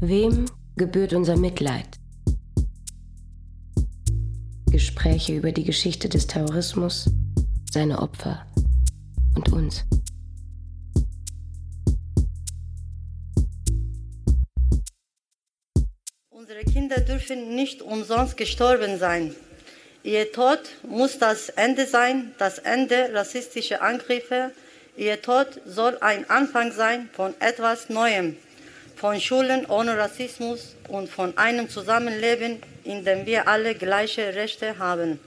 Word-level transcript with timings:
Wem 0.00 0.44
gebührt 0.76 1.12
unser 1.12 1.36
Mitleid? 1.36 1.88
Gespräche 4.70 5.36
über 5.36 5.50
die 5.50 5.64
Geschichte 5.64 6.08
des 6.08 6.28
Terrorismus, 6.28 7.10
seine 7.68 8.00
Opfer 8.00 8.46
und 9.34 9.52
uns. 9.52 9.84
Unsere 16.28 16.62
Kinder 16.62 17.00
dürfen 17.00 17.56
nicht 17.56 17.82
umsonst 17.82 18.36
gestorben 18.36 19.00
sein. 19.00 19.34
Ihr 20.04 20.30
Tod 20.30 20.60
muss 20.88 21.18
das 21.18 21.48
Ende 21.48 21.86
sein, 21.86 22.30
das 22.38 22.60
Ende 22.60 23.10
rassistischer 23.14 23.82
Angriffe. 23.82 24.52
Ihr 24.96 25.20
Tod 25.20 25.60
soll 25.66 25.98
ein 26.00 26.30
Anfang 26.30 26.70
sein 26.70 27.10
von 27.12 27.34
etwas 27.40 27.88
Neuem, 27.88 28.36
von 28.98 29.20
Schulen 29.20 29.64
ohne 29.66 29.96
Rassismus 29.96 30.74
und 30.88 31.08
von 31.08 31.36
einem 31.38 31.68
Zusammenleben, 31.68 32.60
in 32.84 33.04
dem 33.04 33.26
wir 33.26 33.46
alle 33.46 33.74
gleiche 33.74 34.34
Rechte 34.34 34.78
haben. 34.78 35.20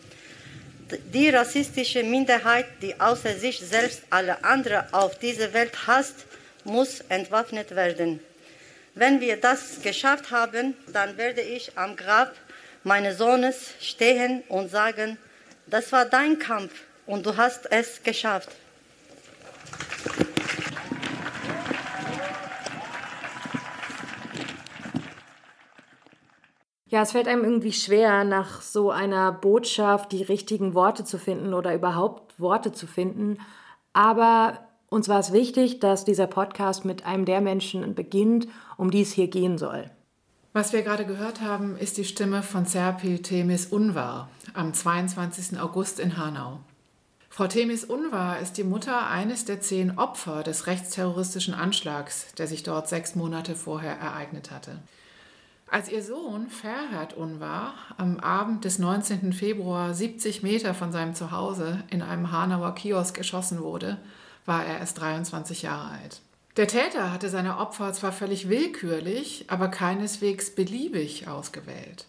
Die 1.14 1.30
rassistische 1.30 2.04
Minderheit, 2.04 2.66
die 2.82 3.00
außer 3.00 3.34
sich 3.36 3.60
selbst 3.60 4.02
alle 4.10 4.44
anderen 4.44 4.94
auf 4.94 5.18
dieser 5.20 5.54
Welt 5.54 5.88
hasst, 5.88 6.26
muss 6.66 7.00
entwaffnet 7.08 7.74
werden. 7.74 8.20
Wenn 8.94 9.22
wir 9.22 9.38
das 9.38 9.82
geschafft 9.82 10.32
haben, 10.32 10.74
dann 10.92 11.16
werde 11.16 11.42
ich 11.42 11.72
am 11.78 11.96
Grab 11.96 12.36
meines 12.84 13.20
Sohnes 13.20 13.70
stehen 13.80 14.44
und 14.50 14.70
sagen, 14.70 15.18
das 15.68 15.94
war 15.94 16.04
dein 16.04 16.40
Kampf 16.40 16.74
und 17.06 17.26
du 17.26 17.38
hast 17.38 17.72
es 17.72 18.04
geschafft. 18.04 18.50
Ja, 26.92 27.02
es 27.04 27.14
fällt 27.14 27.30
einem 27.30 27.46
irgendwie 27.46 27.72
schwer, 27.72 28.26
nach 28.26 28.62
so 28.62 28.92
einer 28.92 29.32
Botschaft 29.32 30.12
die 30.12 30.24
richtigen 30.24 30.74
Worte 30.74 31.06
zu 31.06 31.18
finden 31.18 31.54
oder 31.54 31.74
überhaupt 31.74 32.38
Worte 32.38 32.74
zu 32.74 32.86
finden. 32.86 33.38
Aber 33.94 34.60
uns 34.90 35.08
war 35.08 35.18
es 35.20 35.32
wichtig, 35.32 35.80
dass 35.80 36.04
dieser 36.04 36.28
Podcast 36.28 36.84
mit 36.84 37.06
einem 37.06 37.24
der 37.24 37.40
Menschen 37.40 37.96
beginnt, 37.96 38.50
um 38.76 38.92
die 38.92 39.04
es 39.04 39.14
hier 39.14 39.30
gehen 39.30 39.58
soll. 39.58 39.90
Was 40.52 40.74
wir 40.74 40.82
gerade 40.82 41.06
gehört 41.06 41.40
haben, 41.40 41.78
ist 41.78 41.96
die 41.96 42.04
Stimme 42.04 42.44
von 42.44 42.66
Serpil 42.66 43.20
Temis 43.20 43.68
Unvar 43.68 44.30
am 44.54 44.74
22. 44.74 45.62
August 45.62 45.98
in 45.98 46.18
Hanau. 46.18 46.60
Frau 47.30 47.48
Temis 47.48 47.86
Unvar 47.86 48.40
ist 48.40 48.58
die 48.58 48.66
Mutter 48.66 49.08
eines 49.08 49.46
der 49.46 49.62
zehn 49.62 49.98
Opfer 49.98 50.44
des 50.44 50.68
rechtsterroristischen 50.68 51.54
Anschlags, 51.54 52.34
der 52.38 52.48
sich 52.48 52.64
dort 52.64 52.90
sechs 52.90 53.16
Monate 53.16 53.56
vorher 53.56 53.98
ereignet 53.98 54.52
hatte. 54.52 54.82
Als 55.72 55.90
ihr 55.90 56.04
Sohn 56.04 56.50
Ferhat 56.50 57.14
Unvar 57.14 57.74
am 57.96 58.20
Abend 58.20 58.66
des 58.66 58.78
19. 58.78 59.32
Februar 59.32 59.94
70 59.94 60.44
Meter 60.44 60.74
von 60.74 60.92
seinem 60.92 61.16
Zuhause 61.16 61.82
in 61.90 62.02
einem 62.02 62.34
Hanauer 62.34 62.76
Kiosk 62.76 63.18
erschossen 63.18 63.62
wurde, 63.62 63.98
war 64.46 64.66
er 64.66 64.80
erst 64.80 65.00
23 65.00 65.62
Jahre 65.62 65.92
alt. 65.92 66.20
Der 66.58 66.68
Täter 66.68 67.14
hatte 67.14 67.30
seine 67.30 67.58
Opfer 67.58 67.94
zwar 67.94 68.12
völlig 68.12 68.50
willkürlich, 68.50 69.46
aber 69.48 69.70
keineswegs 69.70 70.54
beliebig 70.54 71.30
ausgewählt. 71.30 72.06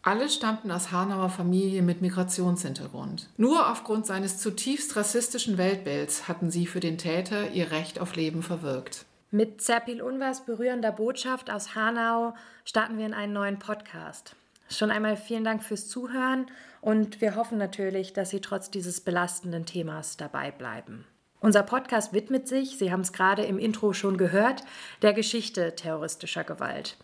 Alle 0.00 0.30
stammten 0.30 0.70
aus 0.70 0.90
Hanauer 0.90 1.28
Familien 1.28 1.84
mit 1.84 2.00
Migrationshintergrund. 2.00 3.28
Nur 3.36 3.70
aufgrund 3.70 4.06
seines 4.06 4.38
zutiefst 4.38 4.96
rassistischen 4.96 5.58
Weltbilds 5.58 6.28
hatten 6.28 6.50
sie 6.50 6.66
für 6.66 6.80
den 6.80 6.96
Täter 6.96 7.50
ihr 7.50 7.72
Recht 7.72 7.98
auf 7.98 8.16
Leben 8.16 8.42
verwirkt. 8.42 9.05
Mit 9.32 9.60
Zerpil 9.60 10.02
Unvers 10.02 10.46
berührender 10.46 10.92
Botschaft 10.92 11.50
aus 11.50 11.74
Hanau 11.74 12.34
starten 12.64 12.96
wir 12.96 13.06
in 13.06 13.12
einen 13.12 13.32
neuen 13.32 13.58
Podcast. 13.58 14.36
Schon 14.70 14.92
einmal 14.92 15.16
vielen 15.16 15.42
Dank 15.42 15.64
fürs 15.64 15.88
Zuhören 15.88 16.46
und 16.80 17.20
wir 17.20 17.34
hoffen 17.34 17.58
natürlich, 17.58 18.12
dass 18.12 18.30
Sie 18.30 18.40
trotz 18.40 18.70
dieses 18.70 19.00
belastenden 19.00 19.66
Themas 19.66 20.16
dabei 20.16 20.52
bleiben. 20.52 21.06
Unser 21.40 21.64
Podcast 21.64 22.12
widmet 22.12 22.46
sich, 22.46 22.78
Sie 22.78 22.92
haben 22.92 23.00
es 23.00 23.12
gerade 23.12 23.42
im 23.42 23.58
Intro 23.58 23.92
schon 23.92 24.16
gehört, 24.16 24.62
der 25.02 25.12
Geschichte 25.12 25.74
terroristischer 25.74 26.44
Gewalt. 26.44 26.96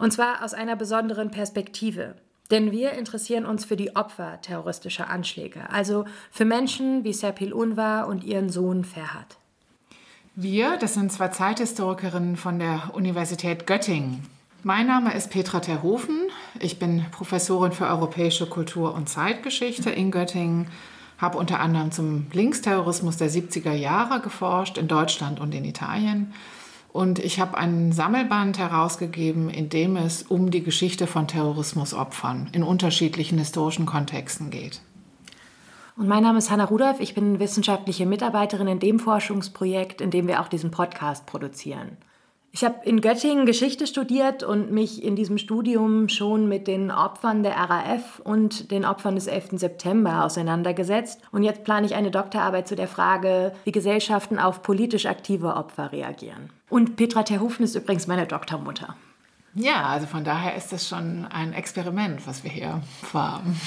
Und 0.00 0.12
zwar 0.12 0.44
aus 0.44 0.54
einer 0.54 0.74
besonderen 0.74 1.30
Perspektive. 1.30 2.16
Denn 2.50 2.72
wir 2.72 2.92
interessieren 2.92 3.46
uns 3.46 3.64
für 3.64 3.76
die 3.76 3.94
Opfer 3.94 4.40
terroristischer 4.40 5.08
Anschläge, 5.08 5.70
also 5.70 6.06
für 6.32 6.44
Menschen 6.44 7.04
wie 7.04 7.12
Serpil 7.12 7.52
Unvar 7.52 8.08
und 8.08 8.24
ihren 8.24 8.48
Sohn 8.50 8.84
Ferhat. 8.84 9.36
Wir, 10.40 10.76
das 10.76 10.94
sind 10.94 11.10
zwei 11.10 11.26
Zeithistorikerinnen 11.26 12.36
von 12.36 12.60
der 12.60 12.92
Universität 12.92 13.66
Göttingen. 13.66 14.22
Mein 14.62 14.86
Name 14.86 15.12
ist 15.12 15.30
Petra 15.30 15.58
Terhofen. 15.58 16.28
Ich 16.60 16.78
bin 16.78 17.04
Professorin 17.10 17.72
für 17.72 17.88
europäische 17.88 18.46
Kultur 18.46 18.94
und 18.94 19.08
Zeitgeschichte 19.08 19.90
in 19.90 20.12
Göttingen 20.12 20.68
habe 21.18 21.38
unter 21.38 21.58
anderem 21.58 21.90
zum 21.90 22.28
Linksterrorismus 22.32 23.16
der 23.16 23.28
70er 23.28 23.72
Jahre 23.72 24.20
geforscht, 24.20 24.78
in 24.78 24.86
Deutschland 24.86 25.40
und 25.40 25.52
in 25.56 25.64
Italien. 25.64 26.32
Und 26.92 27.18
ich 27.18 27.40
habe 27.40 27.58
einen 27.58 27.90
Sammelband 27.90 28.58
herausgegeben, 28.58 29.50
in 29.50 29.70
dem 29.70 29.96
es 29.96 30.22
um 30.22 30.52
die 30.52 30.62
Geschichte 30.62 31.08
von 31.08 31.26
Terrorismusopfern 31.26 32.50
in 32.52 32.62
unterschiedlichen 32.62 33.38
historischen 33.38 33.86
Kontexten 33.86 34.50
geht. 34.50 34.82
Und 35.98 36.06
mein 36.06 36.22
Name 36.22 36.38
ist 36.38 36.48
Hanna 36.48 36.64
Rudolph. 36.64 37.00
Ich 37.00 37.16
bin 37.16 37.40
wissenschaftliche 37.40 38.06
Mitarbeiterin 38.06 38.68
in 38.68 38.78
dem 38.78 39.00
Forschungsprojekt, 39.00 40.00
in 40.00 40.12
dem 40.12 40.28
wir 40.28 40.40
auch 40.40 40.46
diesen 40.46 40.70
Podcast 40.70 41.26
produzieren. 41.26 41.96
Ich 42.52 42.62
habe 42.62 42.76
in 42.84 43.00
Göttingen 43.00 43.46
Geschichte 43.46 43.84
studiert 43.88 44.44
und 44.44 44.70
mich 44.70 45.02
in 45.02 45.16
diesem 45.16 45.38
Studium 45.38 46.08
schon 46.08 46.48
mit 46.48 46.68
den 46.68 46.92
Opfern 46.92 47.42
der 47.42 47.56
RAF 47.56 48.20
und 48.20 48.70
den 48.70 48.84
Opfern 48.84 49.16
des 49.16 49.26
11. 49.26 49.58
September 49.58 50.24
auseinandergesetzt. 50.24 51.20
Und 51.32 51.42
jetzt 51.42 51.64
plane 51.64 51.84
ich 51.84 51.96
eine 51.96 52.12
Doktorarbeit 52.12 52.68
zu 52.68 52.76
der 52.76 52.88
Frage, 52.88 53.52
wie 53.64 53.72
Gesellschaften 53.72 54.38
auf 54.38 54.62
politisch 54.62 55.06
aktive 55.06 55.56
Opfer 55.56 55.90
reagieren. 55.90 56.50
Und 56.70 56.94
Petra 56.94 57.24
Terhofen 57.24 57.64
ist 57.64 57.74
übrigens 57.74 58.06
meine 58.06 58.26
Doktormutter. 58.28 58.94
Ja, 59.54 59.86
also 59.86 60.06
von 60.06 60.22
daher 60.22 60.54
ist 60.54 60.70
das 60.70 60.88
schon 60.88 61.26
ein 61.26 61.52
Experiment, 61.52 62.24
was 62.24 62.44
wir 62.44 62.50
hier 62.50 62.82
vorhaben. 63.02 63.60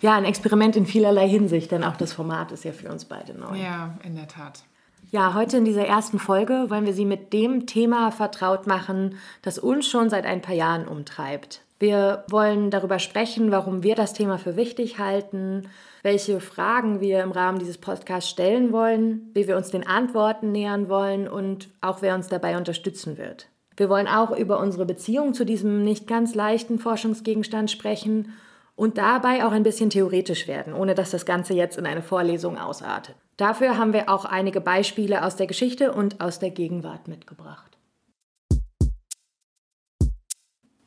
Ja, 0.00 0.14
ein 0.14 0.24
Experiment 0.24 0.76
in 0.76 0.86
vielerlei 0.86 1.28
Hinsicht, 1.28 1.70
denn 1.70 1.84
auch 1.84 1.96
das 1.96 2.12
Format 2.12 2.52
ist 2.52 2.64
ja 2.64 2.72
für 2.72 2.90
uns 2.90 3.04
beide 3.04 3.34
neu. 3.34 3.56
Ja, 3.56 3.94
in 4.04 4.16
der 4.16 4.28
Tat. 4.28 4.62
Ja, 5.10 5.34
heute 5.34 5.56
in 5.56 5.64
dieser 5.64 5.86
ersten 5.86 6.18
Folge 6.18 6.66
wollen 6.68 6.84
wir 6.84 6.92
Sie 6.92 7.04
mit 7.04 7.32
dem 7.32 7.66
Thema 7.66 8.10
vertraut 8.10 8.66
machen, 8.66 9.16
das 9.42 9.58
uns 9.58 9.86
schon 9.86 10.10
seit 10.10 10.26
ein 10.26 10.42
paar 10.42 10.54
Jahren 10.54 10.88
umtreibt. 10.88 11.62
Wir 11.78 12.24
wollen 12.28 12.70
darüber 12.70 12.98
sprechen, 12.98 13.50
warum 13.50 13.82
wir 13.82 13.94
das 13.94 14.14
Thema 14.14 14.38
für 14.38 14.56
wichtig 14.56 14.98
halten, 14.98 15.68
welche 16.02 16.40
Fragen 16.40 17.00
wir 17.00 17.22
im 17.22 17.32
Rahmen 17.32 17.58
dieses 17.58 17.78
Podcasts 17.78 18.30
stellen 18.30 18.72
wollen, 18.72 19.30
wie 19.34 19.46
wir 19.46 19.56
uns 19.56 19.70
den 19.70 19.86
Antworten 19.86 20.52
nähern 20.52 20.88
wollen 20.88 21.28
und 21.28 21.68
auch 21.80 22.02
wer 22.02 22.14
uns 22.14 22.28
dabei 22.28 22.56
unterstützen 22.56 23.18
wird. 23.18 23.48
Wir 23.76 23.90
wollen 23.90 24.08
auch 24.08 24.34
über 24.36 24.58
unsere 24.58 24.86
Beziehung 24.86 25.34
zu 25.34 25.44
diesem 25.44 25.84
nicht 25.84 26.06
ganz 26.06 26.34
leichten 26.34 26.78
Forschungsgegenstand 26.78 27.70
sprechen 27.70 28.32
und 28.76 28.98
dabei 28.98 29.44
auch 29.44 29.52
ein 29.52 29.62
bisschen 29.62 29.90
theoretisch 29.90 30.46
werden, 30.46 30.74
ohne 30.74 30.94
dass 30.94 31.10
das 31.10 31.26
Ganze 31.26 31.54
jetzt 31.54 31.78
in 31.78 31.86
eine 31.86 32.02
Vorlesung 32.02 32.58
ausartet. 32.58 33.16
Dafür 33.36 33.76
haben 33.76 33.92
wir 33.92 34.08
auch 34.08 34.24
einige 34.24 34.60
Beispiele 34.60 35.24
aus 35.24 35.36
der 35.36 35.46
Geschichte 35.46 35.92
und 35.92 36.20
aus 36.20 36.38
der 36.38 36.50
Gegenwart 36.50 37.08
mitgebracht. 37.08 37.76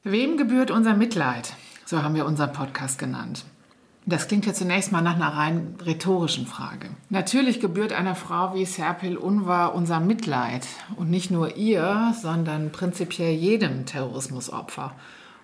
Wem 0.04 0.38
gebührt 0.38 0.72
unser 0.72 0.94
Mitleid? 0.94 1.54
So 1.86 2.02
haben 2.02 2.16
wir 2.16 2.26
unseren 2.26 2.54
Podcast 2.54 2.98
genannt. 2.98 3.44
Das 4.06 4.28
klingt 4.28 4.46
ja 4.46 4.54
zunächst 4.54 4.92
mal 4.92 5.02
nach 5.02 5.16
einer 5.16 5.36
rein 5.36 5.76
rhetorischen 5.86 6.48
Frage. 6.48 6.90
Natürlich 7.10 7.60
gebührt 7.60 7.94
einer 7.94 8.16
Frau 8.16 8.56
wie 8.56 8.66
Serpil 8.66 9.18
Unvar 9.18 9.76
unser 9.76 10.00
Mitleid. 10.00 10.66
Und 10.96 11.12
nicht 11.12 11.30
nur 11.30 11.58
ihr, 11.58 12.16
sondern 12.20 12.72
prinzipiell 12.72 13.34
jedem 13.34 13.86
Terrorismusopfer. 13.86 14.94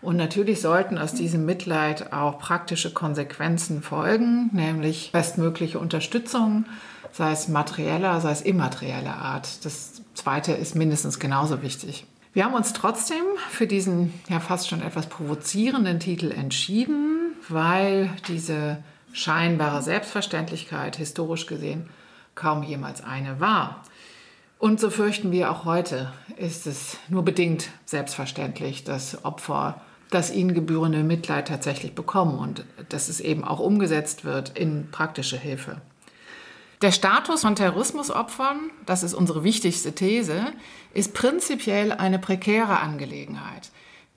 Und 0.05 0.17
natürlich 0.17 0.61
sollten 0.61 0.99
aus 0.99 1.15
diesem 1.15 1.45
Mitleid 1.45 2.13
auch 2.13 2.37
praktische 2.37 2.93
Konsequenzen 2.93 3.81
folgen, 3.81 4.51
nämlich 4.53 5.11
bestmögliche 5.11 5.79
Unterstützung, 5.79 6.65
sei 7.11 7.31
es 7.31 7.47
materieller, 7.47 8.21
sei 8.21 8.29
es 8.29 8.41
immaterieller 8.41 9.15
Art. 9.15 9.65
Das 9.65 10.03
Zweite 10.13 10.51
ist 10.51 10.75
mindestens 10.75 11.17
genauso 11.17 11.63
wichtig. 11.63 12.05
Wir 12.33 12.45
haben 12.45 12.53
uns 12.53 12.73
trotzdem 12.73 13.23
für 13.49 13.65
diesen 13.65 14.13
ja 14.29 14.39
fast 14.39 14.69
schon 14.69 14.83
etwas 14.83 15.07
provozierenden 15.07 15.99
Titel 15.99 16.31
entschieden, 16.31 17.33
weil 17.49 18.11
diese 18.27 18.77
scheinbare 19.11 19.81
Selbstverständlichkeit 19.81 20.97
historisch 20.97 21.47
gesehen 21.47 21.89
kaum 22.35 22.61
jemals 22.61 23.03
eine 23.03 23.39
war. 23.39 23.81
Und 24.59 24.79
so 24.79 24.91
fürchten 24.91 25.31
wir 25.31 25.49
auch 25.49 25.65
heute, 25.65 26.13
ist 26.37 26.67
es 26.67 26.97
nur 27.09 27.25
bedingt 27.25 27.69
selbstverständlich, 27.85 28.83
dass 28.83 29.25
Opfer 29.25 29.81
das 30.11 30.31
ihnen 30.31 30.53
gebührende 30.53 31.03
Mitleid 31.03 31.47
tatsächlich 31.47 31.95
bekommen 31.95 32.37
und 32.39 32.65
dass 32.89 33.09
es 33.09 33.19
eben 33.19 33.43
auch 33.43 33.59
umgesetzt 33.59 34.23
wird 34.23 34.57
in 34.57 34.89
praktische 34.91 35.37
Hilfe. 35.37 35.81
Der 36.81 36.91
Status 36.91 37.41
von 37.41 37.55
Terrorismusopfern, 37.55 38.69
das 38.85 39.03
ist 39.03 39.13
unsere 39.13 39.43
wichtigste 39.43 39.95
These, 39.95 40.45
ist 40.93 41.13
prinzipiell 41.13 41.91
eine 41.91 42.19
prekäre 42.19 42.79
Angelegenheit. 42.79 43.71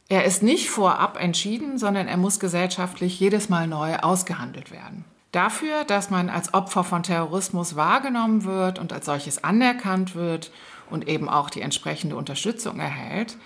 Er 0.08 0.24
ist 0.24 0.42
nicht 0.42 0.68
vorab 0.68 1.22
entschieden, 1.22 1.78
sondern 1.78 2.08
er 2.08 2.16
muss 2.16 2.40
gesellschaftlich 2.40 3.20
jedes 3.20 3.48
Mal 3.48 3.66
neu 3.66 3.96
ausgehandelt 3.96 4.70
werden. 4.70 5.04
Dafür, 5.32 5.84
dass 5.84 6.08
man 6.08 6.30
als 6.30 6.54
Opfer 6.54 6.84
von 6.84 7.02
Terrorismus 7.02 7.76
wahrgenommen 7.76 8.44
wird 8.44 8.78
und 8.78 8.92
als 8.92 9.06
solches 9.06 9.44
anerkannt 9.44 10.14
wird 10.14 10.50
und 10.90 11.06
eben 11.06 11.28
auch 11.28 11.50
die 11.50 11.60
entsprechende 11.60 12.16
Unterstützung 12.16 12.80
erhält, 12.80 13.36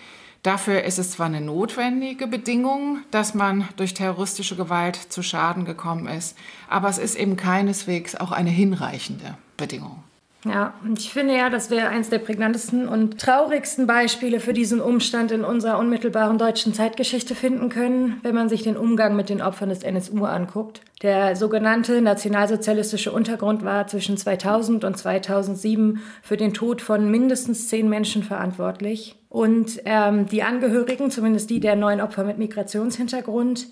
Dafür 0.43 0.83
ist 0.83 0.99
es 0.99 1.13
zwar 1.13 1.27
eine 1.27 1.41
notwendige 1.41 2.27
Bedingung, 2.27 2.99
dass 3.13 3.33
man 3.33 3.69
durch 3.77 3.95
terroristische 3.95 4.57
Gewalt 4.57 4.97
zu 4.97 5.23
Schaden 5.23 5.65
gekommen 5.65 6.09
ist, 6.09 6.37
aber 6.69 6.89
es 6.89 6.99
ist 6.99 7.15
eben 7.15 7.37
keineswegs 7.37 8.17
auch 8.17 8.33
eine 8.33 8.51
hinreichende 8.51 9.37
Bedingung. 9.57 10.03
Ja, 10.45 10.75
und 10.83 10.99
ich 10.99 11.13
finde 11.13 11.37
ja, 11.37 11.51
das 11.51 11.71
wäre 11.71 11.89
eines 11.89 12.11
der 12.11 12.19
prägnantesten 12.19 12.89
und 12.89 13.21
traurigsten 13.21 13.87
Beispiele 13.87 14.41
für 14.41 14.53
diesen 14.53 14.81
Umstand 14.81 15.31
in 15.31 15.45
unserer 15.45 15.79
unmittelbaren 15.79 16.37
deutschen 16.37 16.75
Zeitgeschichte 16.75 17.37
finden 17.37 17.69
können, 17.69 18.19
wenn 18.23 18.35
man 18.35 18.49
sich 18.49 18.63
den 18.63 18.77
Umgang 18.77 19.15
mit 19.15 19.29
den 19.29 19.41
Opfern 19.41 19.69
des 19.69 19.85
NSU 19.85 20.25
anguckt. 20.25 20.81
Der 21.03 21.37
sogenannte 21.37 22.03
nationalsozialistische 22.03 23.13
Untergrund 23.13 23.65
war 23.65 23.87
zwischen 23.87 24.17
2000 24.17 24.83
und 24.83 24.97
2007 24.97 26.01
für 26.23 26.37
den 26.37 26.55
Tod 26.55 26.83
von 26.83 27.09
mindestens 27.09 27.69
zehn 27.69 27.89
Menschen 27.89 28.25
verantwortlich. 28.25 29.15
Und 29.29 29.81
ähm, 29.85 30.27
die 30.27 30.43
Angehörigen, 30.43 31.13
zumindest 31.13 31.51
die 31.51 31.61
der 31.61 31.77
neuen 31.77 32.01
Opfer 32.01 32.25
mit 32.25 32.39
Migrationshintergrund, 32.39 33.69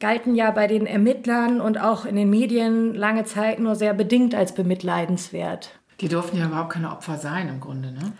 galten 0.00 0.34
ja 0.34 0.50
bei 0.50 0.66
den 0.66 0.86
Ermittlern 0.86 1.62
und 1.62 1.80
auch 1.80 2.04
in 2.04 2.16
den 2.16 2.28
Medien 2.28 2.94
lange 2.94 3.24
Zeit 3.24 3.58
nur 3.58 3.74
sehr 3.74 3.94
bedingt 3.94 4.34
als 4.34 4.52
bemitleidenswert. 4.52 5.70
Die 6.04 6.10
durften 6.10 6.36
ja 6.36 6.44
überhaupt 6.44 6.74
keine 6.74 6.92
Opfer 6.92 7.16
sein 7.16 7.48
im 7.48 7.60
Grunde, 7.60 7.90
ne? 7.90 8.12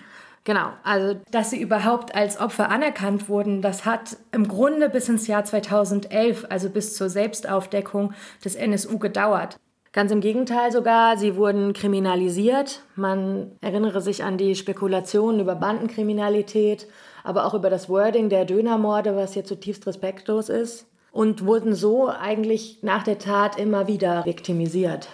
Genau, 0.45 0.71
also 0.85 1.21
dass 1.31 1.51
sie 1.51 1.61
überhaupt 1.61 2.15
als 2.15 2.41
Opfer 2.41 2.71
anerkannt 2.71 3.29
wurden, 3.29 3.61
das 3.61 3.85
hat 3.85 4.17
im 4.33 4.49
Grunde 4.49 4.89
bis 4.89 5.11
ins 5.11 5.27
Jahr 5.27 5.45
2011, 5.45 6.47
also 6.49 6.71
bis 6.71 6.97
zur 6.97 7.11
Selbstaufdeckung 7.11 8.15
des 8.43 8.55
NSU 8.55 8.99
gedauert. 8.99 9.59
Ganz 9.93 10.13
im 10.13 10.23
Gegenteil 10.23 10.73
sogar, 10.73 11.19
sie 11.19 11.37
wurden 11.37 11.75
kriminalisiert. 11.75 12.81
Man 12.97 13.53
erinnere 13.61 14.01
sich 14.01 14.25
an 14.25 14.39
die 14.39 14.55
Spekulationen 14.55 15.41
über 15.41 15.55
Bandenkriminalität, 15.55 16.89
aber 17.23 17.45
auch 17.45 17.53
über 17.53 17.69
das 17.69 17.91
Wording 17.91 18.31
der 18.31 18.47
Dönermorde, 18.47 19.15
was 19.15 19.35
hier 19.35 19.45
zutiefst 19.45 19.87
respektlos 19.87 20.49
ist. 20.49 20.87
Und 21.13 21.45
wurden 21.45 21.75
so 21.75 22.09
eigentlich 22.09 22.79
nach 22.81 23.03
der 23.03 23.19
Tat 23.19 23.59
immer 23.59 23.89
wieder 23.89 24.25
viktimisiert. 24.25 25.09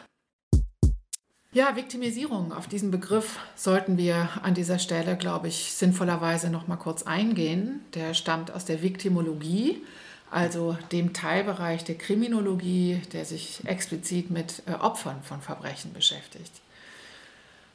Ja, 1.53 1.75
Viktimisierung. 1.75 2.53
Auf 2.53 2.69
diesen 2.69 2.93
Begriff 2.93 3.41
sollten 3.57 3.99
wir 3.99 4.29
an 4.45 4.55
dieser 4.55 4.79
Stelle, 4.79 5.17
glaube 5.17 5.49
ich, 5.49 5.73
sinnvollerweise 5.73 6.49
noch 6.49 6.69
mal 6.69 6.77
kurz 6.77 7.03
eingehen. 7.03 7.81
Der 7.95 8.15
stammt 8.15 8.53
aus 8.53 8.67
der 8.67 8.83
Viktimologie, 8.83 9.83
also 10.31 10.79
dem 10.93 11.13
Teilbereich 11.13 11.83
der 11.83 11.99
Kriminologie, 11.99 13.03
der 13.13 13.25
sich 13.25 13.63
explizit 13.65 14.31
mit 14.31 14.63
äh, 14.67 14.75
Opfern 14.75 15.25
von 15.25 15.41
Verbrechen 15.41 15.93
beschäftigt. 15.93 16.53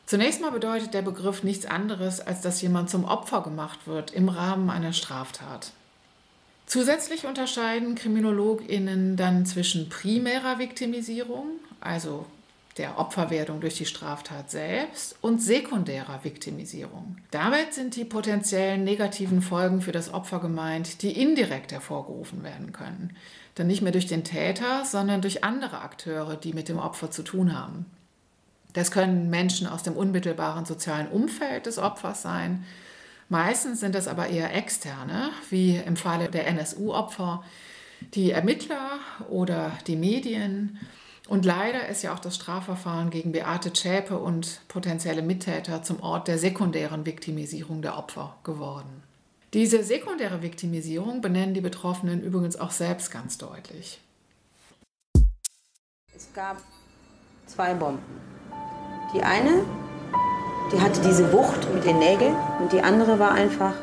Zunächst 0.05 0.39
mal 0.39 0.51
bedeutet 0.51 0.93
der 0.93 1.01
Begriff 1.01 1.43
nichts 1.43 1.65
anderes, 1.65 2.21
als 2.21 2.39
dass 2.39 2.61
jemand 2.61 2.89
zum 2.89 3.03
Opfer 3.03 3.41
gemacht 3.41 3.87
wird 3.87 4.11
im 4.11 4.29
Rahmen 4.29 4.69
einer 4.69 4.93
Straftat. 4.93 5.73
Zusätzlich 6.65 7.25
unterscheiden 7.25 7.95
KriminologInnen 7.95 9.17
dann 9.17 9.45
zwischen 9.45 9.89
primärer 9.89 10.59
Viktimisierung, 10.59 11.47
also 11.81 12.25
der 12.77 12.99
Opferwerdung 12.99 13.61
durch 13.61 13.75
die 13.75 13.85
Straftat 13.85 14.51
selbst 14.51 15.15
und 15.21 15.41
sekundärer 15.41 16.23
Viktimisierung. 16.23 17.17
Damit 17.31 17.73
sind 17.73 17.95
die 17.95 18.03
potenziellen 18.03 18.83
negativen 18.83 19.41
Folgen 19.41 19.81
für 19.81 19.93
das 19.93 20.13
Opfer 20.13 20.39
gemeint, 20.39 21.01
die 21.01 21.19
indirekt 21.21 21.71
hervorgerufen 21.71 22.43
werden 22.43 22.73
können. 22.73 23.15
Dann 23.55 23.67
nicht 23.67 23.81
mehr 23.81 23.93
durch 23.93 24.07
den 24.07 24.25
Täter, 24.25 24.83
sondern 24.83 25.21
durch 25.21 25.45
andere 25.45 25.79
Akteure, 25.79 26.35
die 26.35 26.51
mit 26.51 26.67
dem 26.67 26.77
Opfer 26.77 27.09
zu 27.11 27.23
tun 27.23 27.57
haben. 27.57 27.85
Das 28.73 28.91
können 28.91 29.29
Menschen 29.29 29.67
aus 29.67 29.83
dem 29.83 29.95
unmittelbaren 29.95 30.65
sozialen 30.65 31.07
Umfeld 31.07 31.67
des 31.67 31.77
Opfers 31.77 32.21
sein. 32.21 32.65
Meistens 33.29 33.79
sind 33.79 33.95
das 33.95 34.09
aber 34.09 34.27
eher 34.27 34.53
externe, 34.53 35.29
wie 35.49 35.77
im 35.77 35.95
Falle 35.95 36.29
der 36.29 36.45
NSU-Opfer, 36.47 37.41
die 38.13 38.31
Ermittler 38.31 38.99
oder 39.29 39.71
die 39.87 39.95
Medien 39.95 40.77
und 41.27 41.43
leider 41.43 41.87
ist 41.87 42.03
ja 42.03 42.13
auch 42.13 42.19
das 42.19 42.35
Strafverfahren 42.35 43.09
gegen 43.09 43.31
Beate 43.31 43.73
Zschäpe 43.73 44.19
und 44.19 44.61
potenzielle 44.67 45.23
Mittäter 45.23 45.81
zum 45.81 46.01
Ort 46.03 46.27
der 46.27 46.37
sekundären 46.37 47.05
Viktimisierung 47.05 47.81
der 47.81 47.97
Opfer 47.97 48.35
geworden. 48.43 49.03
Diese 49.53 49.83
sekundäre 49.83 50.41
Viktimisierung 50.41 51.21
benennen 51.21 51.53
die 51.53 51.61
Betroffenen 51.61 52.21
übrigens 52.21 52.59
auch 52.59 52.71
selbst 52.71 53.11
ganz 53.11 53.37
deutlich. 53.37 53.99
Es 56.15 56.27
gab 56.33 56.57
zwei 57.47 57.73
Bomben. 57.73 58.03
Die 59.13 59.23
eine, 59.23 59.63
die 60.71 60.79
hatte 60.79 61.01
diese 61.01 61.31
Wucht 61.31 61.73
mit 61.73 61.85
den 61.85 61.99
Nägeln 61.99 62.35
und 62.59 62.71
die 62.71 62.81
andere 62.81 63.17
war 63.17 63.31
einfach 63.31 63.73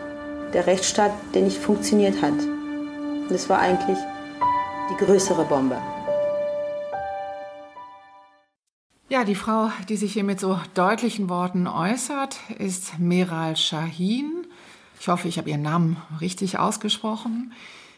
der 0.53 0.67
Rechtsstaat, 0.67 1.13
der 1.35 1.43
nicht 1.43 1.59
funktioniert 1.59 2.23
hat. 2.23 2.33
Und 2.33 3.31
das 3.31 3.49
war 3.49 3.59
eigentlich 3.59 3.99
die 4.91 5.05
größere 5.05 5.45
Bombe. 5.45 5.81
Ja, 9.13 9.25
die 9.25 9.35
Frau, 9.35 9.71
die 9.91 9.99
sich 9.99 10.15
hier 10.15 10.25
mit 10.25 10.41
so 10.41 10.59
deutlichen 10.73 11.29
Worten 11.29 11.67
äußert, 11.67 12.41
ist 12.59 12.99
Meral 12.99 13.59
Shahin. 13.59 14.47
Ich 14.99 15.09
hoffe, 15.09 15.29
ich 15.29 15.37
habe 15.37 15.51
ihren 15.51 15.61
Namen 15.61 15.99
richtig 16.23 16.59
ausgesprochen. 16.59 17.53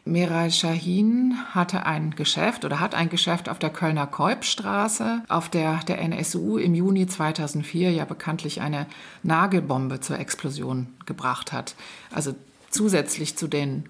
Meral 0.05 0.51
Shahin 0.51 1.37
hatte 1.53 1.87
ein 1.87 2.17
Geschäft 2.17 2.65
oder 2.65 2.81
hat 2.81 2.97
ein 2.97 3.11
Geschäft 3.11 3.49
auf 3.49 3.61
der 3.61 3.71
Kölner 3.71 4.09
Keubstraße, 4.09 5.23
auf 5.29 5.49
der 5.49 5.85
der 5.85 6.01
NSU 6.01 6.59
im 6.59 6.75
Juni 6.75 7.07
2004 7.07 7.93
ja 7.93 8.07
bekanntlich 8.07 8.61
eine 8.61 8.87
Nagelbombe 9.23 10.01
zur 10.01 10.19
Explosion 10.19 10.89
gebracht 11.07 11.53
hat. 11.53 11.77
Also 12.11 12.35
zusätzlich 12.71 13.37
zu 13.37 13.47
den 13.47 13.89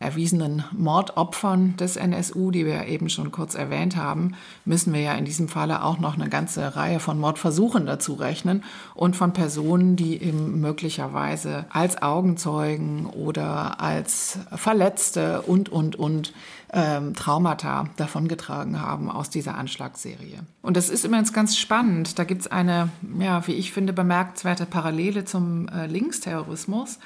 erwiesenen 0.00 0.64
Mordopfern 0.72 1.76
des 1.76 1.96
NSU, 1.96 2.50
die 2.50 2.64
wir 2.64 2.86
eben 2.86 3.10
schon 3.10 3.30
kurz 3.30 3.54
erwähnt 3.54 3.96
haben, 3.96 4.34
müssen 4.64 4.94
wir 4.94 5.00
ja 5.02 5.12
in 5.12 5.26
diesem 5.26 5.46
Falle 5.46 5.84
auch 5.84 5.98
noch 5.98 6.14
eine 6.14 6.30
ganze 6.30 6.74
Reihe 6.74 7.00
von 7.00 7.18
Mordversuchen 7.18 7.84
dazu 7.84 8.14
rechnen 8.14 8.64
und 8.94 9.14
von 9.14 9.34
Personen, 9.34 9.96
die 9.96 10.20
eben 10.22 10.58
möglicherweise 10.58 11.66
als 11.68 12.00
Augenzeugen 12.00 13.06
oder 13.06 13.80
als 13.82 14.38
Verletzte 14.56 15.42
und, 15.42 15.68
und, 15.68 15.96
und 15.96 16.32
ähm, 16.72 17.14
Traumata 17.14 17.90
davongetragen 17.96 18.80
haben 18.80 19.10
aus 19.10 19.28
dieser 19.28 19.56
Anschlagsserie. 19.56 20.38
Und 20.62 20.78
das 20.78 20.88
ist 20.88 21.04
übrigens 21.04 21.34
ganz 21.34 21.58
spannend. 21.58 22.18
Da 22.18 22.24
gibt 22.24 22.40
es 22.40 22.46
eine, 22.46 22.88
ja, 23.18 23.46
wie 23.46 23.52
ich 23.52 23.72
finde, 23.72 23.92
bemerkenswerte 23.92 24.64
Parallele 24.64 25.26
zum 25.26 25.68
äh, 25.68 25.86
Linksterrorismus. 25.86 26.98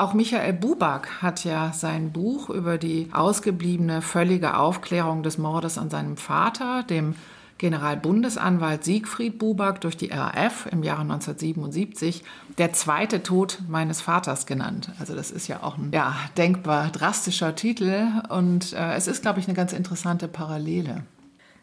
Auch 0.00 0.14
Michael 0.14 0.54
Buback 0.54 1.20
hat 1.20 1.44
ja 1.44 1.74
sein 1.74 2.10
Buch 2.10 2.48
über 2.48 2.78
die 2.78 3.10
ausgebliebene 3.12 4.00
völlige 4.00 4.56
Aufklärung 4.56 5.22
des 5.22 5.36
Mordes 5.36 5.76
an 5.76 5.90
seinem 5.90 6.16
Vater, 6.16 6.84
dem 6.84 7.16
Generalbundesanwalt 7.58 8.82
Siegfried 8.82 9.38
Buback 9.38 9.82
durch 9.82 9.98
die 9.98 10.08
RAF 10.08 10.64
im 10.72 10.82
Jahre 10.84 11.02
1977 11.02 12.24
der 12.56 12.72
zweite 12.72 13.22
Tod 13.22 13.58
meines 13.68 14.00
Vaters 14.00 14.46
genannt. 14.46 14.90
Also 14.98 15.14
das 15.14 15.30
ist 15.30 15.48
ja 15.48 15.62
auch 15.62 15.76
ein 15.76 15.90
ja, 15.92 16.16
denkbar 16.38 16.88
drastischer 16.88 17.54
Titel 17.54 18.06
und 18.30 18.72
äh, 18.72 18.94
es 18.94 19.06
ist, 19.06 19.20
glaube 19.20 19.40
ich, 19.40 19.48
eine 19.48 19.54
ganz 19.54 19.74
interessante 19.74 20.28
Parallele. 20.28 21.02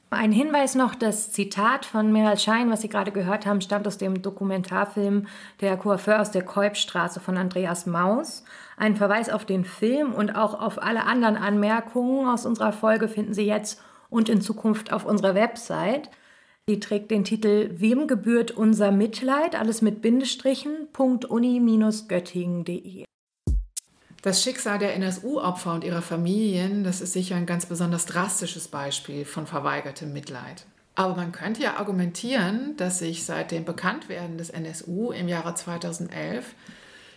Ein 0.09 0.31
Hinweis 0.31 0.75
noch, 0.75 0.95
das 0.95 1.33
Zitat 1.33 1.85
von 1.85 2.13
Meral 2.13 2.37
Schein, 2.37 2.71
was 2.71 2.81
Sie 2.81 2.87
gerade 2.87 3.11
gehört 3.11 3.45
haben, 3.45 3.59
stammt 3.59 3.85
aus 3.87 3.97
dem 3.97 4.21
Dokumentarfilm 4.21 5.27
Der 5.59 5.75
Coiffeur 5.75 6.21
aus 6.21 6.31
der 6.31 6.43
Kolbstraße 6.43 7.19
von 7.19 7.37
Andreas 7.37 7.85
Maus. 7.85 8.45
Ein 8.77 8.95
Verweis 8.95 9.29
auf 9.29 9.43
den 9.43 9.65
Film 9.65 10.13
und 10.13 10.33
auch 10.33 10.61
auf 10.61 10.81
alle 10.81 11.03
anderen 11.03 11.35
Anmerkungen 11.35 12.29
aus 12.29 12.45
unserer 12.45 12.71
Folge 12.71 13.09
finden 13.09 13.33
Sie 13.33 13.45
jetzt 13.45 13.83
und 14.09 14.29
in 14.29 14.39
Zukunft 14.39 14.93
auf 14.93 15.03
unserer 15.03 15.35
Website. 15.35 16.09
Die 16.69 16.79
trägt 16.79 17.11
den 17.11 17.25
Titel 17.25 17.71
Wem 17.73 18.07
gebührt 18.07 18.51
unser 18.51 18.91
Mitleid? 18.91 19.59
Alles 19.59 19.81
mit 19.81 20.01
Bindestrichen. 20.01 20.87
uni-göttingen.de. 20.97 23.06
Das 24.21 24.41
Schicksal 24.41 24.79
der 24.79 24.95
NSU-Opfer 24.95 25.73
und 25.73 25.83
ihrer 25.83 26.01
Familien, 26.01 26.83
das 26.83 27.01
ist 27.01 27.13
sicher 27.13 27.35
ein 27.35 27.45
ganz 27.45 27.67
besonders 27.67 28.05
drastisches 28.07 28.67
Beispiel 28.67 29.25
von 29.25 29.45
verweigertem 29.45 30.11
Mitleid. 30.11 30.65
Aber 30.95 31.15
man 31.15 31.31
könnte 31.31 31.61
ja 31.61 31.77
argumentieren, 31.77 32.75
dass 32.77 32.99
sich 32.99 33.23
seit 33.23 33.51
dem 33.51 33.65
Bekanntwerden 33.65 34.39
des 34.39 34.49
NSU 34.49 35.11
im 35.11 35.27
Jahre 35.27 35.53
2011 35.53 36.55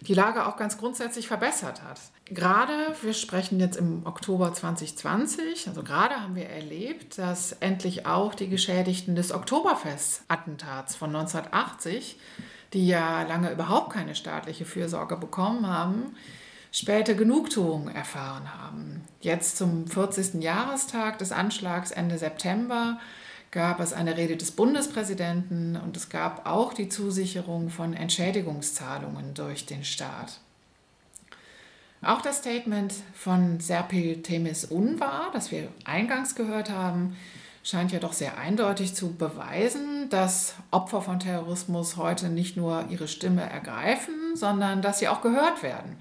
die 0.03 0.15
Lage 0.15 0.47
auch 0.47 0.57
ganz 0.57 0.79
grundsätzlich 0.79 1.29
verbessert 1.29 1.83
hat. 1.83 2.01
Gerade, 2.27 2.73
wir 3.03 3.15
sprechen 3.15 3.61
jetzt 3.61 3.77
im 3.77 4.07
Oktober 4.07 4.53
2020, 4.53 5.69
also 5.69 5.83
gerade 5.83 6.17
haben 6.17 6.37
wir 6.37 6.49
erlebt, 6.49 7.19
dass 7.19 7.53
endlich 7.53 8.07
auch 8.07 8.35
die 8.35 8.49
Geschädigten 8.49 9.15
des 9.15 9.33
Oktoberfest-Attentats 9.33 10.97
von 10.97 11.15
1980, 11.15 12.19
die 12.73 12.87
ja 12.87 13.23
lange 13.23 13.51
überhaupt 13.51 13.93
keine 13.93 14.15
staatliche 14.15 14.65
Fürsorge 14.65 15.17
bekommen 15.17 15.67
haben, 15.67 16.15
später 16.73 17.15
Genugtuung 17.15 17.89
erfahren 17.89 18.55
haben. 18.61 19.05
Jetzt 19.21 19.57
zum 19.57 19.87
40. 19.87 20.43
Jahrestag 20.43 21.19
des 21.19 21.33
Anschlags 21.33 21.91
Ende 21.91 22.19
September 22.19 22.99
gab 23.51 23.81
es 23.81 23.93
eine 23.93 24.17
Rede 24.17 24.37
des 24.37 24.53
Bundespräsidenten 24.53 25.77
und 25.77 25.97
es 25.97 26.09
gab 26.09 26.47
auch 26.47 26.73
die 26.73 26.89
Zusicherung 26.89 27.69
von 27.69 27.95
Entschädigungszahlungen 27.95 29.35
durch 29.35 29.67
den 29.67 29.85
Staat. 29.85 30.39
Auch 32.03 32.23
das 32.23 32.39
Statement 32.39 32.95
von 33.15 33.61
Serpil 33.61 34.23
Temis 34.23 34.65
Unvar, 34.65 35.31
das 35.33 35.51
wir 35.51 35.69
eingangs 35.85 36.35
gehört 36.35 36.71
haben, 36.71 37.17
scheint 37.63 37.93
ja 37.93 37.99
doch 37.99 38.15
sehr 38.15 38.39
eindeutig 38.39 38.95
zu 38.95 39.15
beweisen, 39.15 40.09
dass 40.09 40.55
Opfer 40.71 41.03
von 41.03 41.21
Terrorismus 41.21 41.97
heute 41.97 42.31
nicht 42.31 42.57
nur 42.57 42.87
ihre 42.89 43.07
Stimme 43.07 43.43
ergreifen, 43.43 44.35
sondern 44.35 44.81
dass 44.81 45.01
sie 45.01 45.09
auch 45.09 45.21
gehört 45.21 45.63
werden, 45.63 45.97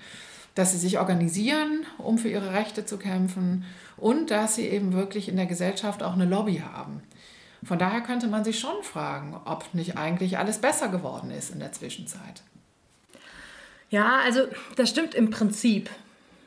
dass 0.60 0.74
sie 0.74 0.78
sich 0.78 1.00
organisieren, 1.00 1.86
um 1.98 2.18
für 2.18 2.28
ihre 2.28 2.52
Rechte 2.54 2.86
zu 2.86 2.98
kämpfen 2.98 3.64
und 3.96 4.30
dass 4.30 4.56
sie 4.56 4.68
eben 4.68 4.92
wirklich 4.92 5.30
in 5.30 5.38
der 5.38 5.46
Gesellschaft 5.46 6.04
auch 6.04 6.14
eine 6.14 6.26
Lobby 6.26 6.62
haben. 6.74 7.02
Von 7.64 7.80
daher 7.80 8.02
könnte 8.02 8.28
man 8.28 8.44
sich 8.44 8.60
schon 8.60 8.84
fragen, 8.84 9.40
ob 9.46 9.74
nicht 9.74 9.98
eigentlich 9.98 10.38
alles 10.38 10.60
besser 10.60 10.90
geworden 10.90 11.32
ist 11.32 11.52
in 11.52 11.60
der 11.60 11.72
Zwischenzeit. 11.72 12.42
Ja, 13.90 14.20
also 14.24 14.42
das 14.76 14.90
stimmt 14.90 15.16
im 15.16 15.30
Prinzip. 15.30 15.90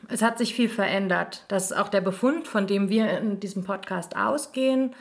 Es 0.08 0.20
hat 0.20 0.36
sich 0.36 0.54
viel 0.54 0.68
verändert. 0.68 1.44
Das 1.48 1.70
ist 1.70 1.76
auch 1.76 1.88
der 1.88 2.02
Befund, 2.02 2.46
von 2.46 2.66
dem 2.66 2.90
wir 2.90 3.18
in 3.18 3.40
diesem 3.40 3.64
Podcast 3.64 4.14
ausgehen. 4.14 4.94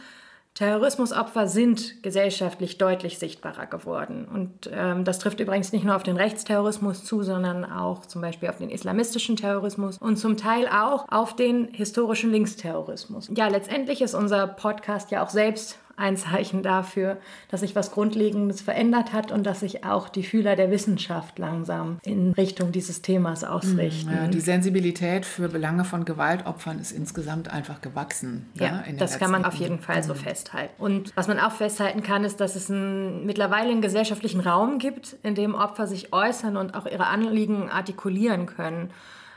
Terrorismusopfer 0.53 1.48
sind 1.48 2.03
gesellschaftlich 2.03 2.77
deutlich 2.77 3.20
sichtbarer 3.20 3.67
geworden. 3.67 4.27
Und 4.31 4.70
ähm, 4.72 5.05
das 5.05 5.20
trifft 5.20 5.39
übrigens 5.39 5.72
nicht 5.72 5.86
nur 5.86 5.96
auf 5.96 6.03
den 6.03 6.17
Rechtsterrorismus 6.17 7.05
zu, 7.05 7.24
sondern 7.24 7.63
auch 7.63 8.05
zum 8.05 8.22
Beispiel 8.22 8.50
auf 8.50 8.58
den 8.58 8.70
islamistischen 8.70 9.38
Terrorismus 9.38 9.98
und 9.98 10.17
zum 10.17 10.36
Teil 10.36 10.67
auch 10.67 11.08
auf 11.10 11.36
den 11.36 11.70
historischen 11.70 12.31
Linksterrorismus. 12.31 13.29
Ja, 13.34 13.48
letztendlich 13.48 14.01
ist 14.01 14.13
unser 14.13 14.46
Podcast 14.46 15.10
ja 15.12 15.24
auch 15.24 15.29
selbst 15.29 15.77
ein 16.01 16.17
Zeichen 16.17 16.63
dafür, 16.63 17.17
dass 17.50 17.62
sich 17.62 17.75
was 17.75 17.91
Grundlegendes 17.91 18.62
verändert 18.62 19.13
hat 19.13 19.31
und 19.31 19.43
dass 19.46 19.62
sich 19.62 19.86
auch 19.86 20.10
die 20.10 20.24
Fühler 20.24 20.55
der 20.55 20.72
Wissenschaft 20.72 21.39
langsam 21.39 22.00
in 22.03 22.34
Richtung 22.34 22.72
dieses 22.72 23.01
Themas 23.01 23.43
ausrichten. 23.43 24.12
Ja, 24.12 24.27
die 24.27 24.39
Sensibilität 24.39 25.25
für 25.25 25.48
Belange 25.48 25.86
von 25.86 26.03
Gewaltopfern 26.03 26.79
ist 26.79 26.91
insgesamt 26.91 27.50
einfach 27.50 27.81
gewachsen. 27.81 28.50
Ja, 28.55 28.84
ja 28.88 28.93
das 28.98 29.20
kann 29.20 29.31
man 29.31 29.46
auf 29.46 29.55
jeden 29.55 29.79
Fall 29.79 30.03
so 30.03 30.13
festhalten. 30.13 30.74
Und 30.81 31.15
was 31.15 31.27
man 31.27 31.39
auch 31.39 31.51
festhalten 31.51 32.03
kann, 32.03 32.24
ist, 32.24 32.39
dass 32.39 32.55
es 32.55 32.70
einen, 32.70 33.25
mittlerweile 33.25 33.70
einen 33.70 33.81
gesellschaftlichen 33.81 34.41
Raum 34.41 34.79
gibt, 34.79 35.15
in 35.24 35.36
dem 35.36 35.55
Opfer 35.55 35.88
sich 35.88 36.12
äußern 36.12 36.58
und 36.58 36.75
auch 36.75 36.86
ihre 36.86 37.08
Anliegen 37.08 37.70
artikulieren 37.70 38.48
können. 38.48 38.89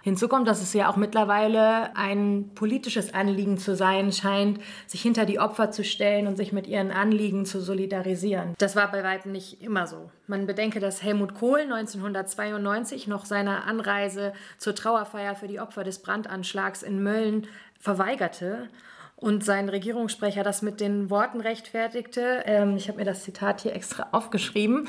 Hinzu 0.04 0.28
kommt, 0.28 0.46
dass 0.46 0.61
es 0.61 0.75
ja 0.75 0.90
auch 0.90 0.96
mittlerweile 0.96 1.96
ein 1.96 2.50
politisches 2.54 3.14
Anliegen 3.14 3.56
zu 3.56 3.75
sein 3.75 4.12
scheint, 4.12 4.61
sich 4.87 5.00
hinter 5.00 5.25
die 5.25 5.38
Opfer 5.38 5.70
zu 5.70 5.82
stellen 5.82 6.26
und 6.26 6.37
sich 6.37 6.52
mit 6.52 6.66
ihren 6.66 6.90
Anliegen 6.90 7.46
zu 7.46 7.58
solidarisieren. 7.62 8.52
Das 8.58 8.76
war 8.76 8.92
bei 8.92 9.02
weitem 9.02 9.32
nicht 9.32 9.62
immer 9.62 9.87
so. 9.87 10.11
Man 10.26 10.46
bedenke, 10.46 10.78
dass 10.78 11.02
Helmut 11.02 11.32
Kohl 11.32 11.61
1992 11.61 13.06
noch 13.06 13.25
seine 13.25 13.64
Anreise 13.64 14.34
zur 14.58 14.75
Trauerfeier 14.75 15.37
für 15.37 15.49
die 15.49 15.58
Opfer 15.58 15.84
des 15.84 16.00
Brandanschlags 16.00 16.82
in 16.82 17.02
Mölln 17.02 17.46
verweigerte 17.80 18.68
und 19.16 19.42
sein 19.42 19.70
Regierungssprecher 19.70 20.42
das 20.42 20.61
mit 20.61 20.82
den 20.82 21.08
Worten 21.08 21.40
rechtfertigte. 21.40 22.42
Ähm, 22.44 22.76
ich 22.76 22.88
habe 22.88 22.99
mir 22.99 23.06
das 23.06 23.25
Zitat 23.25 23.62
hier 23.62 23.75
extra 23.75 24.08
aufgeschrieben. 24.12 24.87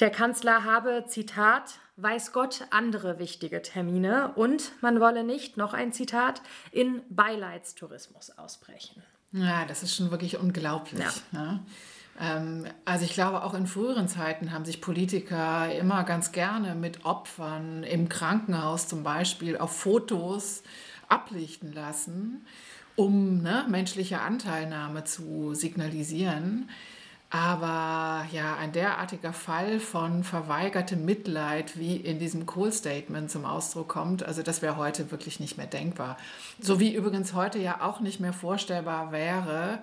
Der 0.00 0.08
Kanzler 0.08 0.64
habe, 0.64 1.04
Zitat, 1.06 1.80
weiß 2.00 2.32
Gott 2.32 2.66
andere 2.70 3.18
wichtige 3.18 3.60
Termine 3.60 4.32
und 4.34 4.72
man 4.80 5.00
wolle 5.00 5.24
nicht, 5.24 5.56
noch 5.56 5.74
ein 5.74 5.92
Zitat, 5.92 6.42
in 6.70 7.02
Beileidstourismus 7.10 8.38
ausbrechen. 8.38 9.02
Ja, 9.32 9.64
das 9.66 9.82
ist 9.82 9.94
schon 9.94 10.10
wirklich 10.10 10.38
unglaublich. 10.38 11.04
Ja. 11.32 11.40
Ja. 11.40 11.60
Ähm, 12.20 12.66
also 12.84 13.04
ich 13.04 13.12
glaube, 13.12 13.42
auch 13.42 13.54
in 13.54 13.66
früheren 13.66 14.08
Zeiten 14.08 14.52
haben 14.52 14.64
sich 14.64 14.80
Politiker 14.80 15.72
immer 15.74 16.04
ganz 16.04 16.32
gerne 16.32 16.74
mit 16.74 17.04
Opfern 17.04 17.82
im 17.82 18.08
Krankenhaus 18.08 18.88
zum 18.88 19.02
Beispiel 19.02 19.56
auf 19.58 19.76
Fotos 19.76 20.62
ablichten 21.08 21.72
lassen, 21.72 22.46
um 22.96 23.42
ne, 23.42 23.64
menschliche 23.68 24.20
Anteilnahme 24.20 25.04
zu 25.04 25.54
signalisieren. 25.54 26.70
Aber 27.30 28.24
ja, 28.32 28.56
ein 28.56 28.72
derartiger 28.72 29.34
Fall 29.34 29.80
von 29.80 30.24
verweigertem 30.24 31.04
Mitleid, 31.04 31.78
wie 31.78 31.96
in 31.96 32.18
diesem 32.18 32.46
Kohl-Statement 32.46 33.30
zum 33.30 33.44
Ausdruck 33.44 33.88
kommt, 33.88 34.22
also 34.22 34.42
das 34.42 34.62
wäre 34.62 34.78
heute 34.78 35.10
wirklich 35.10 35.38
nicht 35.38 35.58
mehr 35.58 35.66
denkbar. 35.66 36.16
So 36.58 36.80
wie 36.80 36.94
übrigens 36.94 37.34
heute 37.34 37.58
ja 37.58 37.82
auch 37.82 38.00
nicht 38.00 38.18
mehr 38.18 38.32
vorstellbar 38.32 39.12
wäre, 39.12 39.80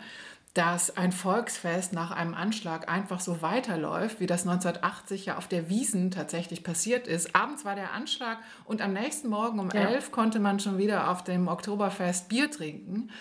dass 0.56 0.96
ein 0.96 1.12
Volksfest 1.12 1.92
nach 1.92 2.12
einem 2.12 2.34
Anschlag 2.34 2.90
einfach 2.90 3.20
so 3.20 3.42
weiterläuft, 3.42 4.22
wie 4.22 4.26
das 4.26 4.48
1980 4.48 5.26
ja 5.26 5.38
auf 5.38 5.48
der 5.48 5.70
Wiesen 5.70 6.12
tatsächlich 6.12 6.64
passiert 6.64 7.08
ist. 7.08 7.36
Abends 7.36 7.66
war 7.66 7.76
der 7.76 7.92
Anschlag 7.92 8.38
und 8.64 8.82
am 8.82 8.94
nächsten 8.94 9.28
Morgen 9.28 9.60
um 9.60 9.70
ja. 9.70 9.82
elf 9.82 10.12
konnte 10.12 10.40
man 10.40 10.62
schon 10.62 10.78
wieder 10.78 11.12
auf 11.12 11.26
dem 11.26 11.50
Oktoberfest 11.50 12.30
Bier 12.30 12.50
trinken. 12.50 13.12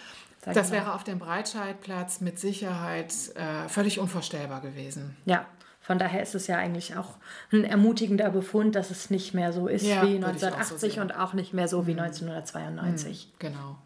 Das 0.53 0.71
wäre 0.71 0.95
auf 0.95 1.05
dem 1.05 1.19
Breitscheidplatz 1.19 2.21
mit 2.21 2.39
Sicherheit 2.39 3.13
äh, 3.35 3.69
völlig 3.69 3.99
unvorstellbar 3.99 4.61
gewesen. 4.61 5.17
Ja, 5.25 5.47
von 5.81 5.99
daher 5.99 6.23
ist 6.23 6.35
es 6.35 6.47
ja 6.47 6.57
eigentlich 6.57 6.97
auch 6.97 7.19
ein 7.53 7.65
ermutigender 7.65 8.31
Befund, 8.31 8.75
dass 8.75 8.91
es 8.91 9.11
nicht 9.11 9.35
mehr 9.35 9.53
so 9.53 9.69
ist 9.69 9.87
ja, 9.87 10.03
wie 10.03 10.17
1980 10.17 10.93
auch 10.93 10.97
so 10.97 11.01
und 11.03 11.17
auch 11.17 11.33
nicht 11.35 11.53
mehr 11.53 11.69
so 11.69 11.87
wie 11.87 11.93
1992. 11.93 13.27
Mhm. 13.27 13.33
Mhm, 13.33 13.39
genau. 13.39 13.79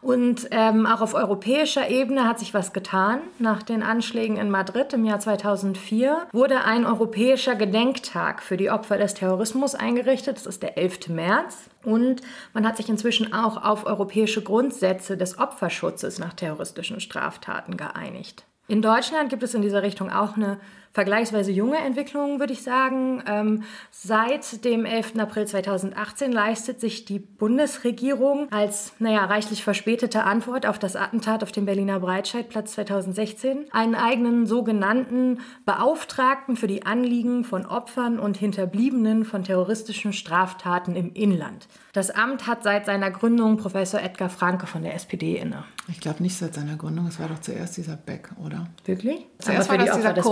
Und 0.00 0.48
ähm, 0.50 0.86
auch 0.86 1.00
auf 1.00 1.14
europäischer 1.14 1.88
Ebene 1.88 2.26
hat 2.26 2.38
sich 2.38 2.54
was 2.54 2.72
getan. 2.72 3.20
Nach 3.38 3.62
den 3.62 3.82
Anschlägen 3.82 4.36
in 4.36 4.50
Madrid 4.50 4.92
im 4.92 5.04
Jahr 5.04 5.18
2004 5.18 6.28
wurde 6.32 6.64
ein 6.64 6.86
europäischer 6.86 7.56
Gedenktag 7.56 8.42
für 8.42 8.56
die 8.56 8.70
Opfer 8.70 8.98
des 8.98 9.14
Terrorismus 9.14 9.74
eingerichtet. 9.74 10.36
Das 10.36 10.46
ist 10.46 10.62
der 10.62 10.78
11. 10.78 11.08
März. 11.08 11.68
Und 11.84 12.22
man 12.52 12.66
hat 12.66 12.76
sich 12.76 12.88
inzwischen 12.88 13.32
auch 13.32 13.62
auf 13.62 13.86
europäische 13.86 14.42
Grundsätze 14.42 15.16
des 15.16 15.38
Opferschutzes 15.38 16.18
nach 16.18 16.34
terroristischen 16.34 17.00
Straftaten 17.00 17.76
geeinigt. 17.76 18.44
In 18.68 18.82
Deutschland 18.82 19.30
gibt 19.30 19.42
es 19.42 19.54
in 19.54 19.62
dieser 19.62 19.82
Richtung 19.82 20.10
auch 20.10 20.36
eine 20.36 20.60
vergleichsweise 20.98 21.52
junge 21.52 21.76
Entwicklung, 21.76 22.40
würde 22.40 22.52
ich 22.52 22.64
sagen. 22.64 23.22
Ähm, 23.28 23.62
seit 23.92 24.64
dem 24.64 24.84
11. 24.84 25.16
April 25.20 25.46
2018 25.46 26.32
leistet 26.32 26.80
sich 26.80 27.04
die 27.04 27.20
Bundesregierung 27.20 28.50
als, 28.50 28.94
naja, 28.98 29.24
reichlich 29.24 29.62
verspätete 29.62 30.24
Antwort 30.24 30.66
auf 30.66 30.76
das 30.76 30.96
Attentat 30.96 31.44
auf 31.44 31.52
dem 31.52 31.66
Berliner 31.66 32.00
Breitscheidplatz 32.00 32.72
2016 32.72 33.66
einen 33.70 33.94
eigenen 33.94 34.46
sogenannten 34.46 35.38
Beauftragten 35.64 36.56
für 36.56 36.66
die 36.66 36.84
Anliegen 36.84 37.44
von 37.44 37.64
Opfern 37.64 38.18
und 38.18 38.36
Hinterbliebenen 38.36 39.24
von 39.24 39.44
terroristischen 39.44 40.12
Straftaten 40.12 40.96
im 40.96 41.12
Inland. 41.12 41.68
Das 41.92 42.10
Amt 42.10 42.48
hat 42.48 42.64
seit 42.64 42.86
seiner 42.86 43.12
Gründung 43.12 43.56
Professor 43.56 44.00
Edgar 44.00 44.30
Franke 44.30 44.66
von 44.66 44.82
der 44.82 44.94
SPD 44.94 45.36
inne. 45.36 45.64
Ich 45.88 46.00
glaube 46.00 46.22
nicht 46.22 46.36
seit 46.36 46.54
seiner 46.54 46.76
Gründung, 46.76 47.06
es 47.06 47.18
war 47.18 47.28
doch 47.28 47.40
zuerst 47.40 47.76
dieser 47.76 47.96
Beck, 47.96 48.30
oder? 48.44 48.66
Wirklich? 48.84 49.26
Zuerst 49.38 49.70
Aber 49.70 49.78
für 49.78 49.84
die 49.84 49.90
Opfer 49.90 50.12
des 50.12 50.26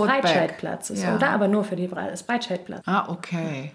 Breitscheidplatzes, 0.57 1.03
ja. 1.03 1.15
oder? 1.15 1.29
Aber 1.29 1.47
nur 1.47 1.63
für 1.63 1.75
die, 1.75 1.87
das 1.87 2.23
Breitscheidplatz. 2.23 2.83
Ah, 2.85 3.09
okay. 3.09 3.71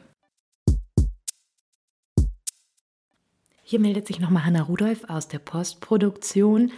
Hier 3.63 3.81
meldet 3.81 4.07
sich 4.07 4.21
nochmal 4.21 4.45
Hanna 4.45 4.63
Rudolph 4.63 5.05
aus 5.09 5.29
der 5.29 5.39
Postproduktion. 5.39 6.73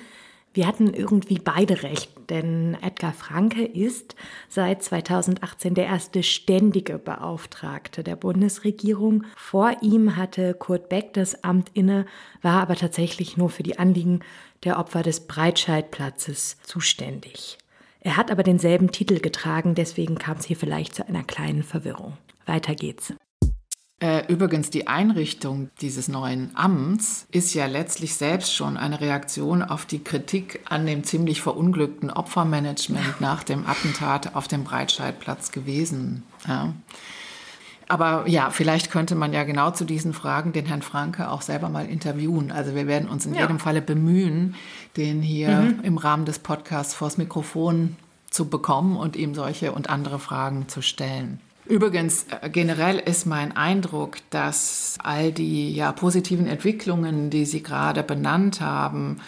Wir 0.53 0.69
hatten 0.69 0.95
irgendwie 0.95 1.41
beide 1.41 1.83
recht, 1.83 2.13
denn 2.31 2.77
Edgar 2.81 3.13
Franke 3.13 3.65
ist 3.65 4.15
seit 4.49 4.85
2018 4.85 5.75
der 5.75 5.87
erste 5.87 6.23
ständige 6.23 7.01
Beauftragte 7.01 8.05
der 8.05 8.15
Bundesregierung. 8.15 9.25
Vor 9.35 9.73
ihm 9.81 10.15
hatte 10.15 10.55
Kurt 10.55 10.89
Beck 10.89 11.13
das 11.15 11.43
Amt 11.43 11.73
inne, 11.75 12.07
war 12.41 12.63
aber 12.63 12.77
tatsächlich 12.77 13.37
nur 13.37 13.51
für 13.51 13.65
die 13.65 13.81
Anliegen 13.81 14.21
der 14.63 14.79
Opfer 14.79 15.03
des 15.03 15.27
Breitscheidplatzes 15.27 16.59
zuständig. 16.63 17.59
Er 18.05 18.19
hat 18.19 18.31
aber 18.31 18.43
denselben 18.43 18.93
Titel 18.93 19.19
getragen, 19.19 19.75
deswegen 19.75 20.17
kam 20.17 20.37
es 20.37 20.45
hier 20.45 20.57
vielleicht 20.57 20.95
zu 20.95 21.09
einer 21.09 21.25
kleinen 21.25 21.63
Verwirrung. 21.63 22.19
Weiter 22.45 22.75
geht's. 22.75 23.15
Äh, 23.99 24.31
übrigens, 24.31 24.69
die 24.69 24.87
Einrichtung 24.87 25.71
dieses 25.81 26.09
neuen 26.09 26.51
Amts 26.55 27.27
ist 27.31 27.55
ja 27.55 27.65
letztlich 27.65 28.15
selbst 28.15 28.55
schon 28.55 28.77
eine 28.77 29.01
Reaktion 29.01 29.63
auf 29.63 29.87
die 29.87 30.05
Kritik 30.05 30.61
an 30.67 30.85
dem 30.85 31.05
ziemlich 31.05 31.41
verunglückten 31.41 32.11
Opfermanagement 32.11 33.21
nach 33.23 33.43
dem 33.43 33.67
Attentat 33.67 34.35
auf 34.35 34.49
dem 34.49 34.65
Breitscheidplatz 34.65 35.51
gewesen. 35.51 36.25
Ja. 36.47 36.75
Aber 37.89 38.25
ja, 38.27 38.51
vielleicht 38.51 38.91
könnte 38.91 39.15
man 39.15 39.33
ja 39.33 39.45
genau 39.45 39.71
zu 39.71 39.85
diesen 39.85 40.15
Fragen 40.15 40.53
den 40.53 40.67
Herrn 40.67 40.83
Franke 40.83 41.31
auch 41.31 41.43
selber 41.43 41.69
mal 41.69 41.87
interviewen. 41.87 42.51
Also 42.51 42.75
wir 42.75 42.87
werden 42.87 43.09
uns 43.09 43.27
in 43.27 43.35
ja. 43.35 43.43
jedem 43.43 43.59
Falle 43.59 43.83
bemühen, 43.83 44.55
den 44.97 45.21
hier 45.21 45.51
mhm. 45.51 45.81
im 45.83 45.99
Rahmen 45.99 46.25
des 46.25 46.39
Podcasts 46.39 46.95
vors 46.95 47.19
Mikrofon 47.19 47.97
zu 48.31 48.49
bekommen 48.49 48.97
und 48.97 49.17
ihm 49.17 49.35
solche 49.35 49.73
und 49.73 49.91
andere 49.91 50.19
Fragen 50.19 50.69
zu 50.69 50.83
stellen. 50.83 51.41
Übrigens, 51.67 52.27
äh, 52.43 52.51
generell 52.51 52.99
ist 52.99 53.27
mein 53.27 53.57
Eindruck, 53.57 54.19
dass 54.31 54.97
all 55.03 55.33
die 55.33 55.75
ja, 55.75 55.93
positiven 55.93 56.47
Entwicklungen, 56.47 57.31
die 57.31 57.45
Sie 57.45 57.63
gerade 57.63 58.03
benannt 58.03 58.61
haben, 58.61 59.21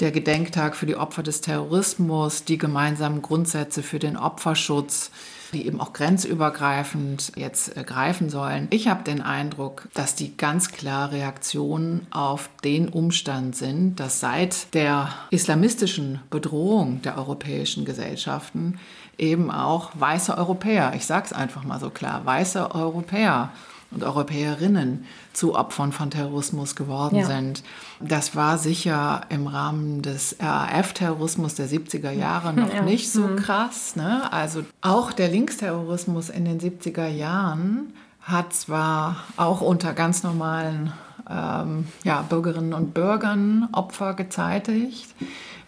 der 0.00 0.10
Gedenktag 0.10 0.76
für 0.76 0.86
die 0.86 0.96
Opfer 0.96 1.22
des 1.22 1.40
Terrorismus, 1.40 2.44
die 2.44 2.58
gemeinsamen 2.58 3.22
Grundsätze 3.22 3.82
für 3.82 3.98
den 3.98 4.16
Opferschutz, 4.16 5.10
die 5.54 5.66
eben 5.66 5.80
auch 5.80 5.92
grenzübergreifend 5.92 7.32
jetzt 7.36 7.76
äh, 7.76 7.84
greifen 7.84 8.28
sollen. 8.28 8.66
Ich 8.70 8.88
habe 8.88 9.04
den 9.04 9.22
Eindruck, 9.22 9.88
dass 9.94 10.14
die 10.14 10.36
ganz 10.36 10.70
klar 10.70 11.12
Reaktionen 11.12 12.06
auf 12.10 12.50
den 12.64 12.88
Umstand 12.88 13.56
sind, 13.56 14.00
dass 14.00 14.20
seit 14.20 14.74
der 14.74 15.08
islamistischen 15.30 16.20
Bedrohung 16.30 17.00
der 17.02 17.16
europäischen 17.16 17.84
Gesellschaften 17.84 18.78
eben 19.16 19.50
auch 19.50 19.92
weiße 19.94 20.36
Europäer, 20.36 20.92
ich 20.96 21.06
sage 21.06 21.26
es 21.26 21.32
einfach 21.32 21.64
mal 21.64 21.80
so 21.80 21.90
klar, 21.90 22.26
weiße 22.26 22.74
Europäer 22.74 23.50
und 23.94 24.04
Europäerinnen 24.04 25.04
zu 25.32 25.54
Opfern 25.54 25.92
von 25.92 26.10
Terrorismus 26.10 26.76
geworden 26.76 27.16
ja. 27.16 27.26
sind. 27.26 27.62
Das 28.00 28.36
war 28.36 28.58
sicher 28.58 29.22
im 29.28 29.46
Rahmen 29.46 30.02
des 30.02 30.36
RAF-Terrorismus 30.40 31.54
der 31.54 31.68
70er 31.68 32.10
Jahre 32.10 32.52
noch 32.52 32.72
ja. 32.72 32.82
nicht 32.82 33.10
so 33.10 33.22
mhm. 33.22 33.36
krass. 33.36 33.96
Ne? 33.96 34.32
Also 34.32 34.64
auch 34.80 35.12
der 35.12 35.28
Linksterrorismus 35.28 36.28
in 36.28 36.44
den 36.44 36.60
70er 36.60 37.08
Jahren 37.08 37.92
hat 38.20 38.52
zwar 38.54 39.16
auch 39.36 39.60
unter 39.60 39.92
ganz 39.92 40.22
normalen 40.22 40.92
ähm, 41.30 41.86
ja, 42.04 42.22
Bürgerinnen 42.22 42.72
und 42.72 42.94
Bürgern 42.94 43.68
Opfer 43.72 44.14
gezeitigt, 44.14 45.14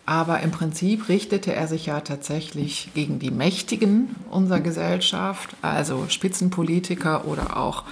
aber 0.07 0.41
im 0.41 0.53
Prinzip 0.53 1.09
richtete 1.09 1.53
er 1.53 1.67
sich 1.67 1.87
ja 1.87 2.01
tatsächlich 2.01 2.91
gegen 2.95 3.19
die 3.19 3.33
Mächtigen 3.33 4.15
unserer 4.31 4.61
Gesellschaft, 4.61 5.51
also 5.63 6.07
Spitzenpolitiker 6.09 7.27
oder 7.27 7.57
auch 7.57 7.83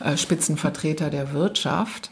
äh, 0.00 0.18
Spitzenvertreter 0.18 1.08
der 1.08 1.32
Wirtschaft. 1.32 2.10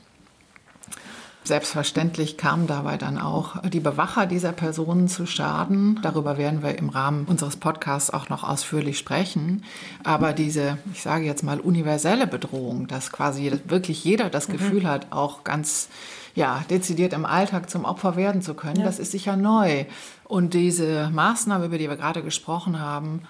Selbstverständlich 1.42 2.36
kamen 2.36 2.66
dabei 2.66 2.98
dann 2.98 3.18
auch 3.18 3.62
die 3.62 3.80
Bewacher 3.80 4.26
dieser 4.26 4.52
Personen 4.52 5.08
zu 5.08 5.26
Schaden. 5.26 5.98
Darüber 6.02 6.36
werden 6.36 6.62
wir 6.62 6.78
im 6.78 6.90
Rahmen 6.90 7.24
unseres 7.24 7.56
Podcasts 7.56 8.10
auch 8.10 8.28
noch 8.28 8.44
ausführlich 8.44 8.98
sprechen. 8.98 9.64
Aber 10.04 10.34
diese, 10.34 10.76
ich 10.92 11.02
sage 11.02 11.24
jetzt 11.24 11.42
mal, 11.42 11.58
universelle 11.58 12.26
Bedrohung, 12.26 12.88
dass 12.88 13.10
quasi 13.10 13.58
wirklich 13.66 14.04
jeder 14.04 14.28
das 14.28 14.48
mhm. 14.48 14.52
Gefühl 14.52 14.86
hat, 14.86 15.06
auch 15.10 15.42
ganz 15.42 15.88
ja, 16.34 16.62
dezidiert 16.70 17.12
im 17.12 17.24
Alltag 17.24 17.70
zum 17.70 17.84
Opfer 17.84 18.16
werden 18.16 18.42
zu 18.42 18.54
können, 18.54 18.80
ja. 18.80 18.84
das 18.84 18.98
ist 18.98 19.10
sicher 19.10 19.36
neu. 19.36 19.86
Und 20.24 20.54
diese 20.54 21.10
Maßnahmen, 21.10 21.66
über 21.66 21.78
die 21.78 21.88
wir 21.88 21.96
gerade 21.96 22.22
gesprochen 22.22 22.78
haben, 22.78 23.22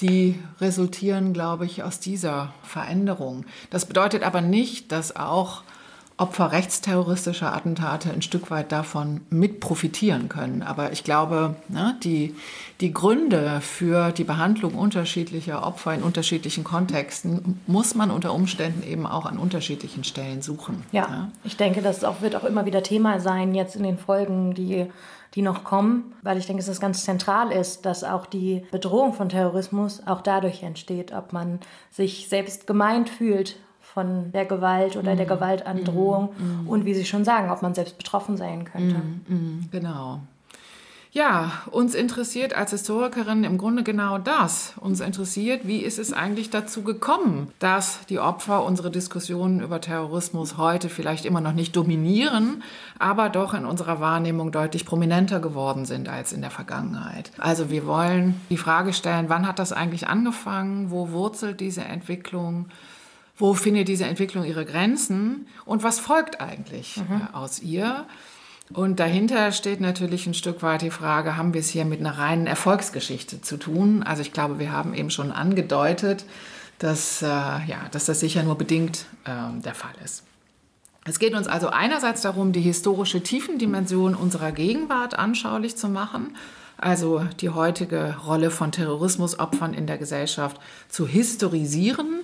die 0.00 0.38
resultieren, 0.60 1.32
glaube 1.32 1.64
ich, 1.64 1.82
aus 1.82 2.00
dieser 2.00 2.52
Veränderung. 2.62 3.46
Das 3.70 3.86
bedeutet 3.86 4.22
aber 4.22 4.40
nicht, 4.40 4.90
dass 4.90 5.16
auch 5.16 5.62
Opfer 6.16 6.52
rechtsterroristischer 6.52 7.54
Attentate 7.54 8.10
ein 8.10 8.22
Stück 8.22 8.50
weit 8.50 8.70
davon 8.70 9.22
mit 9.30 9.60
profitieren 9.60 10.28
können. 10.28 10.62
Aber 10.62 10.92
ich 10.92 11.04
glaube, 11.04 11.56
ne, 11.68 11.96
die, 12.02 12.34
die 12.80 12.92
Gründe 12.92 13.60
für 13.60 14.12
die 14.12 14.24
Behandlung 14.24 14.74
unterschiedlicher 14.74 15.66
Opfer 15.66 15.94
in 15.94 16.02
unterschiedlichen 16.02 16.64
Kontexten 16.64 17.60
muss 17.66 17.94
man 17.94 18.10
unter 18.10 18.32
Umständen 18.34 18.82
eben 18.82 19.06
auch 19.06 19.26
an 19.26 19.38
unterschiedlichen 19.38 20.04
Stellen 20.04 20.42
suchen. 20.42 20.84
Ja, 20.92 21.02
ja. 21.08 21.28
ich 21.44 21.56
denke, 21.56 21.82
das 21.82 22.04
auch, 22.04 22.20
wird 22.20 22.36
auch 22.36 22.44
immer 22.44 22.66
wieder 22.66 22.82
Thema 22.82 23.20
sein 23.20 23.54
jetzt 23.54 23.76
in 23.76 23.82
den 23.82 23.98
Folgen, 23.98 24.54
die 24.54 24.86
die 25.34 25.42
noch 25.42 25.64
kommen, 25.64 26.12
weil 26.22 26.36
ich 26.36 26.46
denke, 26.46 26.62
dass 26.62 26.68
es 26.68 26.80
ganz 26.80 27.04
zentral 27.04 27.52
ist, 27.52 27.86
dass 27.86 28.04
auch 28.04 28.26
die 28.26 28.64
Bedrohung 28.70 29.14
von 29.14 29.30
Terrorismus 29.30 30.06
auch 30.06 30.20
dadurch 30.20 30.62
entsteht, 30.62 31.12
ob 31.12 31.32
man 31.32 31.60
sich 31.90 32.28
selbst 32.28 32.66
gemeint 32.66 33.08
fühlt 33.08 33.56
von 33.92 34.32
der 34.32 34.46
Gewalt 34.46 34.96
oder 34.96 35.14
mm. 35.14 35.16
der 35.16 35.26
mhm. 35.26 35.30
Gewaltandrohung 35.30 36.30
mm. 36.36 36.68
und 36.68 36.84
wie 36.84 36.94
Sie 36.94 37.04
schon 37.04 37.24
sagen, 37.24 37.50
ob 37.50 37.62
man 37.62 37.74
selbst 37.74 37.98
betroffen 37.98 38.36
sein 38.36 38.64
könnte. 38.64 38.96
Mm. 39.28 39.68
Genau. 39.70 40.20
Ja, 41.14 41.52
uns 41.70 41.94
interessiert 41.94 42.54
als 42.54 42.70
Historikerin 42.70 43.44
im 43.44 43.58
Grunde 43.58 43.82
genau 43.82 44.16
das. 44.16 44.72
Uns 44.80 45.00
interessiert, 45.00 45.66
wie 45.66 45.80
ist 45.80 45.98
es 45.98 46.14
eigentlich 46.14 46.48
dazu 46.48 46.82
gekommen, 46.84 47.52
dass 47.58 48.06
die 48.06 48.18
Opfer 48.18 48.64
unsere 48.64 48.90
Diskussionen 48.90 49.60
über 49.60 49.78
Terrorismus 49.82 50.56
heute 50.56 50.88
vielleicht 50.88 51.26
immer 51.26 51.42
noch 51.42 51.52
nicht 51.52 51.76
dominieren, 51.76 52.62
aber 52.98 53.28
doch 53.28 53.52
in 53.52 53.66
unserer 53.66 54.00
Wahrnehmung 54.00 54.52
deutlich 54.52 54.86
prominenter 54.86 55.38
geworden 55.38 55.84
sind 55.84 56.08
als 56.08 56.32
in 56.32 56.40
der 56.40 56.50
Vergangenheit. 56.50 57.30
Also 57.36 57.68
wir 57.68 57.86
wollen 57.86 58.40
die 58.48 58.56
Frage 58.56 58.94
stellen, 58.94 59.28
wann 59.28 59.46
hat 59.46 59.58
das 59.58 59.74
eigentlich 59.74 60.08
angefangen? 60.08 60.90
Wo 60.90 61.10
wurzelt 61.10 61.60
diese 61.60 61.82
Entwicklung? 61.82 62.70
Wo 63.42 63.54
findet 63.54 63.88
diese 63.88 64.04
Entwicklung 64.04 64.44
ihre 64.44 64.64
Grenzen 64.64 65.48
und 65.64 65.82
was 65.82 65.98
folgt 65.98 66.40
eigentlich 66.40 66.98
mhm. 66.98 67.22
Äh, 67.22 67.36
aus 67.36 67.58
ihr? 67.58 68.06
Und 68.72 69.00
dahinter 69.00 69.50
steht 69.50 69.80
natürlich 69.80 70.28
ein 70.28 70.34
Stück 70.34 70.62
weit 70.62 70.82
die 70.82 70.90
Frage, 70.90 71.36
haben 71.36 71.52
wir 71.52 71.60
es 71.60 71.68
hier 71.68 71.84
mit 71.84 71.98
einer 71.98 72.16
reinen 72.18 72.46
Erfolgsgeschichte 72.46 73.42
zu 73.42 73.56
tun? 73.56 74.04
Also 74.04 74.22
ich 74.22 74.32
glaube, 74.32 74.60
wir 74.60 74.70
haben 74.70 74.94
eben 74.94 75.10
schon 75.10 75.32
angedeutet, 75.32 76.24
dass, 76.78 77.20
äh, 77.20 77.26
ja, 77.26 77.88
dass 77.90 78.04
das 78.04 78.20
sicher 78.20 78.44
nur 78.44 78.56
bedingt 78.56 79.06
äh, 79.24 79.60
der 79.60 79.74
Fall 79.74 79.94
ist. 80.04 80.22
Es 81.04 81.18
geht 81.18 81.34
uns 81.34 81.48
also 81.48 81.66
einerseits 81.66 82.22
darum, 82.22 82.52
die 82.52 82.60
historische 82.60 83.24
Tiefendimension 83.24 84.14
unserer 84.14 84.52
Gegenwart 84.52 85.18
anschaulich 85.18 85.76
zu 85.76 85.88
machen, 85.88 86.36
also 86.78 87.24
die 87.40 87.50
heutige 87.50 88.18
Rolle 88.24 88.52
von 88.52 88.70
Terrorismusopfern 88.70 89.74
in 89.74 89.88
der 89.88 89.98
Gesellschaft 89.98 90.60
zu 90.88 91.08
historisieren 91.08 92.20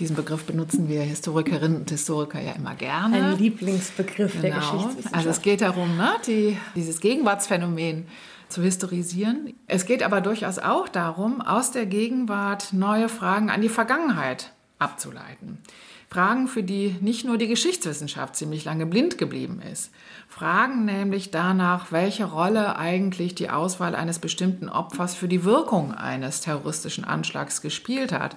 diesen 0.00 0.16
Begriff 0.16 0.44
benutzen 0.44 0.88
wir 0.88 1.02
Historikerinnen 1.02 1.80
und 1.80 1.90
Historiker 1.90 2.40
ja 2.40 2.52
immer 2.52 2.74
gerne. 2.74 3.32
Ein 3.32 3.38
Lieblingsbegriff 3.38 4.32
genau. 4.32 4.42
der 4.42 4.50
Geschichtswissenschaft. 4.52 5.14
Also 5.14 5.28
es 5.28 5.42
geht 5.42 5.60
darum, 5.60 5.96
ne, 5.96 6.10
die, 6.26 6.56
dieses 6.74 7.00
Gegenwartsphänomen 7.00 8.06
zu 8.48 8.62
historisieren. 8.62 9.52
Es 9.66 9.84
geht 9.84 10.02
aber 10.02 10.20
durchaus 10.20 10.58
auch 10.58 10.88
darum, 10.88 11.40
aus 11.40 11.70
der 11.70 11.86
Gegenwart 11.86 12.72
neue 12.72 13.08
Fragen 13.08 13.50
an 13.50 13.60
die 13.60 13.68
Vergangenheit 13.68 14.52
abzuleiten. 14.78 15.58
Fragen, 16.12 16.48
für 16.48 16.64
die 16.64 16.96
nicht 17.00 17.24
nur 17.24 17.38
die 17.38 17.46
Geschichtswissenschaft 17.46 18.34
ziemlich 18.34 18.64
lange 18.64 18.84
blind 18.84 19.16
geblieben 19.16 19.62
ist. 19.62 19.92
Fragen 20.28 20.84
nämlich 20.84 21.30
danach, 21.30 21.92
welche 21.92 22.24
Rolle 22.24 22.76
eigentlich 22.76 23.36
die 23.36 23.48
Auswahl 23.48 23.94
eines 23.94 24.18
bestimmten 24.18 24.68
Opfers 24.68 25.14
für 25.14 25.28
die 25.28 25.44
Wirkung 25.44 25.94
eines 25.94 26.40
terroristischen 26.40 27.04
Anschlags 27.04 27.62
gespielt 27.62 28.10
hat. 28.10 28.34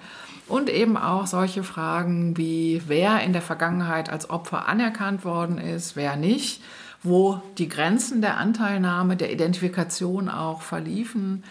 Und 0.48 0.70
eben 0.70 0.98
auch 0.98 1.26
solche 1.26 1.64
Fragen 1.64 2.38
wie, 2.38 2.82
wer 2.88 3.22
in 3.22 3.34
der 3.34 3.42
Vergangenheit 3.42 4.10
als 4.10 4.30
Opfer 4.30 4.68
anerkannt 4.68 5.24
worden 5.24 5.58
ist, 5.58 5.96
wer 5.96 6.16
nicht, 6.16 6.62
wo 7.02 7.42
die 7.58 7.70
Grenzen 7.70 8.22
der 8.22 8.38
Anteilnahme, 8.38 9.16
der 9.16 9.32
Identifikation 9.32 10.30
auch 10.30 10.62
verliefen. 10.62 11.44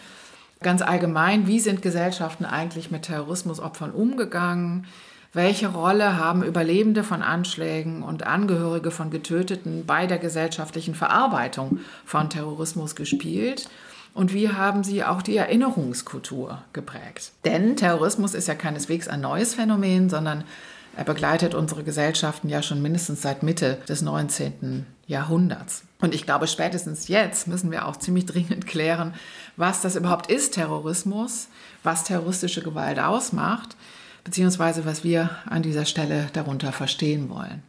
Ganz 0.60 0.82
allgemein, 0.82 1.46
wie 1.46 1.60
sind 1.60 1.82
Gesellschaften 1.82 2.44
eigentlich 2.44 2.90
mit 2.90 3.02
Terrorismusopfern 3.02 3.90
umgegangen? 3.90 4.86
Welche 5.34 5.68
Rolle 5.68 6.18
haben 6.18 6.42
Überlebende 6.42 7.04
von 7.04 7.22
Anschlägen 7.22 8.02
und 8.02 8.26
Angehörige 8.26 8.90
von 8.90 9.10
Getöteten 9.10 9.86
bei 9.86 10.06
der 10.06 10.18
gesellschaftlichen 10.18 10.94
Verarbeitung 10.94 11.80
von 12.04 12.28
Terrorismus 12.28 12.94
gespielt? 12.94 13.68
Und 14.14 14.32
wie 14.32 14.50
haben 14.50 14.84
sie 14.84 15.04
auch 15.04 15.22
die 15.22 15.36
Erinnerungskultur 15.36 16.62
geprägt? 16.72 17.32
Denn 17.44 17.76
Terrorismus 17.76 18.34
ist 18.34 18.48
ja 18.48 18.54
keineswegs 18.54 19.08
ein 19.08 19.20
neues 19.20 19.54
Phänomen, 19.54 20.10
sondern 20.10 20.44
er 20.96 21.04
begleitet 21.04 21.54
unsere 21.54 21.84
Gesellschaften 21.84 22.50
ja 22.50 22.62
schon 22.62 22.82
mindestens 22.82 23.22
seit 23.22 23.42
Mitte 23.42 23.78
des 23.88 24.02
19. 24.02 24.84
Jahrhunderts. 25.06 25.84
Und 26.00 26.14
ich 26.14 26.26
glaube, 26.26 26.46
spätestens 26.46 27.08
jetzt 27.08 27.48
müssen 27.48 27.70
wir 27.70 27.86
auch 27.86 27.96
ziemlich 27.96 28.26
dringend 28.26 28.66
klären, 28.66 29.14
was 29.56 29.80
das 29.80 29.96
überhaupt 29.96 30.30
ist, 30.30 30.54
Terrorismus, 30.54 31.48
was 31.82 32.04
terroristische 32.04 32.62
Gewalt 32.62 32.98
ausmacht 32.98 33.76
beziehungsweise 34.24 34.84
was 34.84 35.04
wir 35.04 35.30
an 35.46 35.62
dieser 35.62 35.84
Stelle 35.84 36.28
darunter 36.32 36.72
verstehen 36.72 37.28
wollen. 37.28 37.62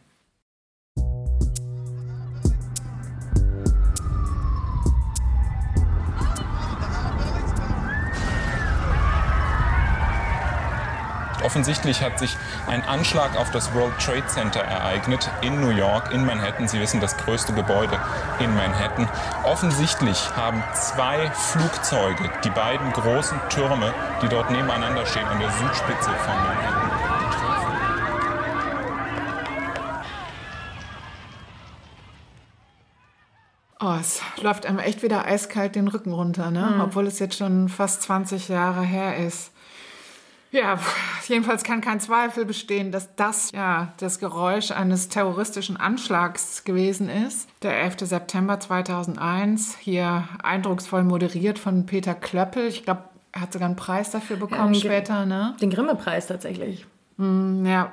Offensichtlich 11.54 12.02
hat 12.02 12.18
sich 12.18 12.36
ein 12.66 12.82
Anschlag 12.82 13.36
auf 13.36 13.52
das 13.52 13.72
World 13.74 13.96
Trade 14.00 14.26
Center 14.26 14.58
ereignet 14.58 15.30
in 15.40 15.60
New 15.60 15.68
York, 15.68 16.10
in 16.12 16.26
Manhattan. 16.26 16.66
Sie 16.66 16.80
wissen, 16.80 17.00
das 17.00 17.16
größte 17.16 17.52
Gebäude 17.52 17.96
in 18.40 18.52
Manhattan. 18.56 19.08
Offensichtlich 19.44 20.18
haben 20.34 20.64
zwei 20.74 21.30
Flugzeuge 21.30 22.28
die 22.42 22.50
beiden 22.50 22.92
großen 22.92 23.38
Türme, 23.50 23.94
die 24.20 24.26
dort 24.26 24.50
nebeneinander 24.50 25.06
stehen, 25.06 25.24
an 25.26 25.38
der 25.38 25.48
Südspitze 25.52 26.10
von 26.10 26.34
Manhattan. 26.34 26.90
Oh, 33.80 33.96
es 34.00 34.20
läuft 34.42 34.66
einem 34.66 34.80
echt 34.80 35.04
wieder 35.04 35.24
eiskalt 35.24 35.76
den 35.76 35.86
Rücken 35.86 36.12
runter, 36.12 36.50
ne? 36.50 36.72
Mhm. 36.74 36.80
obwohl 36.80 37.06
es 37.06 37.20
jetzt 37.20 37.38
schon 37.38 37.68
fast 37.68 38.02
20 38.02 38.48
Jahre 38.48 38.82
her 38.82 39.18
ist. 39.18 39.52
Ja, 40.54 40.78
jedenfalls 41.28 41.64
kann 41.64 41.80
kein 41.80 42.00
Zweifel 42.00 42.44
bestehen, 42.44 42.92
dass 42.92 43.14
das 43.16 43.52
ja 43.52 43.92
das 43.98 44.18
Geräusch 44.18 44.70
eines 44.70 45.08
terroristischen 45.08 45.76
Anschlags 45.76 46.64
gewesen 46.64 47.08
ist. 47.08 47.48
Der 47.62 47.80
11. 47.82 48.00
September 48.00 48.60
2001, 48.60 49.76
hier 49.78 50.28
eindrucksvoll 50.42 51.04
moderiert 51.04 51.58
von 51.58 51.86
Peter 51.86 52.14
Klöppel. 52.14 52.66
Ich 52.68 52.84
glaube, 52.84 53.04
er 53.32 53.40
hat 53.42 53.52
sogar 53.52 53.66
einen 53.66 53.76
Preis 53.76 54.10
dafür 54.10 54.36
bekommen 54.36 54.74
ja, 54.74 54.80
später, 54.80 55.26
ne? 55.26 55.56
Den 55.60 55.70
Grimme-Preis 55.70 56.26
tatsächlich. 56.26 56.86
Mm, 57.16 57.66
ja, 57.66 57.92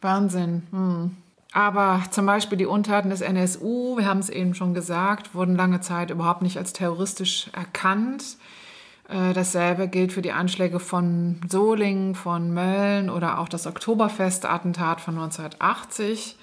Wahnsinn. 0.00 0.62
Mm. 0.70 1.16
Aber 1.52 2.02
zum 2.10 2.24
Beispiel 2.26 2.56
die 2.56 2.66
Untaten 2.66 3.10
des 3.10 3.20
NSU, 3.20 3.96
wir 3.98 4.06
haben 4.06 4.20
es 4.20 4.30
eben 4.30 4.54
schon 4.54 4.72
gesagt, 4.72 5.34
wurden 5.34 5.54
lange 5.54 5.80
Zeit 5.80 6.10
überhaupt 6.10 6.42
nicht 6.42 6.56
als 6.56 6.72
terroristisch 6.72 7.48
erkannt. 7.52 8.36
Äh, 9.12 9.34
dasselbe 9.34 9.88
gilt 9.88 10.12
für 10.12 10.22
die 10.22 10.32
Anschläge 10.32 10.80
von 10.80 11.40
Solingen, 11.48 12.14
von 12.14 12.52
Mölln 12.54 13.10
oder 13.10 13.38
auch 13.38 13.48
das 13.48 13.66
Oktoberfest-Attentat 13.66 15.00
von 15.00 15.14
1980. 15.14 16.36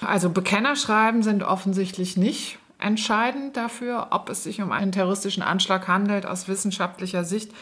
Also 0.00 0.30
Bekennerschreiben 0.30 1.22
sind 1.22 1.42
offensichtlich 1.42 2.16
nicht 2.16 2.58
entscheidend 2.78 3.56
dafür, 3.56 4.08
ob 4.10 4.28
es 4.30 4.44
sich 4.44 4.62
um 4.62 4.72
einen 4.72 4.92
terroristischen 4.92 5.42
Anschlag 5.42 5.86
handelt 5.86 6.26
aus 6.26 6.48
wissenschaftlicher 6.48 7.24
Sicht 7.24 7.52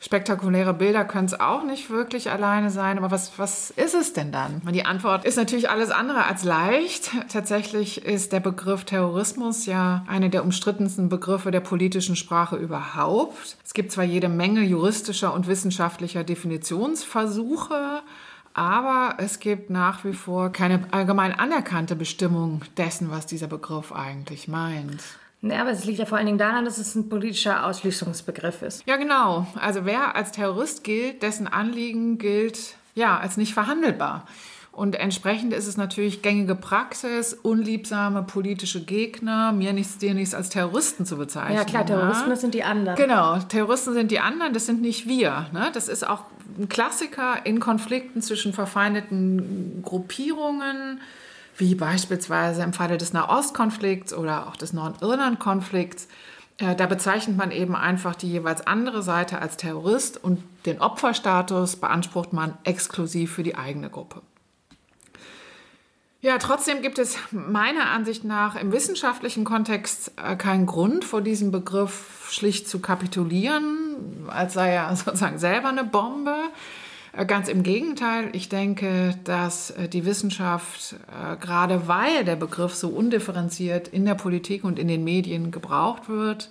Spektakuläre 0.00 0.74
Bilder 0.74 1.04
können 1.04 1.26
es 1.26 1.38
auch 1.38 1.64
nicht 1.64 1.90
wirklich 1.90 2.30
alleine 2.30 2.70
sein. 2.70 2.98
Aber 2.98 3.10
was, 3.10 3.36
was 3.36 3.70
ist 3.70 3.94
es 3.94 4.12
denn 4.12 4.30
dann? 4.30 4.62
Die 4.72 4.86
Antwort 4.86 5.24
ist 5.24 5.36
natürlich 5.36 5.70
alles 5.70 5.90
andere 5.90 6.24
als 6.26 6.44
leicht. 6.44 7.10
Tatsächlich 7.28 8.04
ist 8.04 8.32
der 8.32 8.38
Begriff 8.38 8.84
Terrorismus 8.84 9.66
ja 9.66 10.04
einer 10.06 10.28
der 10.28 10.44
umstrittensten 10.44 11.08
Begriffe 11.08 11.50
der 11.50 11.60
politischen 11.60 12.14
Sprache 12.14 12.56
überhaupt. 12.56 13.56
Es 13.64 13.74
gibt 13.74 13.90
zwar 13.90 14.04
jede 14.04 14.28
Menge 14.28 14.62
juristischer 14.62 15.34
und 15.34 15.48
wissenschaftlicher 15.48 16.22
Definitionsversuche, 16.22 18.02
aber 18.54 19.16
es 19.18 19.40
gibt 19.40 19.68
nach 19.68 20.04
wie 20.04 20.12
vor 20.12 20.50
keine 20.52 20.84
allgemein 20.92 21.32
anerkannte 21.36 21.96
Bestimmung 21.96 22.62
dessen, 22.76 23.10
was 23.10 23.26
dieser 23.26 23.48
Begriff 23.48 23.92
eigentlich 23.92 24.46
meint. 24.46 25.02
Ja, 25.42 25.60
aber 25.60 25.70
es 25.70 25.84
liegt 25.84 25.98
ja 25.98 26.06
vor 26.06 26.18
allen 26.18 26.26
Dingen 26.26 26.38
daran, 26.38 26.64
dass 26.64 26.78
es 26.78 26.94
ein 26.94 27.08
politischer 27.08 27.64
Ausschließungsbegriff 27.64 28.62
ist. 28.62 28.82
Ja, 28.86 28.96
genau. 28.96 29.46
Also 29.60 29.84
wer 29.84 30.16
als 30.16 30.32
Terrorist 30.32 30.82
gilt, 30.82 31.22
dessen 31.22 31.46
Anliegen 31.46 32.18
gilt 32.18 32.74
ja 32.94 33.18
als 33.18 33.36
nicht 33.36 33.54
verhandelbar. 33.54 34.26
Und 34.72 34.94
entsprechend 34.94 35.52
ist 35.52 35.66
es 35.66 35.76
natürlich 35.76 36.22
gängige 36.22 36.54
Praxis, 36.54 37.34
unliebsame 37.34 38.22
politische 38.22 38.84
Gegner, 38.84 39.52
mir 39.52 39.72
nichts, 39.72 39.98
dir 39.98 40.14
nichts 40.14 40.34
als 40.34 40.50
Terroristen 40.50 41.04
zu 41.04 41.16
bezeichnen. 41.16 41.56
Ja 41.56 41.64
klar, 41.64 41.84
Terroristen, 41.84 42.30
das 42.30 42.40
sind 42.40 42.54
die 42.54 42.62
anderen. 42.62 42.96
Genau, 42.96 43.38
Terroristen 43.40 43.92
sind 43.94 44.12
die 44.12 44.20
anderen, 44.20 44.52
das 44.52 44.66
sind 44.66 44.80
nicht 44.80 45.08
wir. 45.08 45.46
Ne? 45.52 45.70
Das 45.72 45.88
ist 45.88 46.06
auch 46.06 46.22
ein 46.58 46.68
Klassiker 46.68 47.44
in 47.44 47.58
Konflikten 47.58 48.22
zwischen 48.22 48.52
verfeindeten 48.52 49.82
Gruppierungen 49.82 51.00
wie 51.58 51.74
beispielsweise 51.74 52.62
im 52.62 52.72
Falle 52.72 52.96
des 52.96 53.12
Nahostkonflikts 53.12 54.14
oder 54.14 54.46
auch 54.48 54.56
des 54.56 54.72
Nordirland-Konflikts. 54.72 56.08
Äh, 56.58 56.74
da 56.74 56.86
bezeichnet 56.86 57.36
man 57.36 57.50
eben 57.50 57.76
einfach 57.76 58.14
die 58.16 58.30
jeweils 58.30 58.66
andere 58.66 59.02
Seite 59.02 59.40
als 59.40 59.56
Terrorist 59.56 60.22
und 60.22 60.42
den 60.66 60.80
Opferstatus 60.80 61.76
beansprucht 61.76 62.32
man 62.32 62.56
exklusiv 62.64 63.32
für 63.32 63.42
die 63.42 63.56
eigene 63.56 63.90
Gruppe. 63.90 64.22
Ja, 66.20 66.38
trotzdem 66.38 66.82
gibt 66.82 66.98
es 66.98 67.16
meiner 67.30 67.90
Ansicht 67.90 68.24
nach 68.24 68.56
im 68.56 68.72
wissenschaftlichen 68.72 69.44
Kontext 69.44 70.12
äh, 70.16 70.34
keinen 70.34 70.66
Grund, 70.66 71.04
vor 71.04 71.20
diesem 71.20 71.52
Begriff 71.52 72.28
schlicht 72.30 72.68
zu 72.68 72.80
kapitulieren, 72.80 74.26
als 74.26 74.54
sei 74.54 74.70
er 74.70 74.94
sozusagen 74.96 75.38
selber 75.38 75.68
eine 75.68 75.84
Bombe. 75.84 76.34
Äh, 77.12 77.26
ganz 77.26 77.48
im 77.48 77.62
Gegenteil, 77.62 78.30
ich 78.32 78.48
denke, 78.48 79.14
dass 79.24 79.70
äh, 79.70 79.88
die 79.88 80.04
Wissenschaft, 80.04 80.94
äh, 81.08 81.36
gerade 81.36 81.88
weil 81.88 82.24
der 82.24 82.36
Begriff 82.36 82.74
so 82.74 82.88
undifferenziert 82.88 83.88
in 83.88 84.04
der 84.04 84.14
Politik 84.14 84.64
und 84.64 84.78
in 84.78 84.88
den 84.88 85.04
Medien 85.04 85.50
gebraucht 85.50 86.08
wird, 86.08 86.50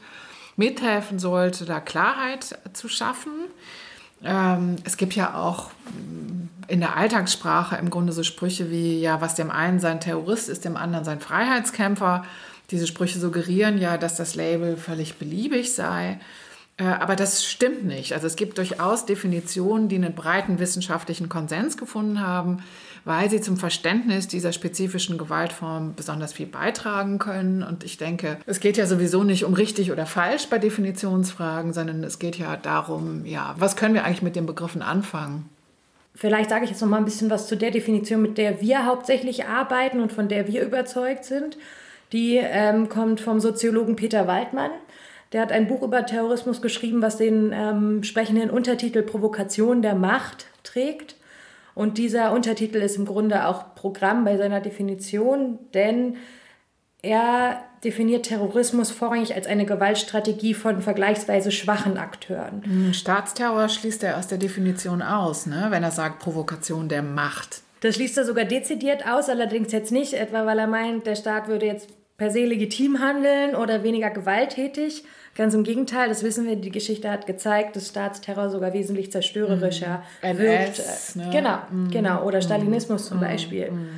mithelfen 0.55 1.19
sollte, 1.19 1.65
da 1.65 1.79
Klarheit 1.79 2.57
zu 2.73 2.89
schaffen. 2.89 3.31
Ähm, 4.23 4.77
es 4.83 4.97
gibt 4.97 5.15
ja 5.15 5.35
auch 5.35 5.69
mm, 5.69 6.49
in 6.67 6.79
der 6.79 6.97
Alltagssprache 6.97 7.77
im 7.77 7.89
Grunde 7.89 8.11
so 8.11 8.23
Sprüche 8.23 8.71
wie, 8.71 8.99
ja, 8.99 9.21
was 9.21 9.35
dem 9.35 9.51
einen 9.51 9.79
sein 9.79 9.99
Terrorist 9.99 10.49
ist, 10.49 10.65
dem 10.65 10.75
anderen 10.75 11.05
sein 11.05 11.19
Freiheitskämpfer. 11.19 12.25
Diese 12.71 12.87
Sprüche 12.87 13.19
suggerieren 13.19 13.77
ja, 13.77 13.97
dass 13.97 14.15
das 14.15 14.35
Label 14.35 14.75
völlig 14.75 15.15
beliebig 15.15 15.73
sei. 15.73 16.19
Äh, 16.77 16.85
aber 16.85 17.15
das 17.15 17.45
stimmt 17.45 17.85
nicht. 17.85 18.13
Also 18.13 18.27
es 18.27 18.35
gibt 18.35 18.57
durchaus 18.57 19.05
Definitionen, 19.05 19.89
die 19.89 19.95
einen 19.95 20.13
breiten 20.13 20.59
wissenschaftlichen 20.59 21.27
Konsens 21.27 21.75
gefunden 21.77 22.21
haben, 22.21 22.63
weil 23.03 23.29
sie 23.29 23.41
zum 23.41 23.57
Verständnis 23.57 24.27
dieser 24.27 24.51
spezifischen 24.51 25.17
Gewaltform 25.17 25.95
besonders 25.95 26.33
viel 26.33 26.45
beitragen 26.45 27.19
können. 27.19 27.63
Und 27.63 27.83
ich 27.83 27.97
denke, 27.97 28.37
es 28.45 28.59
geht 28.59 28.77
ja 28.77 28.85
sowieso 28.85 29.23
nicht 29.23 29.45
um 29.45 29.53
richtig 29.53 29.91
oder 29.91 30.05
falsch 30.05 30.47
bei 30.47 30.59
Definitionsfragen, 30.59 31.73
sondern 31.73 32.03
es 32.03 32.19
geht 32.19 32.37
ja 32.37 32.57
darum, 32.57 33.25
ja, 33.25 33.55
was 33.57 33.75
können 33.75 33.95
wir 33.95 34.03
eigentlich 34.03 34.21
mit 34.21 34.35
den 34.35 34.45
Begriffen 34.45 34.81
anfangen? 34.81 35.49
Vielleicht 36.13 36.49
sage 36.49 36.65
ich 36.65 36.71
jetzt 36.71 36.81
noch 36.81 36.89
mal 36.89 36.97
ein 36.97 37.05
bisschen 37.05 37.29
was 37.29 37.47
zu 37.47 37.55
der 37.55 37.71
Definition, 37.71 38.21
mit 38.21 38.37
der 38.37 38.59
wir 38.59 38.85
hauptsächlich 38.85 39.45
arbeiten 39.45 39.99
und 39.99 40.11
von 40.11 40.27
der 40.27 40.47
wir 40.47 40.63
überzeugt 40.63 41.25
sind. 41.25 41.57
Die 42.11 42.37
ähm, 42.37 42.89
kommt 42.89 43.19
vom 43.19 43.39
Soziologen 43.39 43.95
Peter 43.95 44.27
Waldmann. 44.27 44.71
Der 45.33 45.41
hat 45.41 45.51
ein 45.51 45.67
Buch 45.67 45.81
über 45.81 46.05
Terrorismus 46.05 46.61
geschrieben, 46.61 47.01
was 47.01 47.17
den 47.17 47.51
ähm, 47.53 48.03
sprechenden 48.03 48.49
Untertitel 48.49 49.01
Provokation 49.01 49.81
der 49.81 49.95
Macht 49.95 50.47
trägt. 50.63 51.15
Und 51.75 51.97
dieser 51.97 52.31
Untertitel 52.31 52.77
ist 52.77 52.95
im 52.95 53.05
Grunde 53.05 53.45
auch 53.45 53.75
Programm 53.75 54.25
bei 54.25 54.37
seiner 54.37 54.61
Definition, 54.61 55.59
denn 55.73 56.15
er 57.03 57.61
definiert 57.83 58.25
Terrorismus 58.25 58.89
vorrangig 58.89 59.35
als 59.35 59.45
eine 59.45 59.65
Gewaltstrategie 59.65 60.53
von 60.53 60.81
vergleichsweise 60.81 61.51
schwachen 61.51 61.97
Akteuren. 61.97 62.91
Staatsterror 62.93 63.69
schließt 63.69 64.03
er 64.03 64.17
aus 64.17 64.27
der 64.27 64.39
Definition 64.39 65.01
aus, 65.01 65.45
ne? 65.45 65.67
wenn 65.69 65.83
er 65.83 65.91
sagt 65.91 66.19
Provokation 66.19 66.89
der 66.89 67.03
Macht. 67.03 67.61
Das 67.81 67.95
schließt 67.95 68.17
er 68.17 68.25
sogar 68.25 68.45
dezidiert 68.45 69.07
aus, 69.07 69.29
allerdings 69.29 69.71
jetzt 69.71 69.91
nicht 69.91 70.15
etwa, 70.15 70.45
weil 70.47 70.57
er 70.57 70.67
meint, 70.67 71.05
der 71.05 71.15
Staat 71.15 71.47
würde 71.47 71.67
jetzt 71.67 71.89
per 72.17 72.31
se 72.31 72.45
legitim 72.45 72.99
handeln 72.99 73.55
oder 73.55 73.83
weniger 73.83 74.09
gewalttätig. 74.09 75.03
Ganz 75.37 75.53
im 75.53 75.63
Gegenteil, 75.63 76.09
das 76.09 76.23
wissen 76.23 76.47
wir, 76.47 76.55
die 76.55 76.71
Geschichte 76.71 77.11
hat 77.11 77.27
gezeigt, 77.27 77.75
dass 77.75 77.89
Staatsterror 77.89 78.49
sogar 78.49 78.73
wesentlich 78.73 79.11
zerstörerischer 79.11 80.01
mhm. 80.23 80.37
wirkt. 80.39 80.79
NS, 80.79 81.15
ne? 81.15 81.29
Genau, 81.31 81.59
mhm. 81.69 81.91
genau. 81.91 82.23
Oder 82.23 82.41
Stalinismus 82.41 83.03
mhm. 83.03 83.07
zum 83.07 83.19
Beispiel. 83.19 83.69
Mhm. 83.69 83.89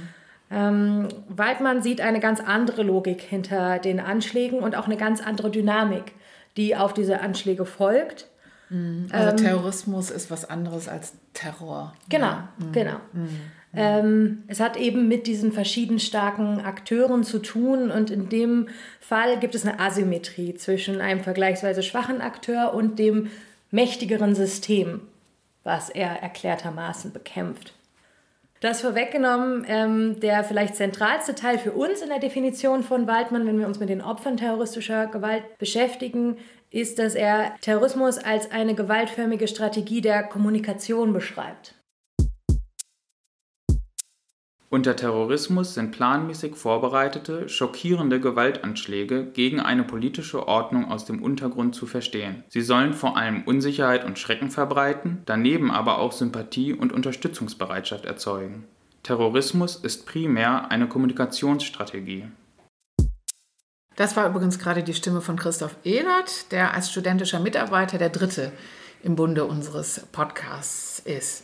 Ähm, 0.52 1.08
Waldmann 1.30 1.82
sieht 1.82 2.02
eine 2.02 2.20
ganz 2.20 2.42
andere 2.42 2.84
Logik 2.84 3.22
hinter 3.22 3.80
den 3.80 4.02
Anschlägen 4.02 4.60
und 4.60 4.76
auch 4.76 4.86
eine 4.86 4.98
ganz 4.98 5.22
andere 5.22 5.50
Dynamik, 5.50 6.12
die 6.58 6.76
auf 6.76 6.94
diese 6.94 7.22
Anschläge 7.22 7.64
folgt. 7.66 8.28
Mhm. 8.70 9.08
Also 9.10 9.30
ähm, 9.30 9.38
Terrorismus 9.38 10.12
ist 10.12 10.30
was 10.30 10.44
anderes 10.44 10.90
als 10.90 11.14
Terror. 11.34 11.94
Genau, 12.10 12.26
ja. 12.26 12.50
Mhm. 12.58 12.72
genau. 12.74 12.98
Ähm, 13.74 14.44
es 14.48 14.60
hat 14.60 14.78
eben 14.78 15.08
mit 15.08 15.28
diesen 15.28 15.52
verschieden 15.52 16.00
starken 16.00 16.60
Akteuren 16.60 17.24
zu 17.24 17.40
tun 17.40 17.92
und 17.92 18.10
in 18.10 18.30
dem 18.30 18.68
Fall 19.00 19.40
gibt 19.40 19.54
es 19.54 19.66
eine 19.66 19.80
Asymmetrie 19.80 20.56
zwischen 20.56 21.02
einem 21.02 21.22
vergleichsweise 21.22 21.84
schwachen 21.84 22.22
Akteur 22.22 22.74
und 22.74 22.98
dem 22.98 23.30
mächtigeren 23.70 24.34
System, 24.34 25.02
was 25.64 25.90
er 25.90 26.10
erklärtermaßen 26.22 27.14
bekämpft. 27.14 27.74
Das 28.60 28.82
vorweggenommen, 28.82 29.66
ähm, 29.70 30.20
der 30.20 30.44
vielleicht 30.44 30.76
zentralste 30.76 31.34
Teil 31.34 31.60
für 31.60 31.72
uns 31.72 32.02
in 32.02 32.10
der 32.10 32.20
Definition 32.20 32.84
von 32.84 33.08
Waldmann, 33.08 33.48
wenn 33.48 33.60
wir 33.60 33.68
uns 33.68 33.80
mit 33.80 33.88
den 33.88 34.02
Opfern 34.02 34.36
terroristischer 34.36 35.08
Gewalt 35.08 35.44
beschäftigen, 35.60 36.38
ist, 36.70 37.00
dass 37.00 37.16
er 37.16 37.56
Terrorismus 37.62 38.18
als 38.18 38.52
eine 38.52 38.76
gewaltförmige 38.76 39.48
Strategie 39.48 40.02
der 40.02 40.24
Kommunikation 40.24 41.14
beschreibt. 41.14 41.76
Unter 44.72 44.96
Terrorismus 44.96 45.74
sind 45.74 45.92
planmäßig 45.92 46.56
vorbereitete, 46.56 47.50
schockierende 47.50 48.20
Gewaltanschläge 48.20 49.26
gegen 49.26 49.60
eine 49.60 49.84
politische 49.84 50.48
Ordnung 50.48 50.92
aus 50.92 51.06
dem 51.06 51.24
Untergrund 51.24 51.74
zu 51.74 51.88
verstehen. 51.88 52.44
Sie 52.50 52.62
sollen 52.62 52.94
vor 52.94 53.18
allem 53.18 53.42
Unsicherheit 53.46 54.06
und 54.06 54.20
Schrecken 54.20 54.52
verbreiten, 54.52 55.24
daneben 55.26 55.72
aber 55.72 55.98
auch 55.98 56.12
Sympathie 56.12 56.74
und 56.74 56.94
Unterstützungsbereitschaft 56.94 58.06
erzeugen. 58.06 58.66
Terrorismus 59.02 59.76
ist 59.76 60.06
primär 60.06 60.70
eine 60.70 60.88
Kommunikationsstrategie. 60.88 62.26
Das 63.96 64.16
war 64.16 64.30
übrigens 64.30 64.60
gerade 64.60 64.84
die 64.84 64.94
Stimme 64.94 65.22
von 65.22 65.36
Christoph 65.36 65.78
Ehlert, 65.84 66.52
der 66.52 66.76
als 66.76 66.92
studentischer 66.92 67.40
Mitarbeiter 67.40 67.98
der 67.98 68.10
Dritte 68.10 68.52
im 69.02 69.16
Bunde 69.16 69.46
unseres 69.46 70.06
Podcasts 70.12 71.00
ist. 71.00 71.44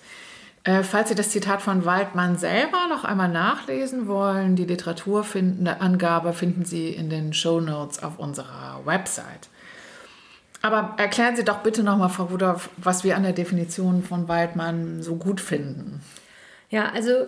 Äh, 0.65 0.81
falls 0.81 1.09
Sie 1.09 1.15
das 1.15 1.29
Zitat 1.29 1.61
von 1.61 1.85
Waldmann 1.85 2.37
selber 2.37 2.87
noch 2.89 3.03
einmal 3.03 3.29
nachlesen 3.29 4.07
wollen, 4.07 4.55
die 4.55 4.65
Literaturangabe 4.65 6.33
finden 6.33 6.65
Sie 6.65 6.89
in 6.89 7.09
den 7.09 7.33
Show 7.33 7.61
Notes 7.61 8.01
auf 8.01 8.17
unserer 8.17 8.81
Website. 8.83 9.47
Aber 10.63 10.95
erklären 10.97 11.35
Sie 11.35 11.43
doch 11.43 11.59
bitte 11.59 11.83
nochmal, 11.83 12.09
Frau 12.09 12.23
Rudolph, 12.23 12.71
was 12.77 13.03
wir 13.03 13.15
an 13.15 13.21
der 13.21 13.33
Definition 13.33 14.01
von 14.01 14.27
Waldmann 14.27 15.03
so 15.03 15.15
gut 15.17 15.39
finden. 15.39 16.01
Ja, 16.71 16.89
also 16.89 17.27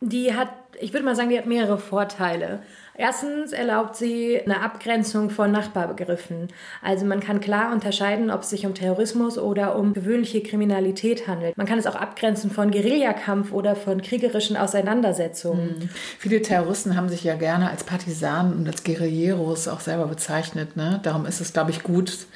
die 0.00 0.34
hat, 0.34 0.48
ich 0.80 0.92
würde 0.92 1.04
mal 1.04 1.14
sagen, 1.14 1.28
die 1.28 1.38
hat 1.38 1.46
mehrere 1.46 1.78
Vorteile. 1.78 2.64
Erstens 2.98 3.52
erlaubt 3.52 3.96
sie 3.96 4.40
eine 4.40 4.62
Abgrenzung 4.62 5.30
von 5.30 5.52
Nachbarbegriffen. 5.52 6.48
Also 6.82 7.04
man 7.04 7.20
kann 7.20 7.40
klar 7.40 7.72
unterscheiden, 7.72 8.30
ob 8.30 8.42
es 8.42 8.50
sich 8.50 8.66
um 8.66 8.74
Terrorismus 8.74 9.38
oder 9.38 9.76
um 9.76 9.92
gewöhnliche 9.92 10.42
Kriminalität 10.42 11.28
handelt. 11.28 11.56
Man 11.56 11.66
kann 11.66 11.78
es 11.78 11.86
auch 11.86 11.94
abgrenzen 11.94 12.50
von 12.50 12.70
Guerillakampf 12.70 13.52
oder 13.52 13.76
von 13.76 14.00
kriegerischen 14.02 14.56
Auseinandersetzungen. 14.56 15.76
Mhm. 15.78 15.88
Viele 16.18 16.40
Terroristen 16.42 16.96
haben 16.96 17.08
sich 17.08 17.24
ja 17.24 17.34
gerne 17.34 17.70
als 17.70 17.84
Partisanen 17.84 18.54
und 18.54 18.66
als 18.66 18.82
Guerilleros 18.82 19.68
auch 19.68 19.80
selber 19.80 20.06
bezeichnet. 20.06 20.76
Ne? 20.76 21.00
Darum 21.02 21.26
ist 21.26 21.40
es, 21.40 21.52
glaube 21.52 21.70
ich, 21.70 21.82
gut, 21.82 22.26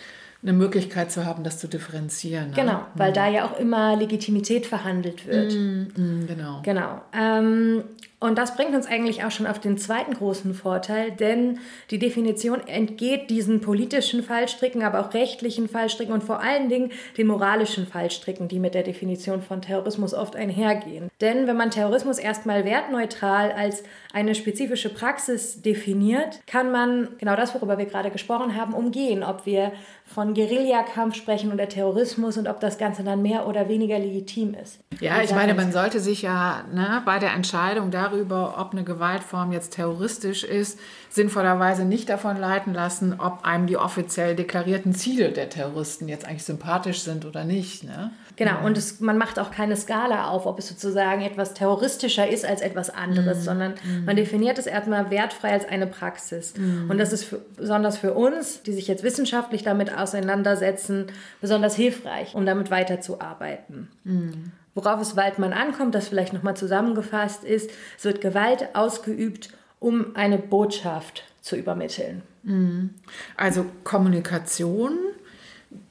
eine 0.43 0.53
Möglichkeit 0.55 1.13
zu 1.13 1.27
haben, 1.27 1.45
das 1.45 1.59
zu 1.59 1.69
differenzieren. 1.69 2.51
Ne? 2.51 2.57
Genau, 2.57 2.83
weil 2.95 3.11
mhm. 3.11 3.15
da 3.15 3.29
ja 3.29 3.45
auch 3.45 3.59
immer 3.59 3.97
Legitimität 3.97 4.67
verhandelt 4.67 5.27
wird. 5.27 5.53
Mhm, 5.53 6.27
genau. 6.27 6.61
Genau. 6.63 7.03
Ähm, 7.13 7.85
und 8.21 8.37
das 8.37 8.55
bringt 8.55 8.75
uns 8.75 8.87
eigentlich 8.87 9.25
auch 9.25 9.31
schon 9.31 9.47
auf 9.47 9.59
den 9.59 9.79
zweiten 9.79 10.13
großen 10.13 10.53
Vorteil, 10.53 11.11
denn 11.11 11.59
die 11.91 11.99
Definition 11.99 12.67
entgeht 12.67 13.31
diesen 13.31 13.63
politischen 13.63 14.23
Fallstricken, 14.23 14.83
aber 14.83 15.01
auch 15.01 15.15
rechtlichen 15.15 15.71
Fallstricken 15.71 16.13
und 16.13 16.23
vor 16.23 16.41
allen 16.41 16.69
Dingen 16.69 16.93
den 17.17 17.27
moralischen 17.27 17.87
Fallstricken, 17.87 18.47
die 18.47 18.59
mit 18.59 18.75
der 18.75 18.83
Definition 18.83 19.41
von 19.41 19.63
Terrorismus 19.63 20.13
oft 20.13 20.37
einhergehen. 20.37 21.09
Denn 21.23 21.47
wenn 21.47 21.57
man 21.57 21.71
Terrorismus 21.71 22.19
erstmal 22.19 22.67
wertneutral 22.67 23.53
als 23.53 23.83
eine 24.13 24.35
spezifische 24.35 24.91
Praxis 24.91 25.63
definiert, 25.63 26.41
kann 26.47 26.71
man 26.71 27.09
genau 27.19 27.37
das, 27.37 27.55
worüber 27.55 27.79
wir 27.79 27.87
gerade 27.87 28.11
gesprochen 28.11 28.55
haben, 28.55 28.75
umgehen, 28.75 29.25
ob 29.25 29.47
wir 29.47 29.73
von 30.05 30.35
Guerillakampf 30.35 31.15
sprechen 31.15 31.53
oder 31.53 31.69
Terrorismus 31.69 32.37
und 32.37 32.49
ob 32.49 32.61
das 32.61 32.77
Ganze 32.77 33.03
dann 33.03 33.23
mehr 33.23 33.47
oder 33.47 33.69
weniger 33.69 33.99
legitim 33.99 34.55
ist. 34.61 34.81
Ja, 35.01 35.23
ich 35.23 35.31
meine, 35.31 35.55
man 35.55 35.73
sollte 35.73 36.01
sich 36.01 36.23
ja 36.23 36.65
ne, 36.73 37.01
bei 37.07 37.19
der 37.19 37.33
Entscheidung 37.33 37.91
darüber, 37.91 38.10
ob 38.13 38.73
eine 38.73 38.85
Gewaltform 38.85 39.53
jetzt 39.53 39.75
terroristisch 39.75 40.45
ist, 40.45 40.79
sinnvollerweise 41.09 41.85
nicht 41.85 42.09
davon 42.09 42.37
leiten 42.37 42.73
lassen, 42.73 43.17
ob 43.19 43.45
einem 43.45 43.67
die 43.67 43.77
offiziell 43.77 44.37
deklarierten 44.37 44.95
Ziele 44.95 45.33
der 45.33 45.51
Terroristen 45.51 46.09
jetzt 46.09 46.27
eigentlich 46.27 46.45
sympathisch 46.45 47.01
sind 47.01 47.25
oder 47.25 47.45
nicht. 47.45 47.85
Ne? 47.85 48.11
Genau, 48.37 48.65
und 48.65 48.79
es, 48.79 49.01
man 49.01 49.19
macht 49.19 49.39
auch 49.39 49.51
keine 49.51 49.77
Skala 49.77 50.29
auf, 50.29 50.47
ob 50.47 50.59
es 50.59 50.69
sozusagen 50.69 51.23
etwas 51.23 51.53
terroristischer 51.53 52.27
ist 52.29 52.47
als 52.47 52.63
etwas 52.63 52.89
anderes, 52.89 53.41
mhm. 53.41 53.43
sondern 53.43 53.75
mhm. 53.85 54.05
man 54.07 54.17
definiert 54.17 54.59
es 54.59 54.67
erstmal 54.67 55.11
wertfrei 55.11 55.53
als 55.53 55.69
eine 55.69 55.87
Praxis. 55.87 56.55
Mhm. 56.57 56.89
Und 56.89 56.99
das 56.99 57.13
ist 57.13 57.25
für, 57.25 57.41
besonders 57.57 57.99
für 57.99 58.15
uns, 58.15 58.63
die 58.63 58.73
sich 58.73 58.89
jetzt 58.89 59.03
wissenschaftlich 59.03 59.63
damit 59.63 59.95
auseinandersetzen, 59.95 61.09
besonders 61.41 61.77
hilfreich, 61.77 62.35
um 62.35 62.47
damit 62.47 62.71
weiterzuarbeiten. 62.71 63.89
Mhm. 64.05 64.53
Worauf 64.75 65.01
es 65.01 65.17
Waldmann 65.17 65.53
ankommt, 65.53 65.95
das 65.95 66.09
vielleicht 66.09 66.33
nochmal 66.33 66.57
zusammengefasst 66.57 67.45
ist, 67.45 67.71
es 67.99 68.05
wird 68.05 68.21
Gewalt 68.21 68.75
ausgeübt, 68.75 69.51
um 69.81 70.15
eine 70.15 70.39
Botschaft 70.39 71.25
zu 71.41 71.57
übermitteln. 71.57 72.23
Mhm. 72.43 72.95
Also 73.37 73.67
Kommunikation, 73.85 74.97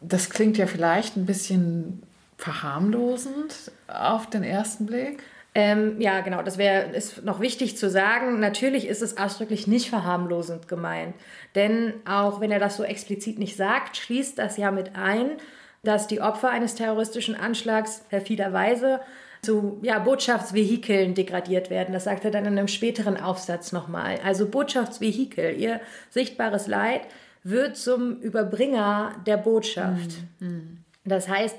das 0.02 0.30
klingt 0.30 0.58
ja 0.58 0.68
vielleicht 0.68 1.18
ein 1.18 1.26
bisschen 1.26 2.04
verharmlosend 2.38 3.72
auf 3.88 4.30
den 4.30 4.44
ersten 4.44 4.86
Blick. 4.86 5.24
Ähm, 5.56 6.00
ja, 6.00 6.22
genau, 6.22 6.44
das 6.44 6.58
wäre 6.58 6.92
ist 6.96 7.26
noch 7.26 7.40
wichtig 7.40 7.76
zu 7.76 7.90
sagen. 7.90 8.40
Natürlich 8.40 8.88
ist 8.88 9.02
es 9.02 9.18
ausdrücklich 9.18 9.68
nicht 9.68 9.90
verharmlosend 9.90 10.68
gemeint. 10.68 11.16
Denn 11.56 11.94
auch 12.06 12.40
wenn 12.40 12.52
er 12.52 12.60
das 12.60 12.78
so 12.78 12.84
explizit 12.84 13.40
nicht 13.40 13.58
sagt, 13.58 13.98
schließt 13.98 14.38
das 14.38 14.58
ja 14.58 14.72
mit 14.72 14.96
ein, 14.96 15.32
dass 15.84 16.08
die 16.08 16.22
Opfer 16.22 16.50
eines 16.50 16.76
terroristischen 16.76 17.36
Anschlags 17.36 18.02
perfiderweise 18.10 19.00
zu 19.42 19.80
ja, 19.82 20.00
Botschaftsvehikeln 20.00 21.14
degradiert 21.14 21.70
werden. 21.70 21.94
Das 21.94 22.04
sagt 22.04 22.26
er 22.26 22.32
dann 22.32 22.46
in 22.46 22.58
einem 22.58 22.68
späteren 22.68 23.18
Aufsatz 23.18 23.72
nochmal. 23.72 24.20
Also 24.24 24.48
Botschaftsvehikel, 24.48 25.56
ihr 25.58 25.80
sichtbares 26.10 26.68
Leid 26.68 27.02
wird 27.44 27.78
zum 27.78 28.18
Überbringer 28.18 29.16
der 29.26 29.38
Botschaft. 29.38 30.18
Mhm. 30.40 30.84
Das 31.06 31.30
heißt, 31.30 31.58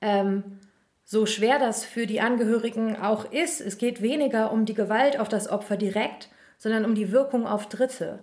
ähm, 0.00 0.58
so 1.04 1.26
schwer 1.26 1.58
das 1.58 1.84
für 1.84 2.06
die 2.06 2.20
Angehörigen 2.20 2.96
auch 2.96 3.30
ist, 3.30 3.60
es 3.60 3.78
geht 3.78 4.02
weniger 4.02 4.50
um 4.52 4.64
die 4.64 4.74
Gewalt 4.74 5.18
auf 5.18 5.28
das 5.28 5.48
Opfer 5.48 5.76
direkt, 5.76 6.28
sondern 6.58 6.84
um 6.84 6.94
die 6.94 7.12
Wirkung 7.12 7.46
auf 7.46 7.68
Dritte. 7.68 8.20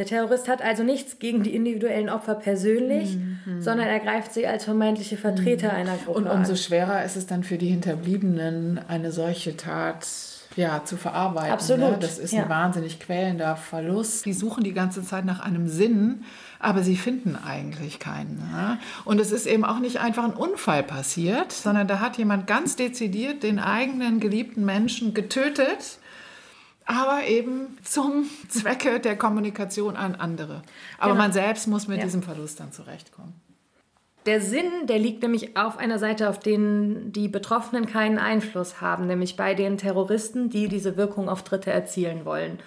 Der 0.00 0.06
Terrorist 0.06 0.48
hat 0.48 0.62
also 0.62 0.82
nichts 0.82 1.18
gegen 1.18 1.42
die 1.42 1.54
individuellen 1.54 2.08
Opfer 2.08 2.34
persönlich, 2.34 3.18
mhm. 3.18 3.60
sondern 3.60 3.86
er 3.86 4.00
greift 4.00 4.32
sie 4.32 4.46
als 4.46 4.64
vermeintliche 4.64 5.18
Vertreter 5.18 5.72
mhm. 5.72 5.76
einer 5.78 5.96
Gruppe 5.98 6.20
Und 6.20 6.26
umso 6.26 6.56
schwerer 6.56 7.04
ist 7.04 7.16
es 7.16 7.26
dann 7.26 7.44
für 7.44 7.58
die 7.58 7.68
Hinterbliebenen, 7.68 8.80
eine 8.88 9.12
solche 9.12 9.58
Tat 9.58 10.06
ja, 10.56 10.82
zu 10.86 10.96
verarbeiten. 10.96 11.48
Ne? 11.48 11.52
Absolut. 11.52 11.90
Ne? 11.90 11.98
Das 12.00 12.18
ist 12.18 12.32
ja. 12.32 12.44
ein 12.44 12.48
wahnsinnig 12.48 12.98
quälender 12.98 13.56
Verlust. 13.56 14.24
Die 14.24 14.32
suchen 14.32 14.64
die 14.64 14.72
ganze 14.72 15.04
Zeit 15.04 15.26
nach 15.26 15.40
einem 15.40 15.68
Sinn, 15.68 16.24
aber 16.60 16.82
sie 16.82 16.96
finden 16.96 17.36
eigentlich 17.36 17.98
keinen. 17.98 18.38
Ne? 18.38 18.78
Und 19.04 19.20
es 19.20 19.32
ist 19.32 19.44
eben 19.44 19.66
auch 19.66 19.80
nicht 19.80 20.00
einfach 20.00 20.24
ein 20.24 20.32
Unfall 20.32 20.82
passiert, 20.82 21.52
sondern 21.52 21.88
da 21.88 22.00
hat 22.00 22.16
jemand 22.16 22.46
ganz 22.46 22.74
dezidiert 22.74 23.42
den 23.42 23.58
eigenen 23.58 24.18
geliebten 24.18 24.64
Menschen 24.64 25.12
getötet 25.12 25.98
aber 26.90 27.24
eben 27.26 27.78
zum 27.84 28.28
Zwecke 28.48 29.00
der 29.00 29.16
Kommunikation 29.16 29.96
an 29.96 30.14
andere. 30.16 30.62
Aber 30.98 31.12
genau. 31.12 31.22
man 31.22 31.32
selbst 31.32 31.68
muss 31.68 31.88
mit 31.88 31.98
ja. 31.98 32.04
diesem 32.04 32.22
Verlust 32.22 32.60
dann 32.60 32.72
zurechtkommen. 32.72 33.34
Der 34.26 34.42
Sinn, 34.42 34.86
der 34.86 34.98
liegt 34.98 35.22
nämlich 35.22 35.56
auf 35.56 35.78
einer 35.78 35.98
Seite, 35.98 36.28
auf 36.28 36.38
den 36.38 37.10
die 37.12 37.28
Betroffenen 37.28 37.86
keinen 37.86 38.18
Einfluss 38.18 38.80
haben, 38.80 39.06
nämlich 39.06 39.36
bei 39.36 39.54
den 39.54 39.78
Terroristen, 39.78 40.50
die 40.50 40.68
diese 40.68 40.96
Wirkung 40.98 41.30
auf 41.30 41.42
Dritte 41.42 41.70
erzielen 41.70 42.26
wollen. 42.26 42.58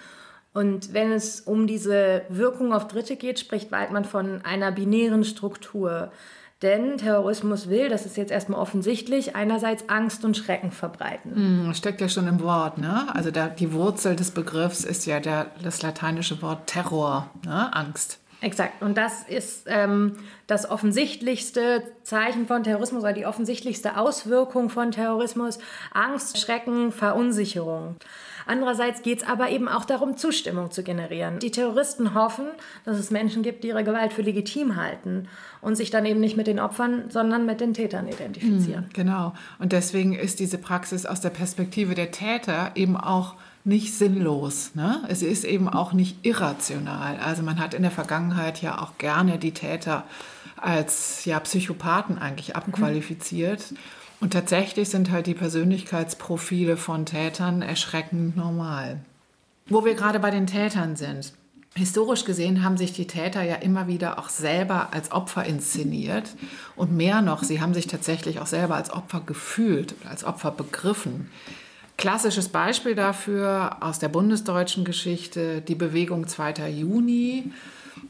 Und 0.52 0.92
wenn 0.92 1.12
es 1.12 1.40
um 1.40 1.66
diese 1.66 2.22
Wirkung 2.28 2.72
auf 2.72 2.88
Dritte 2.88 3.16
geht, 3.16 3.38
spricht 3.38 3.70
Weidmann 3.70 4.04
von 4.04 4.42
einer 4.44 4.72
binären 4.72 5.24
Struktur. 5.24 6.10
Denn 6.64 6.96
Terrorismus 6.96 7.68
will, 7.68 7.90
das 7.90 8.06
ist 8.06 8.16
jetzt 8.16 8.32
erstmal 8.32 8.58
offensichtlich, 8.58 9.36
einerseits 9.36 9.90
Angst 9.90 10.24
und 10.24 10.34
Schrecken 10.34 10.72
verbreiten. 10.72 11.68
Mm, 11.68 11.74
steckt 11.74 12.00
ja 12.00 12.08
schon 12.08 12.26
im 12.26 12.40
Wort, 12.40 12.78
ne? 12.78 13.06
Also 13.12 13.30
der, 13.30 13.48
die 13.48 13.74
Wurzel 13.74 14.16
des 14.16 14.30
Begriffs 14.30 14.82
ist 14.82 15.04
ja 15.04 15.20
der, 15.20 15.48
das 15.62 15.82
lateinische 15.82 16.40
Wort 16.40 16.66
Terror, 16.66 17.28
ne? 17.44 17.70
Angst. 17.76 18.18
Exakt. 18.40 18.80
Und 18.80 18.96
das 18.96 19.24
ist 19.24 19.64
ähm, 19.66 20.16
das 20.46 20.68
offensichtlichste 20.70 21.82
Zeichen 22.02 22.46
von 22.46 22.62
Terrorismus 22.62 23.02
oder 23.02 23.12
die 23.12 23.26
offensichtlichste 23.26 23.98
Auswirkung 23.98 24.70
von 24.70 24.90
Terrorismus. 24.90 25.58
Angst, 25.92 26.38
Schrecken, 26.38 26.92
Verunsicherung. 26.92 27.96
Andererseits 28.46 29.02
geht 29.02 29.22
es 29.22 29.28
aber 29.28 29.50
eben 29.50 29.68
auch 29.68 29.84
darum, 29.84 30.16
Zustimmung 30.16 30.70
zu 30.70 30.82
generieren. 30.82 31.38
Die 31.38 31.50
Terroristen 31.50 32.14
hoffen, 32.14 32.46
dass 32.84 32.98
es 32.98 33.10
Menschen 33.10 33.42
gibt, 33.42 33.64
die 33.64 33.68
ihre 33.68 33.84
Gewalt 33.84 34.12
für 34.12 34.22
legitim 34.22 34.76
halten 34.76 35.28
und 35.60 35.76
sich 35.76 35.90
dann 35.90 36.04
eben 36.04 36.20
nicht 36.20 36.36
mit 36.36 36.46
den 36.46 36.60
Opfern, 36.60 37.04
sondern 37.08 37.46
mit 37.46 37.60
den 37.60 37.74
Tätern 37.74 38.08
identifizieren. 38.08 38.84
Mhm, 38.84 38.92
genau. 38.92 39.34
Und 39.58 39.72
deswegen 39.72 40.14
ist 40.14 40.40
diese 40.40 40.58
Praxis 40.58 41.06
aus 41.06 41.20
der 41.20 41.30
Perspektive 41.30 41.94
der 41.94 42.10
Täter 42.10 42.72
eben 42.74 42.96
auch 42.96 43.34
nicht 43.64 43.94
sinnlos. 43.94 44.74
Ne? 44.74 45.02
Es 45.08 45.22
ist 45.22 45.44
eben 45.44 45.68
auch 45.68 45.94
nicht 45.94 46.24
irrational. 46.24 47.16
Also 47.16 47.42
man 47.42 47.58
hat 47.58 47.72
in 47.72 47.82
der 47.82 47.90
Vergangenheit 47.90 48.60
ja 48.60 48.80
auch 48.80 48.98
gerne 48.98 49.38
die 49.38 49.52
Täter 49.52 50.04
als 50.56 51.24
ja, 51.24 51.40
Psychopathen 51.40 52.18
eigentlich 52.18 52.56
abqualifiziert. 52.56 53.72
Mhm. 53.72 53.76
Und 54.24 54.32
tatsächlich 54.32 54.88
sind 54.88 55.10
halt 55.10 55.26
die 55.26 55.34
Persönlichkeitsprofile 55.34 56.78
von 56.78 57.04
Tätern 57.04 57.60
erschreckend 57.60 58.38
normal. 58.38 59.00
Wo 59.66 59.84
wir 59.84 59.92
gerade 59.92 60.18
bei 60.18 60.30
den 60.30 60.46
Tätern 60.46 60.96
sind. 60.96 61.34
Historisch 61.74 62.24
gesehen 62.24 62.64
haben 62.64 62.78
sich 62.78 62.94
die 62.94 63.06
Täter 63.06 63.42
ja 63.42 63.56
immer 63.56 63.86
wieder 63.86 64.18
auch 64.18 64.30
selber 64.30 64.94
als 64.94 65.12
Opfer 65.12 65.44
inszeniert. 65.44 66.30
Und 66.74 66.90
mehr 66.90 67.20
noch, 67.20 67.42
sie 67.42 67.60
haben 67.60 67.74
sich 67.74 67.86
tatsächlich 67.86 68.40
auch 68.40 68.46
selber 68.46 68.76
als 68.76 68.90
Opfer 68.90 69.20
gefühlt, 69.26 69.94
als 70.08 70.24
Opfer 70.24 70.52
begriffen. 70.52 71.30
Klassisches 71.98 72.48
Beispiel 72.48 72.94
dafür 72.94 73.76
aus 73.82 73.98
der 73.98 74.08
bundesdeutschen 74.08 74.86
Geschichte, 74.86 75.60
die 75.60 75.74
Bewegung 75.74 76.26
2. 76.26 76.70
Juni. 76.70 77.52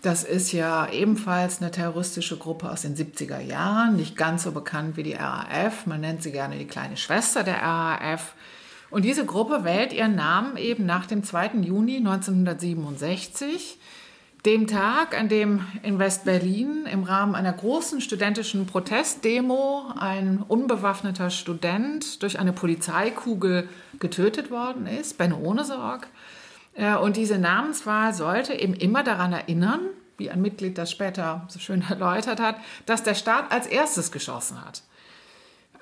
Das 0.02 0.24
ist 0.24 0.52
ja 0.52 0.90
ebenfalls 0.90 1.60
eine 1.60 1.70
terroristische 1.70 2.36
Gruppe 2.36 2.70
aus 2.70 2.82
den 2.82 2.96
70er 2.96 3.40
Jahren, 3.40 3.96
nicht 3.96 4.16
ganz 4.16 4.44
so 4.44 4.52
bekannt 4.52 4.96
wie 4.96 5.02
die 5.02 5.14
RAF. 5.14 5.86
Man 5.86 6.00
nennt 6.00 6.22
sie 6.22 6.32
gerne 6.32 6.56
die 6.58 6.66
kleine 6.66 6.96
Schwester 6.96 7.42
der 7.42 7.62
RAF. 7.62 8.34
Und 8.90 9.04
diese 9.04 9.26
Gruppe 9.26 9.64
wählt 9.64 9.92
ihren 9.92 10.14
Namen 10.14 10.56
eben 10.56 10.86
nach 10.86 11.06
dem 11.06 11.22
2. 11.22 11.52
Juni 11.62 11.96
1967. 11.96 13.78
dem 14.46 14.66
Tag, 14.66 15.18
an 15.18 15.28
dem 15.28 15.66
in 15.82 15.98
West-Berlin 15.98 16.86
im 16.90 17.02
Rahmen 17.02 17.34
einer 17.34 17.52
großen 17.52 18.02
studentischen 18.02 18.66
Protestdemo 18.66 19.86
ein 19.98 20.44
unbewaffneter 20.46 21.30
Student 21.30 22.22
durch 22.22 22.38
eine 22.38 22.52
Polizeikugel 22.52 23.68
getötet 24.00 24.50
worden 24.50 24.86
ist, 24.86 25.16
Benno 25.16 25.38
Ohnesorg. 25.38 26.08
Und 27.00 27.16
diese 27.16 27.38
Namenswahl 27.38 28.12
sollte 28.14 28.54
eben 28.54 28.74
immer 28.74 29.04
daran 29.04 29.32
erinnern, 29.32 29.80
wie 30.16 30.30
ein 30.30 30.42
Mitglied 30.42 30.78
das 30.78 30.90
später 30.90 31.46
so 31.48 31.58
schön 31.58 31.82
erläutert 31.88 32.40
hat, 32.40 32.56
dass 32.86 33.02
der 33.02 33.14
Staat 33.14 33.52
als 33.52 33.66
erstes 33.66 34.12
geschossen 34.12 34.64
hat. 34.64 34.82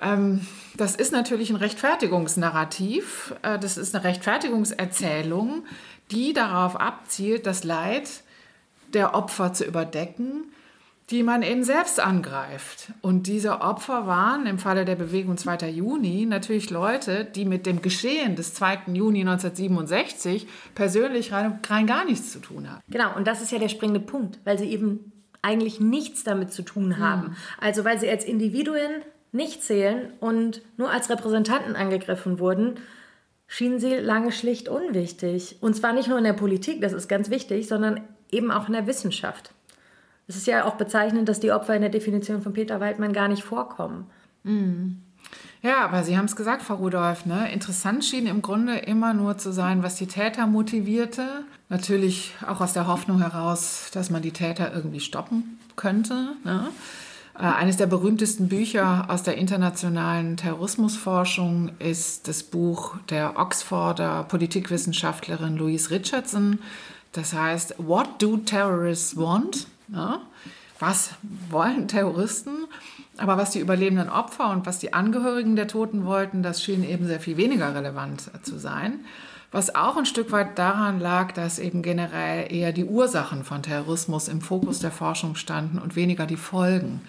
Ähm, 0.01 0.45
das 0.75 0.95
ist 0.95 1.11
natürlich 1.11 1.49
ein 1.49 1.55
Rechtfertigungsnarrativ, 1.55 3.35
äh, 3.41 3.57
das 3.59 3.77
ist 3.77 3.95
eine 3.95 4.03
Rechtfertigungserzählung, 4.03 5.65
die 6.11 6.33
darauf 6.33 6.79
abzielt, 6.79 7.45
das 7.45 7.63
Leid 7.63 8.09
der 8.93 9.15
Opfer 9.15 9.53
zu 9.53 9.65
überdecken, 9.65 10.51
die 11.09 11.23
man 11.23 11.43
eben 11.43 11.63
selbst 11.63 11.99
angreift. 11.99 12.93
Und 13.01 13.27
diese 13.27 13.61
Opfer 13.61 14.07
waren 14.07 14.45
im 14.45 14.57
Falle 14.57 14.85
der 14.85 14.95
Bewegung 14.95 15.37
2. 15.37 15.69
Juni 15.69 16.25
natürlich 16.25 16.69
Leute, 16.69 17.25
die 17.25 17.45
mit 17.45 17.65
dem 17.65 17.81
Geschehen 17.81 18.35
des 18.35 18.53
2. 18.53 18.93
Juni 18.93 19.21
1967 19.21 20.47
persönlich 20.75 21.31
rein, 21.31 21.59
rein 21.67 21.87
gar 21.87 22.05
nichts 22.05 22.31
zu 22.31 22.39
tun 22.39 22.69
haben. 22.69 22.81
Genau, 22.89 23.15
und 23.15 23.27
das 23.27 23.41
ist 23.41 23.51
ja 23.51 23.59
der 23.59 23.69
springende 23.69 23.99
Punkt, 23.99 24.39
weil 24.45 24.57
sie 24.57 24.69
eben 24.69 25.11
eigentlich 25.41 25.79
nichts 25.79 26.23
damit 26.23 26.53
zu 26.53 26.61
tun 26.61 26.99
haben. 26.99 27.27
Mhm. 27.27 27.35
Also 27.59 27.83
weil 27.83 27.99
sie 27.99 28.09
als 28.09 28.23
Individuen 28.23 29.01
nicht 29.33 29.63
zählen 29.63 30.13
und 30.19 30.61
nur 30.77 30.89
als 30.89 31.09
Repräsentanten 31.09 31.75
angegriffen 31.75 32.39
wurden, 32.39 32.75
schienen 33.47 33.79
sie 33.79 33.95
lange 33.95 34.31
schlicht 34.31 34.69
unwichtig. 34.69 35.57
Und 35.59 35.75
zwar 35.75 35.91
nicht 35.91 36.07
nur 36.07 36.17
in 36.17 36.23
der 36.23 36.33
Politik, 36.33 36.81
das 36.81 36.93
ist 36.93 37.09
ganz 37.09 37.29
wichtig, 37.29 37.67
sondern 37.67 38.01
eben 38.31 38.51
auch 38.51 38.67
in 38.67 38.73
der 38.73 38.87
Wissenschaft. 38.87 39.52
Es 40.33 40.39
ist 40.39 40.47
ja 40.47 40.65
auch 40.65 40.75
bezeichnend, 40.75 41.29
dass 41.29 41.39
die 41.39 41.51
Opfer 41.51 41.75
in 41.75 41.81
der 41.81 41.91
Definition 41.91 42.41
von 42.41 42.53
Peter 42.53 42.79
Waldmann 42.79 43.13
gar 43.13 43.27
nicht 43.27 43.43
vorkommen. 43.43 44.07
Mhm. 44.41 44.97
Ja, 45.61 45.85
aber 45.85 46.03
Sie 46.03 46.17
haben 46.17 46.25
es 46.25 46.35
gesagt, 46.35 46.63
Frau 46.63 46.73
Rudolph, 46.73 47.27
ne? 47.27 47.51
interessant 47.53 48.03
schien 48.03 48.25
im 48.25 48.41
Grunde 48.41 48.79
immer 48.79 49.13
nur 49.13 49.37
zu 49.37 49.53
sein, 49.53 49.83
was 49.83 49.95
die 49.95 50.07
Täter 50.07 50.47
motivierte. 50.47 51.45
Natürlich 51.69 52.33
auch 52.47 52.61
aus 52.61 52.73
der 52.73 52.87
Hoffnung 52.87 53.21
heraus, 53.21 53.91
dass 53.93 54.09
man 54.09 54.23
die 54.23 54.31
Täter 54.31 54.73
irgendwie 54.73 54.99
stoppen 54.99 55.59
könnte. 55.75 56.29
Ne? 56.43 56.67
Äh, 57.35 57.43
eines 57.43 57.77
der 57.77 57.85
berühmtesten 57.85 58.49
Bücher 58.49 59.05
aus 59.09 59.21
der 59.21 59.37
internationalen 59.37 60.35
Terrorismusforschung 60.35 61.73
ist 61.77 62.27
das 62.27 62.41
Buch 62.41 62.97
der 63.11 63.37
Oxforder 63.37 64.23
Politikwissenschaftlerin 64.23 65.57
Louise 65.57 65.91
Richardson, 65.91 66.57
das 67.13 67.33
heißt, 67.33 67.75
what 67.77 68.21
do 68.21 68.37
terrorists 68.37 69.15
want? 69.15 69.67
Ja, 69.93 70.21
was 70.79 71.11
wollen 71.49 71.87
Terroristen? 71.87 72.67
Aber 73.17 73.37
was 73.37 73.51
die 73.51 73.59
überlebenden 73.59 74.09
Opfer 74.09 74.49
und 74.49 74.65
was 74.65 74.79
die 74.79 74.93
Angehörigen 74.93 75.55
der 75.55 75.67
Toten 75.67 76.05
wollten, 76.05 76.43
das 76.43 76.63
schien 76.63 76.83
eben 76.83 77.05
sehr 77.05 77.19
viel 77.19 77.37
weniger 77.37 77.73
relevant 77.75 78.31
zu 78.41 78.57
sein. 78.57 79.05
Was 79.51 79.75
auch 79.75 79.97
ein 79.97 80.07
Stück 80.07 80.31
weit 80.31 80.57
daran 80.57 80.99
lag, 80.99 81.31
dass 81.31 81.59
eben 81.59 81.83
generell 81.83 82.51
eher 82.51 82.73
die 82.73 82.85
Ursachen 82.85 83.43
von 83.43 83.61
Terrorismus 83.61 84.27
im 84.27 84.41
Fokus 84.41 84.79
der 84.79 84.89
Forschung 84.89 85.35
standen 85.35 85.77
und 85.77 85.95
weniger 85.95 86.25
die 86.25 86.37
Folgen. 86.37 87.01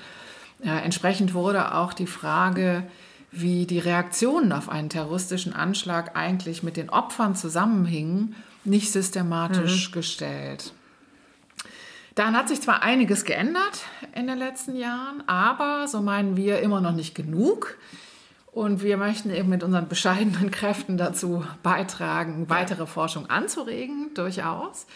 Ja, 0.63 0.79
entsprechend 0.79 1.33
wurde 1.33 1.75
auch 1.75 1.95
die 1.95 2.07
Frage, 2.07 2.85
wie 3.33 3.65
die 3.65 3.79
Reaktionen 3.79 4.53
auf 4.53 4.69
einen 4.69 4.91
terroristischen 4.91 5.55
Anschlag 5.55 6.17
eigentlich 6.17 6.63
mit 6.63 6.77
den 6.77 6.91
Opfern 6.91 7.35
zusammenhingen, 7.35 8.37
nicht 8.65 8.93
systematisch 8.93 9.89
mhm. 9.89 9.93
gestellt. 9.93 10.74
Dann 12.15 12.37
hat 12.37 12.49
sich 12.49 12.61
zwar 12.61 12.83
einiges 12.83 13.25
geändert 13.25 13.83
in 14.15 14.29
den 14.29 14.39
letzten 14.39 14.77
Jahren, 14.77 15.27
aber 15.27 15.89
so 15.89 16.01
meinen 16.01 16.37
wir 16.37 16.61
immer 16.61 16.81
noch 16.81 16.93
nicht 16.93 17.15
genug. 17.15 17.77
Und 18.53 18.85
wir 18.85 18.97
möchten 18.97 19.31
eben 19.31 19.49
mit 19.49 19.65
unseren 19.65 19.89
bescheidenen 19.89 20.53
Kräften 20.53 20.97
dazu 20.97 21.45
beitragen, 21.65 22.49
weitere 22.49 22.87
Forschung 22.87 23.29
anzuregen, 23.29 24.15
durchaus. 24.15 24.87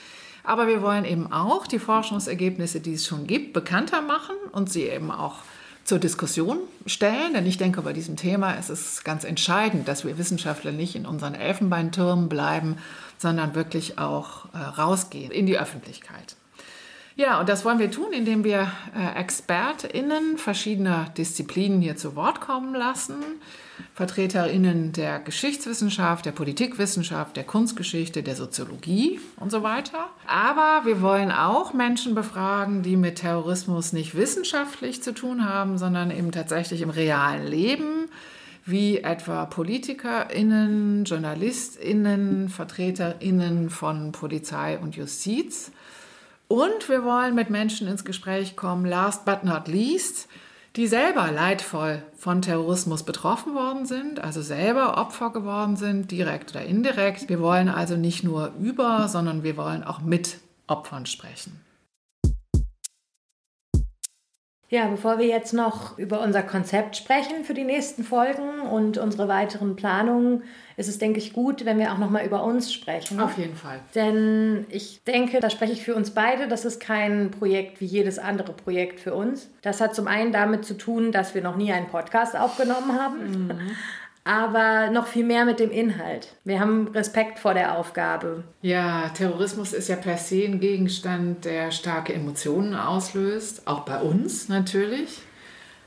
Aber 0.45 0.69
wir 0.69 0.81
wollen 0.81 1.05
eben 1.05 1.33
auch 1.33 1.67
die 1.67 1.81
Forschungsergebnisse, 1.81 2.81
die 2.81 2.95
es 2.95 3.05
schon 3.05 3.27
gibt, 3.27 3.53
bekannter 3.53 4.01
machen 4.01 4.37
und 4.53 4.71
sie 4.71 4.85
eben 4.85 5.11
auch 5.11 5.39
zur 5.83 5.99
Diskussion 5.99 6.59
stellen. 6.87 7.35
Denn 7.35 7.47
ich 7.47 7.59
denke, 7.59 7.83
bei 7.83 7.93
diesem 7.93 8.15
Thema 8.15 8.53
ist 8.53 8.71
es 8.71 9.03
ganz 9.03 9.25
entscheidend, 9.25 9.89
dass 9.89 10.05
wir 10.05 10.19
Wissenschaftler 10.19 10.71
nicht 10.71 10.95
in 10.95 11.05
unseren 11.05 11.35
Elfenbeintürmen 11.35 12.29
bleiben, 12.29 12.77
sondern 13.19 13.57
wirklich 13.57 13.99
auch 13.99 14.47
äh, 14.55 14.59
rausgehen 14.59 15.33
in 15.33 15.47
die 15.47 15.59
Öffentlichkeit. 15.59 16.38
Ja, 17.19 17.41
und 17.41 17.49
das 17.49 17.65
wollen 17.65 17.81
wir 17.81 17.91
tun, 17.91 18.13
indem 18.13 18.45
wir 18.45 18.71
äh, 18.97 19.21
ExpertInnen 19.21 20.39
verschiedener 20.39 21.13
Disziplinen 21.19 21.81
hier 21.81 21.97
zu 21.97 22.15
Wort 22.15 22.41
kommen 22.41 22.77
lassen. 22.77 23.17
VertreterInnen 23.95 24.93
der 24.93 25.19
Geschichtswissenschaft, 25.19 26.27
der 26.27 26.31
Politikwissenschaft, 26.31 27.37
der 27.37 27.43
Kunstgeschichte, 27.43 28.23
der 28.23 28.37
Soziologie 28.37 29.19
und 29.35 29.51
so 29.51 29.65
weiter. 29.65 30.11
Aber 30.29 30.87
wir 30.87 31.03
wollen 31.03 31.33
auch 31.33 31.73
Menschen 31.73 32.15
befragen, 32.15 32.85
die 32.85 32.97
mit 32.97 33.17
Terrorismus 33.17 33.93
nicht 33.93 34.15
wissenschaftlich 34.15 35.03
zu 35.03 35.13
tun 35.13 35.45
haben, 35.45 35.77
sondern 35.77 36.13
eben 36.13 36.31
tatsächlich 36.31 36.83
im 36.83 36.91
realen 36.91 37.49
Leben 37.49 38.09
wie 38.65 38.99
etwa 38.99 39.45
PolitikerInnen, 39.47 41.05
JournalistInnen, 41.05 42.49
VertreterInnen 42.49 43.71
von 43.71 44.13
Polizei 44.13 44.79
und 44.79 44.95
Justiz. 44.95 45.73
Und 46.49 46.89
wir 46.89 47.05
wollen 47.05 47.35
mit 47.35 47.51
Menschen 47.51 47.87
ins 47.89 48.07
Gespräch 48.07 48.57
kommen, 48.57 48.87
last 48.87 49.27
but 49.27 49.45
not 49.45 49.69
least, 49.69 50.29
die 50.77 50.87
selber 50.87 51.31
leidvoll 51.31 52.03
von 52.17 52.41
Terrorismus 52.41 53.03
betroffen 53.03 53.55
worden 53.55 53.85
sind, 53.85 54.21
also 54.21 54.41
selber 54.41 54.97
Opfer 54.97 55.31
geworden 55.31 55.77
sind, 55.77 56.11
direkt 56.11 56.53
oder 56.53 56.65
indirekt. 56.65 57.29
Wir 57.29 57.41
wollen 57.41 57.69
also 57.69 57.97
nicht 57.97 58.25
nur 58.25 58.53
über, 58.59 59.09
sondern 59.09 59.43
wir 59.43 59.59
wollen 59.59 59.85
auch 59.85 60.01
mit 60.01 60.39
Opfern 60.67 61.05
sprechen. 61.05 61.61
Ja, 64.71 64.87
bevor 64.87 65.19
wir 65.19 65.27
jetzt 65.27 65.55
noch 65.55 65.97
über 65.97 66.21
unser 66.21 66.43
Konzept 66.43 66.97
sprechen 66.97 67.45
für 67.45 67.55
die 67.55 67.65
nächsten 67.65 68.05
Folgen 68.05 68.61
und 68.61 68.99
unsere 68.99 69.27
weiteren 69.27 69.77
Planungen, 69.77 70.43
ist 70.77 70.89
es, 70.89 70.99
denke 70.99 71.19
ich, 71.19 71.33
gut, 71.33 71.65
wenn 71.65 71.79
wir 71.79 71.91
auch 71.91 71.99
noch 71.99 72.11
mal 72.11 72.25
über 72.25 72.45
uns 72.45 72.71
sprechen. 72.73 73.19
Auf 73.19 73.39
jeden 73.39 73.57
Fall. 73.57 73.81
Denn 73.95 74.67
ich 74.69 75.03
denke, 75.05 75.41
da 75.41 75.49
spreche 75.49 75.73
ich 75.73 75.83
für 75.83 75.95
uns 75.95 76.11
beide, 76.11 76.49
das 76.49 76.67
ist 76.67 76.81
kein 76.81 77.31
Projekt 77.31 77.81
wie 77.81 77.87
jedes 77.87 78.19
andere 78.19 78.53
Projekt 78.53 79.01
für 79.01 79.15
uns. 79.15 79.49
Das 79.63 79.81
hat 79.81 79.95
zum 79.95 80.07
einen 80.07 80.33
damit 80.33 80.67
zu 80.67 80.75
tun, 80.75 81.13
dass 81.13 81.35
wir 81.35 81.43
noch 81.43 81.57
nie 81.57 81.73
einen 81.73 81.89
Podcast 81.89 82.37
aufgenommen 82.37 82.93
haben. 82.93 83.47
Mhm 83.47 83.77
aber 84.29 84.91
noch 84.91 85.07
viel 85.07 85.25
mehr 85.25 85.47
mit 85.47 85.59
dem 85.59 85.71
Inhalt. 85.71 86.35
Wir 86.45 86.61
haben 86.61 86.88
Respekt 86.88 87.38
vor 87.38 87.55
der 87.55 87.79
Aufgabe. 87.79 88.45
Ja, 88.61 89.09
Terrorismus 89.09 89.73
ist 89.73 89.88
ja 89.88 89.97
per 89.97 90.19
se 90.19 90.45
ein 90.45 90.61
Gegenstand, 90.61 91.47
der 91.47 91.71
starke 91.71 92.12
Emotionen 92.12 92.75
auslöst, 92.75 93.67
auch 93.67 93.81
bei 93.81 93.99
uns 93.99 94.51
natürlich. 94.51 95.23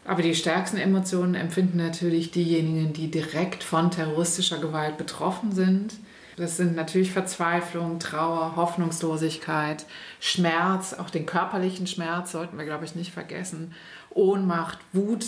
Aber 0.06 0.24
die 0.24 0.34
stärksten 0.34 0.78
Emotionen 0.78 1.36
empfinden 1.36 1.78
natürlich 1.78 2.32
diejenigen, 2.32 2.94
die 2.94 3.12
direkt 3.12 3.64
von 3.64 3.92
terroristischer 3.92 4.58
Gewalt 4.58 4.98
betroffen 4.98 5.52
sind. 5.52 5.94
Das 6.36 6.58
sind 6.58 6.76
natürlich 6.76 7.12
Verzweiflung, 7.12 8.00
Trauer, 8.00 8.56
Hoffnungslosigkeit, 8.56 9.86
Schmerz, 10.20 10.96
auch 10.96 11.12
den 11.12 11.28
körperlichen 11.28 11.86
Schmerz 11.86 12.32
sollten 12.32 12.58
wir, 12.58 12.66
glaube 12.66 12.86
ich, 12.86 12.96
nicht 12.96 13.12
vergessen, 13.12 13.76
Ohnmacht, 14.10 14.80
Wut 14.94 15.26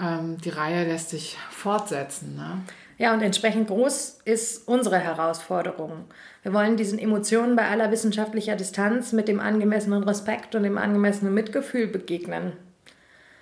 ähm, 0.00 0.38
die 0.38 0.50
Reihe 0.50 0.86
lässt 0.86 1.10
sich 1.10 1.36
fortsetzen. 1.50 2.36
Ne? 2.36 2.62
Ja, 2.98 3.12
und 3.12 3.22
entsprechend 3.22 3.68
groß 3.68 4.20
ist 4.24 4.68
unsere 4.68 4.98
Herausforderung. 4.98 6.04
Wir 6.42 6.52
wollen 6.52 6.76
diesen 6.76 6.98
Emotionen 6.98 7.56
bei 7.56 7.68
aller 7.68 7.90
wissenschaftlicher 7.90 8.56
Distanz 8.56 9.12
mit 9.12 9.28
dem 9.28 9.40
angemessenen 9.40 10.04
Respekt 10.04 10.54
und 10.54 10.62
dem 10.62 10.78
angemessenen 10.78 11.34
Mitgefühl 11.34 11.88
begegnen. 11.88 12.52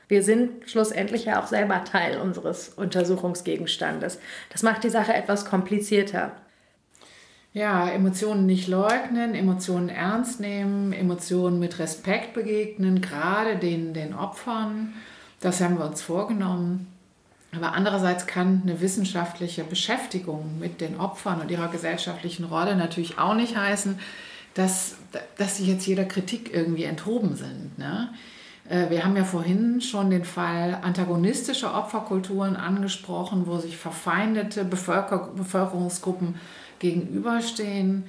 Wir 0.08 0.22
sind 0.22 0.68
schlussendlich 0.68 1.26
ja 1.26 1.40
auch 1.40 1.46
selber 1.46 1.84
Teil 1.84 2.18
unseres 2.18 2.68
Untersuchungsgegenstandes. 2.70 4.18
Das 4.50 4.62
macht 4.62 4.84
die 4.84 4.90
Sache 4.90 5.14
etwas 5.14 5.44
komplizierter. 5.44 6.32
Ja, 7.54 7.88
Emotionen 7.88 8.46
nicht 8.46 8.68
leugnen, 8.68 9.34
Emotionen 9.34 9.90
ernst 9.90 10.40
nehmen, 10.40 10.92
Emotionen 10.94 11.58
mit 11.58 11.78
Respekt 11.78 12.32
begegnen, 12.32 13.02
gerade 13.02 13.56
den, 13.56 13.92
den 13.92 14.14
Opfern 14.14 14.94
das 15.42 15.60
haben 15.60 15.78
wir 15.78 15.84
uns 15.84 16.00
vorgenommen. 16.00 16.86
Aber 17.54 17.74
andererseits 17.74 18.26
kann 18.26 18.62
eine 18.62 18.80
wissenschaftliche 18.80 19.62
Beschäftigung 19.62 20.58
mit 20.58 20.80
den 20.80 20.98
Opfern 20.98 21.42
und 21.42 21.50
ihrer 21.50 21.68
gesellschaftlichen 21.68 22.44
Rolle 22.44 22.76
natürlich 22.76 23.18
auch 23.18 23.34
nicht 23.34 23.56
heißen, 23.56 23.98
dass, 24.54 24.96
dass 25.36 25.58
sie 25.58 25.66
jetzt 25.66 25.86
jeder 25.86 26.06
Kritik 26.06 26.52
irgendwie 26.54 26.84
enthoben 26.84 27.36
sind. 27.36 27.78
Ne? 27.78 28.08
Äh, 28.68 28.88
wir 28.88 29.04
haben 29.04 29.16
ja 29.16 29.24
vorhin 29.24 29.82
schon 29.82 30.08
den 30.10 30.24
Fall 30.24 30.78
antagonistischer 30.82 31.76
Opferkulturen 31.76 32.56
angesprochen, 32.56 33.46
wo 33.46 33.58
sich 33.58 33.76
verfeindete 33.76 34.64
Bevölker 34.64 35.30
Bevölkerungsgruppen 35.36 36.36
gegenüberstehen. 36.78 38.04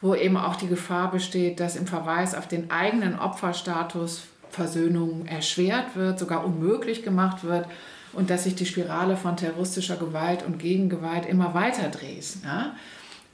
wo 0.00 0.14
eben 0.14 0.36
auch 0.36 0.54
die 0.54 0.68
Gefahr 0.68 1.10
besteht, 1.10 1.58
dass 1.58 1.74
im 1.74 1.88
Verweis 1.88 2.36
auf 2.36 2.46
den 2.46 2.70
eigenen 2.70 3.18
Opferstatus 3.18 4.27
Versöhnung 4.50 5.26
erschwert 5.26 5.94
wird, 5.96 6.18
sogar 6.18 6.44
unmöglich 6.44 7.02
gemacht 7.02 7.44
wird 7.44 7.66
und 8.12 8.30
dass 8.30 8.44
sich 8.44 8.54
die 8.54 8.66
Spirale 8.66 9.16
von 9.16 9.36
terroristischer 9.36 9.96
Gewalt 9.96 10.44
und 10.44 10.58
Gegengewalt 10.58 11.26
immer 11.26 11.54
weiter 11.54 11.88
dreht. 11.88 12.36
Ja? 12.44 12.74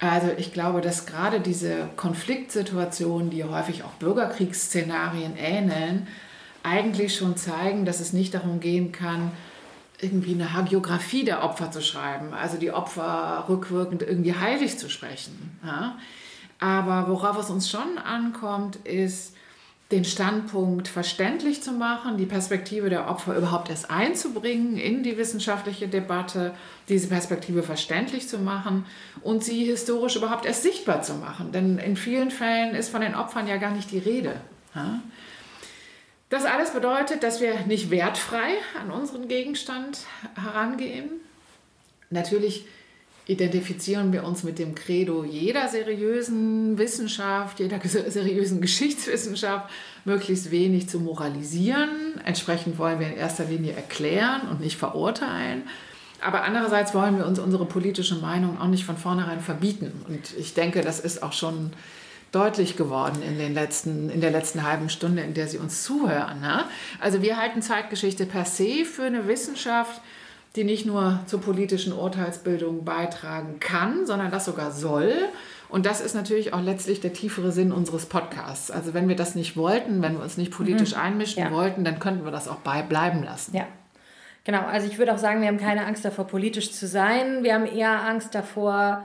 Also 0.00 0.28
ich 0.36 0.52
glaube, 0.52 0.80
dass 0.80 1.06
gerade 1.06 1.40
diese 1.40 1.88
Konfliktsituationen, 1.96 3.30
die 3.30 3.44
häufig 3.44 3.84
auch 3.84 3.92
Bürgerkriegsszenarien 3.92 5.36
ähneln, 5.36 6.06
eigentlich 6.62 7.16
schon 7.16 7.36
zeigen, 7.36 7.84
dass 7.84 8.00
es 8.00 8.12
nicht 8.12 8.34
darum 8.34 8.60
gehen 8.60 8.90
kann, 8.90 9.30
irgendwie 10.00 10.34
eine 10.34 10.52
Hagiografie 10.52 11.24
der 11.24 11.44
Opfer 11.44 11.70
zu 11.70 11.80
schreiben, 11.80 12.34
also 12.34 12.58
die 12.58 12.72
Opfer 12.72 13.44
rückwirkend 13.48 14.02
irgendwie 14.02 14.34
heilig 14.34 14.78
zu 14.78 14.90
sprechen. 14.90 15.58
Ja? 15.64 15.96
Aber 16.58 17.08
worauf 17.08 17.38
es 17.38 17.50
uns 17.50 17.70
schon 17.70 17.98
ankommt, 17.98 18.76
ist, 18.76 19.34
den 19.93 20.05
Standpunkt 20.05 20.89
verständlich 20.89 21.62
zu 21.62 21.72
machen, 21.72 22.16
die 22.16 22.26
Perspektive 22.26 22.89
der 22.89 23.09
Opfer 23.09 23.37
überhaupt 23.37 23.68
erst 23.68 23.91
einzubringen 23.91 24.76
in 24.78 25.03
die 25.03 25.18
wissenschaftliche 25.18 25.89
Debatte, 25.89 26.55
diese 26.89 27.09
Perspektive 27.09 27.62
verständlich 27.62 28.28
zu 28.28 28.39
machen 28.39 28.87
und 29.22 29.45
sie 29.45 29.64
historisch 29.64 30.16
überhaupt 30.16 30.47
erst 30.47 30.62
sichtbar 30.62 31.03
zu 31.03 31.14
machen. 31.14 31.53
Denn 31.53 31.78
in 31.78 31.97
vielen 31.97 32.30
Fällen 32.30 32.74
ist 32.74 32.89
von 32.89 33.03
den 33.03 33.14
Opfern 33.14 33.47
ja 33.47 33.59
gar 33.59 33.72
nicht 33.72 33.91
die 33.91 33.99
Rede. 33.99 34.41
Das 36.30 36.47
alles 36.47 36.70
bedeutet, 36.70 37.22
dass 37.22 37.41
wir 37.41 37.61
nicht 37.66 37.91
wertfrei 37.91 38.55
an 38.80 38.91
unseren 38.91 39.28
Gegenstand 39.28 40.01
herangehen. 40.35 41.11
Natürlich 42.11 42.66
identifizieren 43.26 44.12
wir 44.12 44.24
uns 44.24 44.42
mit 44.42 44.58
dem 44.58 44.74
Credo 44.74 45.24
jeder 45.24 45.68
seriösen 45.68 46.76
Wissenschaft, 46.76 47.60
jeder 47.60 47.80
seriösen 47.84 48.60
Geschichtswissenschaft, 48.60 49.70
möglichst 50.04 50.50
wenig 50.50 50.88
zu 50.88 51.00
moralisieren. 51.00 52.20
Entsprechend 52.24 52.78
wollen 52.78 53.00
wir 53.00 53.06
in 53.06 53.16
erster 53.16 53.44
Linie 53.44 53.72
erklären 53.72 54.42
und 54.50 54.60
nicht 54.60 54.76
verurteilen. 54.76 55.62
Aber 56.20 56.44
andererseits 56.44 56.94
wollen 56.94 57.18
wir 57.18 57.26
uns 57.26 57.38
unsere 57.38 57.66
politische 57.66 58.16
Meinung 58.16 58.58
auch 58.58 58.68
nicht 58.68 58.84
von 58.84 58.96
vornherein 58.96 59.40
verbieten. 59.40 59.92
Und 60.08 60.34
ich 60.38 60.54
denke, 60.54 60.80
das 60.80 61.00
ist 61.00 61.22
auch 61.22 61.32
schon 61.32 61.72
deutlich 62.32 62.76
geworden 62.76 63.22
in, 63.22 63.38
den 63.38 63.54
letzten, 63.54 64.10
in 64.10 64.20
der 64.20 64.30
letzten 64.30 64.64
halben 64.64 64.88
Stunde, 64.88 65.22
in 65.22 65.34
der 65.34 65.48
Sie 65.48 65.58
uns 65.58 65.82
zuhören. 65.84 66.40
Ne? 66.40 66.64
Also 67.00 67.22
wir 67.22 67.36
halten 67.36 67.62
Zeitgeschichte 67.62 68.26
per 68.26 68.44
se 68.44 68.84
für 68.84 69.04
eine 69.04 69.28
Wissenschaft, 69.28 70.00
die 70.57 70.64
nicht 70.64 70.86
nur 70.86 71.20
zur 71.26 71.40
politischen 71.40 71.92
Urteilsbildung 71.92 72.84
beitragen 72.84 73.59
kann, 73.59 74.07
sondern 74.07 74.30
das 74.30 74.44
sogar 74.44 74.70
soll. 74.70 75.12
Und 75.68 75.86
das 75.86 76.00
ist 76.00 76.14
natürlich 76.14 76.52
auch 76.52 76.62
letztlich 76.62 77.00
der 77.00 77.12
tiefere 77.12 77.50
Sinn 77.50 77.72
unseres 77.72 78.07
Podcasts. 78.07 78.70
Also 78.70 78.94
wenn 78.94 79.09
wir 79.09 79.16
das 79.16 79.34
nicht 79.34 79.57
wollten, 79.57 80.00
wenn 80.02 80.12
wir 80.16 80.22
uns 80.22 80.36
nicht 80.36 80.52
politisch 80.52 80.94
mhm. 80.94 81.00
einmischen 81.00 81.42
ja. 81.42 81.50
wollten, 81.50 81.82
dann 81.82 81.98
könnten 81.98 82.24
wir 82.24 82.30
das 82.30 82.46
auch 82.46 82.59
bei 82.59 82.82
bleiben 82.82 83.24
lassen. 83.24 83.57
Ja. 83.57 83.66
Genau, 84.44 84.61
also 84.61 84.86
ich 84.86 84.98
würde 84.98 85.12
auch 85.12 85.18
sagen, 85.18 85.40
wir 85.40 85.48
haben 85.48 85.59
keine 85.59 85.86
Angst 85.86 86.05
davor, 86.05 86.26
politisch 86.26 86.70
zu 86.70 86.86
sein. 86.86 87.42
Wir 87.42 87.55
haben 87.55 87.66
eher 87.66 88.05
Angst 88.05 88.34
davor, 88.34 89.02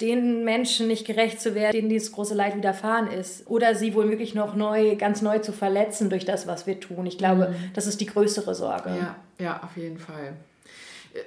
den 0.00 0.44
Menschen 0.44 0.86
nicht 0.86 1.06
gerecht 1.06 1.40
zu 1.40 1.54
werden, 1.54 1.72
denen 1.72 1.88
dieses 1.88 2.12
große 2.12 2.34
Leid 2.34 2.56
widerfahren 2.56 3.08
ist. 3.08 3.48
Oder 3.48 3.74
sie 3.74 3.94
womöglich 3.94 4.34
noch 4.34 4.54
neu, 4.54 4.96
ganz 4.96 5.22
neu 5.22 5.38
zu 5.40 5.52
verletzen 5.52 6.10
durch 6.10 6.26
das, 6.26 6.46
was 6.46 6.66
wir 6.66 6.78
tun. 6.78 7.06
Ich 7.06 7.18
glaube, 7.18 7.48
mhm. 7.48 7.70
das 7.74 7.86
ist 7.86 8.00
die 8.00 8.06
größere 8.06 8.54
Sorge. 8.54 8.90
Ja, 8.90 9.16
ja, 9.44 9.60
auf 9.64 9.76
jeden 9.76 9.98
Fall. 9.98 10.34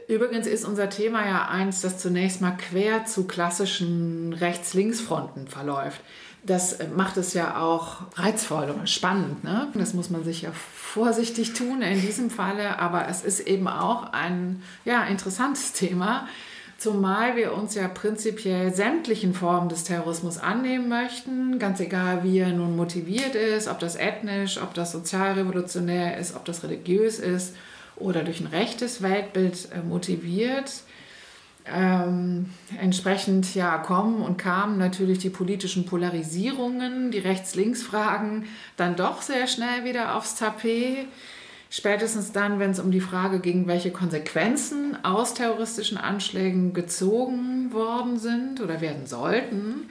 Übrigens 0.07 0.47
ist 0.47 0.65
unser 0.65 0.89
Thema 0.89 1.25
ja 1.25 1.47
eins, 1.49 1.81
das 1.81 1.97
zunächst 1.97 2.39
mal 2.41 2.55
quer 2.55 3.05
zu 3.05 3.25
klassischen 3.25 4.33
Rechts-Links-Fronten 4.33 5.47
verläuft. 5.47 5.99
Das 6.45 6.77
macht 6.95 7.17
es 7.17 7.33
ja 7.33 7.61
auch 7.61 8.01
reizvoll 8.15 8.69
und 8.69 8.89
spannend. 8.89 9.43
Ne? 9.43 9.67
Das 9.73 9.93
muss 9.93 10.09
man 10.09 10.23
sich 10.23 10.41
ja 10.43 10.51
vorsichtig 10.53 11.53
tun 11.53 11.81
in 11.81 12.01
diesem 12.01 12.29
Falle, 12.29 12.79
aber 12.79 13.07
es 13.09 13.23
ist 13.23 13.41
eben 13.41 13.67
auch 13.67 14.11
ein 14.13 14.61
ja, 14.85 15.03
interessantes 15.05 15.73
Thema, 15.73 16.27
zumal 16.77 17.35
wir 17.35 17.53
uns 17.53 17.75
ja 17.75 17.87
prinzipiell 17.87 18.73
sämtlichen 18.73 19.33
Formen 19.33 19.69
des 19.69 19.85
Terrorismus 19.85 20.37
annehmen 20.37 20.89
möchten, 20.89 21.59
ganz 21.59 21.79
egal 21.79 22.23
wie 22.23 22.39
er 22.39 22.51
nun 22.51 22.75
motiviert 22.75 23.35
ist, 23.35 23.67
ob 23.67 23.79
das 23.79 23.95
ethnisch, 23.95 24.61
ob 24.61 24.73
das 24.73 24.91
sozialrevolutionär 24.91 26.17
ist, 26.17 26.35
ob 26.35 26.45
das 26.45 26.63
religiös 26.63 27.19
ist 27.19 27.53
oder 27.95 28.23
durch 28.23 28.39
ein 28.39 28.47
rechtes 28.47 29.01
Weltbild 29.01 29.69
äh, 29.71 29.81
motiviert. 29.81 30.83
Ähm, 31.65 32.49
entsprechend 32.79 33.55
ja 33.55 33.77
kommen 33.77 34.21
und 34.21 34.37
kamen 34.37 34.77
natürlich 34.77 35.19
die 35.19 35.29
politischen 35.29 35.85
Polarisierungen, 35.85 37.11
die 37.11 37.19
Rechts-Links-Fragen 37.19 38.45
dann 38.75 38.97
doch 38.97 39.21
sehr 39.21 39.47
schnell 39.47 39.85
wieder 39.85 40.15
aufs 40.15 40.35
Tapet. 40.35 41.07
Spätestens 41.69 42.33
dann, 42.33 42.59
wenn 42.59 42.71
es 42.71 42.79
um 42.79 42.91
die 42.91 42.99
Frage 42.99 43.39
ging, 43.39 43.65
welche 43.65 43.91
Konsequenzen 43.91 45.03
aus 45.03 45.33
terroristischen 45.33 45.97
Anschlägen 45.97 46.73
gezogen 46.73 47.73
worden 47.73 48.19
sind 48.19 48.61
oder 48.61 48.81
werden 48.81 49.07
sollten. 49.07 49.89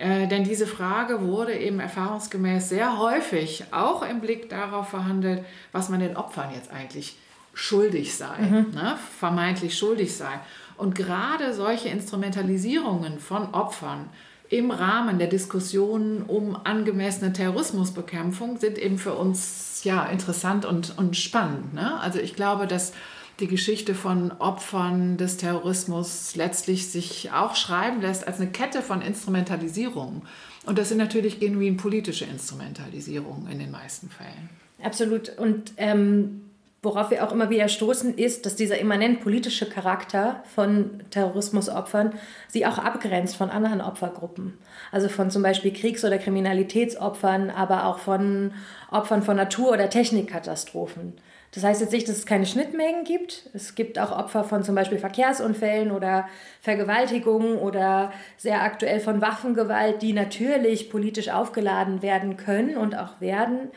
Äh, 0.00 0.28
denn 0.28 0.44
diese 0.44 0.66
Frage 0.66 1.20
wurde 1.20 1.54
eben 1.54 1.78
erfahrungsgemäß 1.78 2.70
sehr 2.70 2.98
häufig 2.98 3.64
auch 3.70 4.02
im 4.02 4.20
Blick 4.20 4.48
darauf 4.48 4.88
verhandelt, 4.88 5.44
was 5.72 5.90
man 5.90 6.00
den 6.00 6.16
Opfern 6.16 6.54
jetzt 6.54 6.70
eigentlich 6.70 7.18
schuldig 7.52 8.16
sei, 8.16 8.38
mhm. 8.38 8.70
ne? 8.72 8.96
vermeintlich 9.18 9.76
schuldig 9.76 10.16
sei. 10.16 10.40
Und 10.78 10.94
gerade 10.94 11.52
solche 11.52 11.90
Instrumentalisierungen 11.90 13.20
von 13.20 13.52
Opfern 13.52 14.08
im 14.48 14.70
Rahmen 14.70 15.18
der 15.18 15.28
Diskussionen 15.28 16.22
um 16.22 16.56
angemessene 16.64 17.34
Terrorismusbekämpfung 17.34 18.56
sind 18.56 18.78
eben 18.78 18.96
für 18.96 19.12
uns 19.14 19.82
ja 19.84 20.06
interessant 20.06 20.64
und, 20.64 20.96
und 20.96 21.14
spannend. 21.14 21.74
Ne? 21.74 22.00
Also 22.00 22.18
ich 22.18 22.34
glaube, 22.34 22.66
dass 22.66 22.94
die 23.40 23.48
Geschichte 23.48 23.94
von 23.94 24.32
Opfern 24.38 25.16
des 25.16 25.36
Terrorismus 25.36 26.36
letztlich 26.36 26.88
sich 26.88 27.30
auch 27.32 27.56
schreiben 27.56 28.00
lässt 28.00 28.26
als 28.26 28.40
eine 28.40 28.50
Kette 28.50 28.82
von 28.82 29.02
Instrumentalisierungen. 29.02 30.22
Und 30.66 30.78
das 30.78 30.90
sind 30.90 30.98
natürlich 30.98 31.40
genuin 31.40 31.76
politische 31.76 32.26
Instrumentalisierungen 32.26 33.50
in 33.50 33.58
den 33.58 33.70
meisten 33.70 34.10
Fällen. 34.10 34.50
Absolut. 34.82 35.36
Und 35.38 35.72
ähm, 35.78 36.42
worauf 36.82 37.10
wir 37.10 37.26
auch 37.26 37.32
immer 37.32 37.50
wieder 37.50 37.68
stoßen, 37.68 38.14
ist, 38.16 38.46
dass 38.46 38.56
dieser 38.56 38.78
immanent 38.78 39.20
politische 39.20 39.68
Charakter 39.68 40.42
von 40.54 41.02
Terrorismusopfern 41.10 42.14
sie 42.48 42.66
auch 42.66 42.78
abgrenzt 42.78 43.36
von 43.36 43.50
anderen 43.50 43.80
Opfergruppen. 43.80 44.58
Also 44.92 45.08
von 45.08 45.30
zum 45.30 45.42
Beispiel 45.42 45.72
Kriegs- 45.72 46.04
oder 46.04 46.18
Kriminalitätsopfern, 46.18 47.50
aber 47.50 47.86
auch 47.86 47.98
von 47.98 48.52
Opfern 48.90 49.22
von 49.22 49.36
Natur- 49.36 49.72
oder 49.72 49.88
Technikkatastrophen. 49.88 51.14
Das 51.52 51.64
heißt 51.64 51.80
jetzt 51.80 51.92
nicht, 51.92 52.08
dass 52.08 52.16
es 52.16 52.26
keine 52.26 52.46
Schnittmengen 52.46 53.04
gibt. 53.04 53.50
Es 53.52 53.74
gibt 53.74 53.98
auch 53.98 54.12
Opfer 54.16 54.44
von 54.44 54.62
zum 54.62 54.76
Beispiel 54.76 54.98
Verkehrsunfällen 54.98 55.90
oder 55.90 56.28
Vergewaltigungen 56.60 57.58
oder 57.58 58.12
sehr 58.36 58.62
aktuell 58.62 59.00
von 59.00 59.20
Waffengewalt, 59.20 60.00
die 60.00 60.12
natürlich 60.12 60.90
politisch 60.90 61.28
aufgeladen 61.28 62.02
werden 62.02 62.36
können 62.36 62.76
und 62.76 62.96
auch 62.96 63.20
werden. 63.20 63.70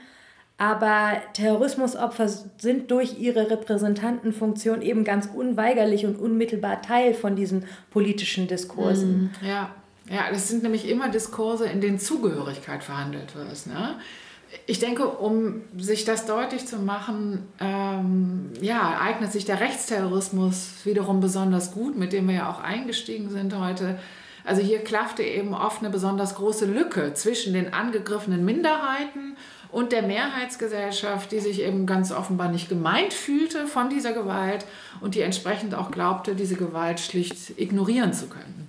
Aber 0.57 1.19
Terrorismusopfer 1.34 2.30
sind 2.30 2.91
durch 2.91 3.19
ihre 3.19 3.49
Repräsentantenfunktion 3.49 4.84
eben 4.84 5.03
ganz 5.03 5.28
unweigerlich 5.34 6.05
und 6.05 6.15
unmittelbar 6.15 6.84
Teil 6.84 7.15
von 7.15 7.36
diesen 7.36 7.65
politischen 7.89 8.47
Diskursen. 8.47 9.32
Mhm. 9.41 9.47
Ja, 9.47 9.71
ja 10.11 10.30
das 10.30 10.47
sind 10.47 10.61
nämlich 10.61 10.88
immer 10.88 11.09
Diskurse, 11.09 11.65
in 11.65 11.82
denen 11.82 11.97
Zugehörigkeit 11.97 12.84
verhandelt 12.84 13.36
wird. 13.36 13.65
Ne? 13.65 13.95
Ich 14.66 14.80
denke, 14.80 15.08
um 15.08 15.62
sich 15.78 16.06
das 16.06 16.26
deutlich 16.26 16.66
zu 16.66 16.78
machen, 16.78 17.47
ähm, 17.60 18.51
ja, 18.62 18.99
eignet 18.99 19.32
sich 19.32 19.45
der 19.45 19.60
Rechtsterrorismus 19.60 20.72
wiederum 20.84 21.20
besonders 21.20 21.72
gut, 21.72 21.97
mit 21.97 22.14
dem 22.14 22.28
wir 22.28 22.36
ja 22.36 22.51
auch 22.51 22.60
eingestiegen 22.60 23.30
sind 23.30 23.58
heute. 23.58 23.99
Also 24.45 24.62
hier 24.62 24.80
klaffte 24.80 25.24
eben 25.24 25.54
oft 25.54 25.80
eine 25.80 25.89
besonders 25.89 26.36
große 26.36 26.66
Lücke 26.66 27.14
zwischen 27.14 27.54
den 27.54 27.74
angegriffenen 27.74 28.43
Minderheiten 28.43 29.38
und 29.72 29.91
der 29.91 30.04
Mehrheitsgesellschaft, 30.04 31.32
die 31.32 31.39
sich 31.39 31.62
eben 31.62 31.86
ganz 31.86 32.12
offenbar 32.12 32.49
nicht 32.49 32.70
gemeint 32.70 33.14
fühlte 33.14 33.68
von 33.68 33.89
dieser 33.89 34.14
Gewalt 34.14 34.66
und 35.01 35.16
die 35.16 35.22
entsprechend 35.22 35.74
auch 35.74 35.91
glaubte, 35.91 36.36
diese 36.36 36.56
Gewalt 36.56 36.99
schlicht 36.99 37.58
ignorieren 37.58 38.14
zu 38.14 38.28
können. 38.28 38.68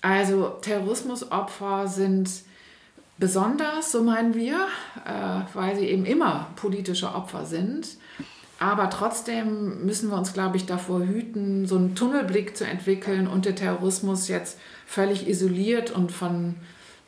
Also 0.00 0.48
Terrorismusopfer 0.62 1.86
sind 1.86 2.30
besonders, 3.20 3.92
so 3.92 4.02
meinen 4.02 4.34
wir, 4.34 4.66
äh, 5.04 5.54
weil 5.54 5.76
sie 5.76 5.86
eben 5.86 6.06
immer 6.06 6.48
politische 6.56 7.14
Opfer 7.14 7.44
sind. 7.46 7.86
Aber 8.58 8.90
trotzdem 8.90 9.86
müssen 9.86 10.10
wir 10.10 10.18
uns, 10.18 10.32
glaube 10.32 10.56
ich, 10.56 10.66
davor 10.66 11.00
hüten, 11.00 11.66
so 11.66 11.76
einen 11.76 11.94
Tunnelblick 11.94 12.56
zu 12.56 12.66
entwickeln 12.66 13.26
und 13.28 13.44
den 13.44 13.56
Terrorismus 13.56 14.28
jetzt 14.28 14.58
völlig 14.86 15.28
isoliert 15.28 15.90
und 15.90 16.10
von 16.12 16.56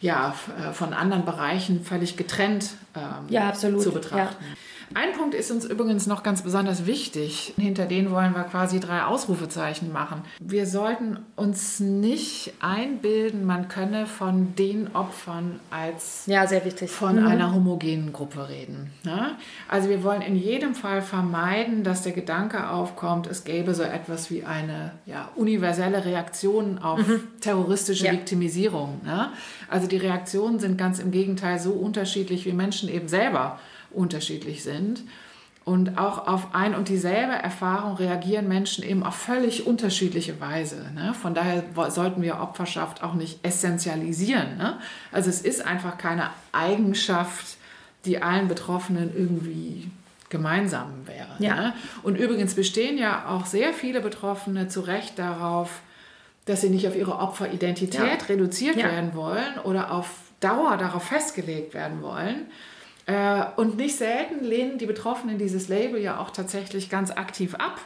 ja, 0.00 0.34
äh, 0.58 0.72
von 0.72 0.92
anderen 0.92 1.24
Bereichen 1.24 1.84
völlig 1.84 2.16
getrennt 2.16 2.70
ähm, 2.96 3.28
ja, 3.28 3.52
zu 3.52 3.92
betrachten. 3.92 4.44
Ja. 4.44 4.56
Ein 4.94 5.12
Punkt 5.12 5.34
ist 5.34 5.50
uns 5.50 5.64
übrigens 5.64 6.06
noch 6.06 6.22
ganz 6.22 6.42
besonders 6.42 6.86
wichtig. 6.86 7.54
Hinter 7.56 7.86
denen 7.86 8.10
wollen 8.10 8.34
wir 8.34 8.44
quasi 8.44 8.80
drei 8.80 9.04
Ausrufezeichen 9.04 9.92
machen. 9.92 10.22
Wir 10.40 10.66
sollten 10.66 11.18
uns 11.36 11.80
nicht 11.80 12.52
einbilden, 12.60 13.44
man 13.44 13.68
könne 13.68 14.06
von 14.06 14.54
den 14.56 14.94
Opfern 14.94 15.60
als 15.70 16.24
ja, 16.26 16.46
sehr 16.46 16.64
wichtig. 16.64 16.90
von 16.90 17.20
mhm. 17.20 17.26
einer 17.26 17.54
homogenen 17.54 18.12
Gruppe 18.12 18.48
reden. 18.48 18.90
Ne? 19.04 19.32
Also 19.68 19.88
wir 19.88 20.02
wollen 20.04 20.22
in 20.22 20.36
jedem 20.36 20.74
Fall 20.74 21.00
vermeiden, 21.00 21.84
dass 21.84 22.02
der 22.02 22.12
Gedanke 22.12 22.68
aufkommt, 22.68 23.26
es 23.26 23.44
gäbe 23.44 23.74
so 23.74 23.82
etwas 23.82 24.30
wie 24.30 24.44
eine 24.44 24.92
ja, 25.06 25.30
universelle 25.36 26.04
Reaktion 26.04 26.78
auf 26.78 26.98
mhm. 27.06 27.20
terroristische 27.40 28.06
ja. 28.06 28.12
Viktimisierung. 28.12 29.00
Ne? 29.04 29.30
Also 29.68 29.86
die 29.86 29.96
Reaktionen 29.96 30.58
sind 30.58 30.76
ganz 30.76 30.98
im 30.98 31.10
Gegenteil 31.10 31.58
so 31.58 31.72
unterschiedlich, 31.72 32.44
wie 32.44 32.52
Menschen 32.52 32.88
eben 32.88 33.08
selber 33.08 33.58
unterschiedlich 33.94 34.62
sind. 34.62 35.02
Und 35.64 35.96
auch 35.96 36.26
auf 36.26 36.54
ein 36.54 36.74
und 36.74 36.88
dieselbe 36.88 37.34
Erfahrung 37.34 37.94
reagieren 37.94 38.48
Menschen 38.48 38.82
eben 38.82 39.04
auf 39.04 39.14
völlig 39.14 39.64
unterschiedliche 39.64 40.40
Weise. 40.40 40.90
Ne? 40.92 41.14
Von 41.14 41.34
daher 41.34 41.62
sollten 41.88 42.20
wir 42.20 42.40
Opferschaft 42.40 43.04
auch 43.04 43.14
nicht 43.14 43.44
essentialisieren. 43.44 44.56
Ne? 44.56 44.78
Also 45.12 45.30
es 45.30 45.40
ist 45.40 45.64
einfach 45.64 45.98
keine 45.98 46.30
Eigenschaft, 46.50 47.58
die 48.04 48.20
allen 48.20 48.48
Betroffenen 48.48 49.12
irgendwie 49.16 49.88
gemeinsam 50.30 51.06
wäre. 51.06 51.28
Ja. 51.38 51.54
Ne? 51.54 51.74
Und 52.02 52.16
übrigens 52.16 52.54
bestehen 52.54 52.98
ja 52.98 53.28
auch 53.28 53.46
sehr 53.46 53.72
viele 53.72 54.00
Betroffene 54.00 54.66
zu 54.66 54.80
Recht 54.80 55.16
darauf, 55.18 55.80
dass 56.46 56.62
sie 56.62 56.70
nicht 56.70 56.88
auf 56.88 56.96
ihre 56.96 57.18
Opferidentität 57.18 58.22
ja. 58.22 58.26
reduziert 58.28 58.76
ja. 58.76 58.86
werden 58.86 59.14
wollen 59.14 59.58
oder 59.62 59.92
auf 59.92 60.08
Dauer 60.40 60.76
darauf 60.76 61.04
festgelegt 61.04 61.72
werden 61.72 62.02
wollen. 62.02 62.46
Äh, 63.06 63.44
und 63.56 63.76
nicht 63.76 63.96
selten 63.96 64.44
lehnen 64.44 64.78
die 64.78 64.86
Betroffenen 64.86 65.38
dieses 65.38 65.68
Label 65.68 66.00
ja 66.00 66.18
auch 66.18 66.30
tatsächlich 66.30 66.88
ganz 66.88 67.10
aktiv 67.10 67.54
ab, 67.54 67.80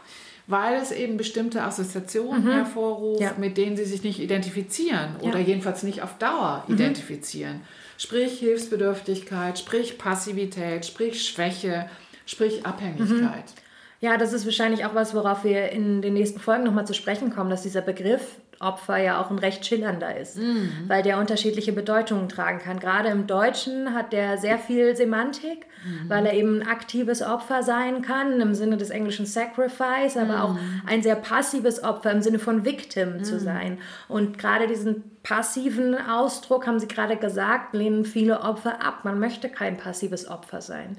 weil 0.46 0.74
es 0.80 0.92
eben 0.92 1.16
bestimmte 1.16 1.62
Assoziationen 1.62 2.44
mhm. 2.44 2.52
hervorruft, 2.52 3.22
ja. 3.22 3.32
mit 3.38 3.56
denen 3.56 3.76
sie 3.76 3.84
sich 3.84 4.02
nicht 4.02 4.20
identifizieren 4.20 5.16
oder 5.20 5.38
jedenfalls 5.38 5.82
nicht 5.82 6.02
auf 6.02 6.18
Dauer 6.18 6.64
mhm. 6.66 6.74
identifizieren. 6.74 7.62
Sprich 7.98 8.38
Hilfsbedürftigkeit, 8.38 9.58
sprich 9.58 9.98
Passivität, 9.98 10.84
sprich 10.84 11.26
Schwäche, 11.26 11.88
sprich 12.26 12.66
Abhängigkeit. 12.66 13.20
Mhm. 13.20 13.66
Ja, 14.00 14.18
das 14.18 14.34
ist 14.34 14.44
wahrscheinlich 14.44 14.84
auch 14.84 14.94
was, 14.94 15.14
worauf 15.14 15.42
wir 15.44 15.70
in 15.70 16.02
den 16.02 16.12
nächsten 16.12 16.38
Folgen 16.38 16.64
nochmal 16.64 16.86
zu 16.86 16.92
sprechen 16.92 17.30
kommen, 17.30 17.48
dass 17.48 17.62
dieser 17.62 17.80
Begriff 17.80 18.36
Opfer 18.60 18.96
ja 18.96 19.20
auch 19.20 19.30
ein 19.30 19.38
recht 19.38 19.66
schillernder 19.66 20.16
ist, 20.16 20.38
mhm. 20.38 20.70
weil 20.86 21.02
der 21.02 21.18
unterschiedliche 21.18 21.72
Bedeutungen 21.72 22.28
tragen 22.28 22.58
kann. 22.58 22.80
Gerade 22.80 23.08
im 23.08 23.26
Deutschen 23.26 23.94
hat 23.94 24.12
der 24.12 24.38
sehr 24.38 24.58
viel 24.58 24.96
Semantik, 24.96 25.66
mhm. 25.84 26.08
weil 26.08 26.26
er 26.26 26.34
eben 26.34 26.60
ein 26.60 26.68
aktives 26.68 27.22
Opfer 27.22 27.62
sein 27.62 28.02
kann, 28.02 28.40
im 28.40 28.54
Sinne 28.54 28.76
des 28.76 28.90
englischen 28.90 29.26
Sacrifice, 29.26 30.16
aber 30.16 30.36
mhm. 30.36 30.40
auch 30.40 30.56
ein 30.86 31.02
sehr 31.02 31.16
passives 31.16 31.82
Opfer 31.82 32.12
im 32.12 32.22
Sinne 32.22 32.38
von 32.38 32.64
Victim 32.64 33.24
zu 33.24 33.34
mhm. 33.34 33.40
sein. 33.40 33.78
Und 34.08 34.38
gerade 34.38 34.66
diesen 34.66 35.04
passiven 35.22 35.94
Ausdruck, 35.94 36.66
haben 36.66 36.78
Sie 36.78 36.88
gerade 36.88 37.16
gesagt, 37.16 37.74
lehnen 37.74 38.04
viele 38.04 38.40
Opfer 38.40 38.84
ab. 38.84 39.04
Man 39.04 39.18
möchte 39.18 39.48
kein 39.48 39.76
passives 39.76 40.28
Opfer 40.28 40.60
sein. 40.60 40.96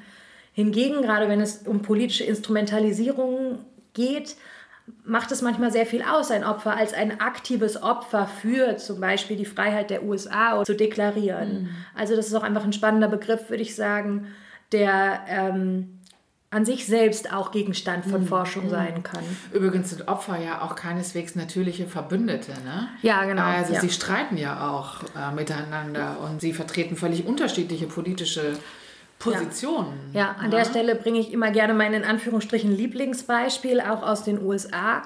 Hingegen, 0.53 1.01
gerade 1.01 1.29
wenn 1.29 1.39
es 1.39 1.67
um 1.67 1.81
politische 1.81 2.23
Instrumentalisierung 2.23 3.59
geht, 3.93 4.35
macht 5.03 5.31
es 5.31 5.41
manchmal 5.41 5.71
sehr 5.71 5.85
viel 5.85 6.03
aus, 6.03 6.31
ein 6.31 6.43
Opfer 6.43 6.75
als 6.75 6.93
ein 6.93 7.19
aktives 7.19 7.81
Opfer 7.81 8.27
für 8.27 8.77
zum 8.77 8.99
Beispiel 8.99 9.37
die 9.37 9.45
Freiheit 9.45 9.89
der 9.89 10.03
USA 10.03 10.63
zu 10.63 10.73
deklarieren. 10.73 11.63
Mhm. 11.63 11.69
Also 11.95 12.15
das 12.15 12.27
ist 12.27 12.35
auch 12.35 12.43
einfach 12.43 12.63
ein 12.63 12.73
spannender 12.73 13.07
Begriff, 13.07 13.49
würde 13.49 13.63
ich 13.63 13.75
sagen, 13.75 14.27
der 14.71 15.21
ähm, 15.27 15.97
an 16.49 16.63
sich 16.63 16.85
selbst 16.85 17.33
auch 17.33 17.51
Gegenstand 17.51 18.05
von 18.05 18.21
mhm. 18.21 18.27
Forschung 18.27 18.65
mhm. 18.65 18.69
sein 18.69 19.03
kann. 19.03 19.23
Übrigens 19.51 19.89
sind 19.89 20.07
Opfer 20.07 20.37
ja 20.37 20.61
auch 20.61 20.75
keineswegs 20.75 21.35
natürliche 21.35 21.87
Verbündete. 21.87 22.51
Ne? 22.63 22.87
Ja, 23.01 23.25
genau. 23.25 23.43
Also 23.43 23.73
ja. 23.73 23.81
sie 23.81 23.89
streiten 23.89 24.37
ja 24.37 24.69
auch 24.69 25.03
äh, 25.03 25.33
miteinander 25.35 26.17
und 26.21 26.39
sie 26.39 26.53
vertreten 26.53 26.95
völlig 26.95 27.25
unterschiedliche 27.25 27.87
politische 27.87 28.57
Positionen. 29.19 29.93
Ja, 30.13 30.19
ja 30.19 30.35
an 30.39 30.51
ja. 30.51 30.57
der 30.57 30.65
Stelle 30.65 30.95
bringe 30.95 31.19
ich 31.19 31.31
immer 31.33 31.51
gerne 31.51 31.73
mein 31.73 31.93
in 31.93 32.03
Anführungsstrichen 32.03 32.75
Lieblingsbeispiel, 32.75 33.81
auch 33.81 34.03
aus 34.03 34.23
den 34.23 34.43
USA. 34.43 35.03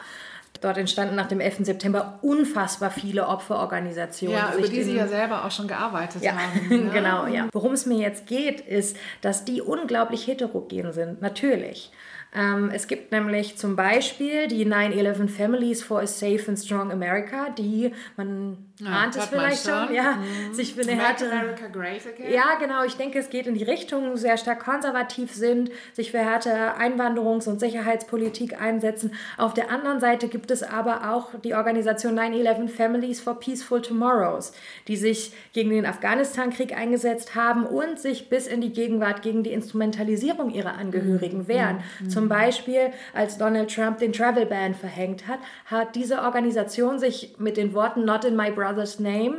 Dort 0.62 0.78
entstanden 0.78 1.16
nach 1.16 1.28
dem 1.28 1.40
11. 1.40 1.66
September 1.66 2.20
unfassbar 2.22 2.92
viele 2.92 3.28
Opferorganisationen. 3.28 4.38
Ja, 4.38 4.54
über 4.56 4.68
die 4.68 4.84
Sie 4.84 4.96
ja 4.96 5.08
selber 5.08 5.44
auch 5.44 5.50
schon 5.50 5.68
gearbeitet 5.68 6.22
ja, 6.22 6.34
haben. 6.34 6.70
Ne? 6.70 6.92
genau, 6.94 7.26
ja. 7.26 7.48
Worum 7.52 7.74
es 7.74 7.88
mir 7.88 7.98
jetzt 7.98 8.28
geht, 8.28 8.62
ist, 8.62 8.96
dass 9.22 9.44
die 9.44 9.62
unglaublich 9.62 10.28
heterogen 10.28 10.94
sind, 10.94 11.20
natürlich. 11.22 11.92
Ähm, 12.34 12.72
es 12.74 12.88
gibt 12.88 13.12
nämlich 13.12 13.58
zum 13.58 13.76
Beispiel 13.76 14.48
die 14.48 14.66
9-11 14.66 15.28
Families 15.28 15.84
for 15.84 16.00
a 16.00 16.08
Safe 16.08 16.42
and 16.48 16.58
Strong 16.58 16.90
America, 16.90 17.50
die, 17.50 17.92
man 18.16 18.58
ja, 18.80 18.88
ahnt 18.88 19.18
es 19.18 19.26
vielleicht 19.26 19.64
schon, 19.64 19.94
ja, 19.94 20.14
mhm. 20.16 20.54
sich 20.54 20.74
für 20.74 20.82
eine 20.82 20.94
härtere... 20.94 21.32
America 21.32 21.68
Great 21.68 22.08
Again. 22.08 22.34
Ja, 22.34 22.56
genau, 22.58 22.86
ich 22.86 22.96
denke, 22.96 23.20
es 23.20 23.30
geht 23.30 23.48
in 23.48 23.56
die 23.56 23.64
Richtung, 23.64 24.16
sehr 24.16 24.38
stark 24.38 24.64
konservativ 24.64 25.34
sind, 25.34 25.72
sich 25.92 26.12
für 26.12 26.20
härtere 26.20 26.78
Einwanderungs- 26.78 27.50
und 27.50 27.60
Sicherheitspolitik 27.60 28.62
einsetzen. 28.62 29.12
Auf 29.38 29.54
der 29.54 29.70
anderen 29.70 30.00
Seite 30.00 30.30
gibt 30.30 30.52
es 30.52 30.64
aber 30.64 31.12
auch 31.12 31.38
die 31.44 31.54
Organisation 31.54 32.18
9-11 32.18 32.70
Families 32.70 33.20
for 33.20 33.40
Peaceful 33.40 33.82
Tomorrows, 33.82 34.54
die 34.88 34.96
sich 34.96 35.34
gegen 35.52 35.70
den 35.70 35.86
Afghanistan-Krieg 35.86 36.78
eingesetzt 36.78 37.36
haben 37.36 37.66
und 37.66 38.00
sich 38.00 38.30
bis 38.30 38.48
in 38.48 38.62
die 38.62 38.72
Gegenwart 38.72 39.22
gegen 39.22 39.44
die 39.44 39.52
Instrumentalisierung 39.52 40.50
ihrer 40.50 40.78
Angehörigen 40.78 41.40
mhm. 41.40 41.48
wehren. 41.50 41.84
Mhm. 42.00 42.10
Zum 42.22 42.30
Beispiel, 42.30 42.92
als 43.16 43.40
Donald 43.40 43.74
Trump 43.74 43.98
den 43.98 44.14
Travel 44.14 44.46
Ban 44.46 44.76
verhängt 44.76 45.28
hat, 45.28 45.40
hat 45.66 45.96
diese 45.96 46.22
Organisation 46.22 47.00
sich 47.00 47.34
mit 47.40 47.58
den 47.58 47.74
Worten 47.74 48.06
Not 48.06 48.26
in 48.26 48.36
my 48.36 48.52
brother's 48.52 49.00
name 49.00 49.38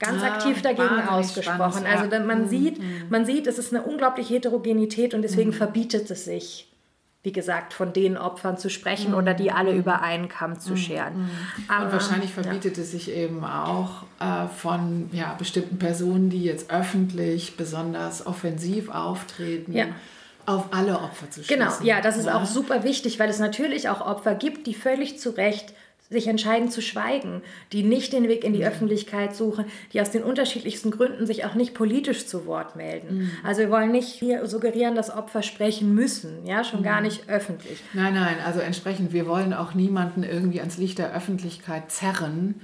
ganz 0.00 0.22
ah, 0.24 0.26
aktiv 0.26 0.60
dagegen 0.60 1.08
ausgesprochen. 1.08 1.84
Spannend, 1.84 2.12
also 2.12 2.26
man 2.26 2.42
mhm. 2.42 2.48
sieht, 2.48 2.78
mhm. 2.80 3.04
man 3.10 3.24
sieht, 3.24 3.46
es 3.46 3.58
ist 3.58 3.72
eine 3.72 3.84
unglaubliche 3.84 4.34
Heterogenität 4.34 5.14
und 5.14 5.22
deswegen 5.22 5.50
mhm. 5.50 5.54
verbietet 5.54 6.10
es 6.10 6.24
sich 6.24 6.68
wie 7.22 7.32
gesagt, 7.32 7.72
von 7.72 7.92
den 7.92 8.16
Opfern 8.16 8.56
zu 8.56 8.70
sprechen 8.70 9.10
mhm. 9.10 9.16
oder 9.16 9.34
die 9.34 9.50
alle 9.50 9.72
mhm. 9.72 9.80
über 9.80 10.00
einen 10.00 10.28
Kamm 10.28 10.60
zu 10.60 10.76
scheren. 10.76 11.28
Aber, 11.66 11.86
und 11.86 11.92
wahrscheinlich 11.92 12.32
verbietet 12.32 12.76
ja. 12.76 12.84
es 12.84 12.92
sich 12.92 13.10
eben 13.10 13.44
auch 13.44 14.04
äh, 14.20 14.46
von 14.46 15.10
ja, 15.10 15.34
bestimmten 15.36 15.76
Personen, 15.76 16.30
die 16.30 16.44
jetzt 16.44 16.70
öffentlich 16.70 17.56
besonders 17.56 18.24
offensiv 18.28 18.90
auftreten. 18.90 19.72
Ja 19.72 19.86
auf 20.46 20.66
alle 20.72 20.98
Opfer 21.00 21.30
zu 21.30 21.42
schließen. 21.42 21.58
Genau, 21.58 21.72
ja, 21.82 22.00
das 22.00 22.16
ist 22.16 22.26
ja. 22.26 22.36
auch 22.40 22.46
super 22.46 22.84
wichtig, 22.84 23.18
weil 23.18 23.28
es 23.28 23.38
natürlich 23.38 23.88
auch 23.88 24.00
Opfer 24.00 24.34
gibt, 24.34 24.66
die 24.66 24.74
völlig 24.74 25.18
zu 25.18 25.30
Recht 25.30 25.74
sich 26.08 26.28
entscheiden 26.28 26.70
zu 26.70 26.80
schweigen, 26.80 27.42
die 27.72 27.82
nicht 27.82 28.12
den 28.12 28.28
Weg 28.28 28.44
in 28.44 28.52
die 28.52 28.60
mhm. 28.60 28.66
Öffentlichkeit 28.66 29.34
suchen, 29.34 29.64
die 29.92 30.00
aus 30.00 30.10
den 30.10 30.22
unterschiedlichsten 30.22 30.90
Gründen 30.90 31.26
sich 31.26 31.44
auch 31.44 31.54
nicht 31.54 31.74
politisch 31.74 32.26
zu 32.26 32.46
Wort 32.46 32.76
melden. 32.76 33.18
Mhm. 33.18 33.30
Also 33.42 33.62
wir 33.62 33.70
wollen 33.70 33.90
nicht 33.90 34.08
hier 34.08 34.46
suggerieren, 34.46 34.94
dass 34.94 35.10
Opfer 35.10 35.42
sprechen 35.42 35.94
müssen, 35.94 36.46
ja, 36.46 36.62
schon 36.62 36.80
mhm. 36.80 36.84
gar 36.84 37.00
nicht 37.00 37.28
öffentlich. 37.28 37.82
Nein, 37.92 38.14
nein, 38.14 38.36
also 38.44 38.60
entsprechend, 38.60 39.12
wir 39.12 39.26
wollen 39.26 39.52
auch 39.52 39.74
niemanden 39.74 40.22
irgendwie 40.22 40.60
ans 40.60 40.78
Licht 40.78 40.98
der 40.98 41.12
Öffentlichkeit 41.12 41.90
zerren, 41.90 42.60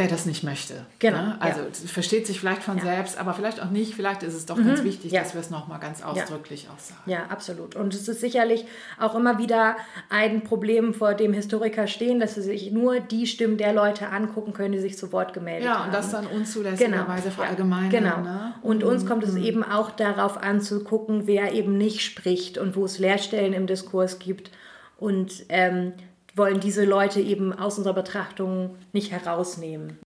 der 0.00 0.08
das 0.08 0.26
nicht 0.26 0.42
möchte. 0.42 0.86
Genau. 0.98 1.18
Ne? 1.18 1.36
Also 1.40 1.60
ja. 1.60 1.66
versteht 1.86 2.26
sich 2.26 2.40
vielleicht 2.40 2.62
von 2.62 2.78
ja. 2.78 2.84
selbst, 2.84 3.18
aber 3.18 3.34
vielleicht 3.34 3.60
auch 3.62 3.70
nicht. 3.70 3.94
Vielleicht 3.94 4.22
ist 4.22 4.34
es 4.34 4.46
doch 4.46 4.56
mhm. 4.56 4.68
ganz 4.68 4.84
wichtig, 4.84 5.12
ja. 5.12 5.20
dass 5.20 5.34
wir 5.34 5.40
es 5.40 5.50
nochmal 5.50 5.78
ganz 5.78 6.02
ausdrücklich 6.02 6.68
auch 6.74 6.78
sagen. 6.78 7.02
Ja, 7.06 7.26
absolut. 7.28 7.76
Und 7.76 7.94
es 7.94 8.08
ist 8.08 8.20
sicherlich 8.20 8.64
auch 8.98 9.14
immer 9.14 9.38
wieder 9.38 9.76
ein 10.08 10.42
Problem, 10.42 10.94
vor 10.94 11.14
dem 11.14 11.32
Historiker 11.32 11.86
stehen, 11.86 12.18
dass 12.18 12.34
sie 12.34 12.42
sich 12.42 12.72
nur 12.72 13.00
die 13.00 13.26
Stimmen 13.26 13.58
der 13.58 13.72
Leute 13.72 14.08
angucken 14.08 14.52
können, 14.52 14.72
die 14.72 14.80
sich 14.80 14.96
zu 14.96 15.12
Wort 15.12 15.34
gemeldet 15.34 15.68
haben. 15.68 15.80
Ja, 15.80 15.84
und 15.86 15.94
das 15.94 16.10
dann 16.10 16.26
unzulässigerweise 16.26 17.24
genau. 17.24 17.34
verallgemeinern. 17.34 17.90
Genau. 17.90 18.20
Ne? 18.22 18.54
Und 18.62 18.82
uns 18.82 19.06
kommt 19.06 19.24
es 19.24 19.34
mhm. 19.34 19.42
eben 19.42 19.62
auch 19.62 19.90
darauf 19.90 20.38
an, 20.42 20.60
zu 20.60 20.82
gucken, 20.82 21.26
wer 21.26 21.52
eben 21.52 21.76
nicht 21.76 22.00
spricht 22.00 22.56
und 22.56 22.74
wo 22.76 22.86
es 22.86 22.98
Leerstellen 22.98 23.52
im 23.52 23.66
Diskurs 23.66 24.18
gibt. 24.18 24.50
Und 24.96 25.44
ähm, 25.48 25.92
wollen 26.40 26.58
diese 26.58 26.86
Leute 26.86 27.20
eben 27.20 27.52
aus 27.52 27.76
unserer 27.76 27.92
Betrachtung 27.92 28.78
nicht 28.94 29.12
herausnehmen. 29.12 29.98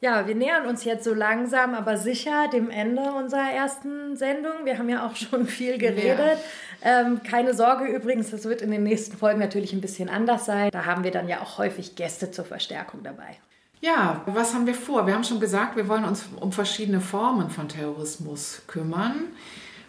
Ja, 0.00 0.26
wir 0.26 0.34
nähern 0.34 0.66
uns 0.66 0.82
jetzt 0.82 1.04
so 1.04 1.14
langsam, 1.14 1.74
aber 1.74 1.96
sicher 1.96 2.48
dem 2.52 2.68
Ende 2.68 3.12
unserer 3.12 3.52
ersten 3.52 4.16
Sendung. 4.16 4.64
Wir 4.64 4.76
haben 4.76 4.88
ja 4.88 5.06
auch 5.06 5.14
schon 5.14 5.46
viel 5.46 5.78
geredet. 5.78 6.38
Ja. 6.82 7.00
Ähm, 7.02 7.22
keine 7.22 7.54
Sorge 7.54 7.84
übrigens, 7.84 8.32
das 8.32 8.44
wird 8.44 8.60
in 8.60 8.72
den 8.72 8.82
nächsten 8.82 9.16
Folgen 9.16 9.38
natürlich 9.38 9.72
ein 9.72 9.80
bisschen 9.80 10.08
anders 10.08 10.44
sein. 10.44 10.70
Da 10.72 10.86
haben 10.86 11.04
wir 11.04 11.12
dann 11.12 11.28
ja 11.28 11.40
auch 11.40 11.58
häufig 11.58 11.94
Gäste 11.94 12.32
zur 12.32 12.44
Verstärkung 12.44 13.04
dabei. 13.04 13.36
Ja, 13.80 14.22
was 14.26 14.52
haben 14.52 14.66
wir 14.66 14.74
vor? 14.74 15.06
Wir 15.06 15.14
haben 15.14 15.22
schon 15.22 15.38
gesagt, 15.38 15.76
wir 15.76 15.86
wollen 15.86 16.04
uns 16.04 16.24
um 16.40 16.50
verschiedene 16.50 17.00
Formen 17.00 17.50
von 17.50 17.68
Terrorismus 17.68 18.62
kümmern 18.66 19.26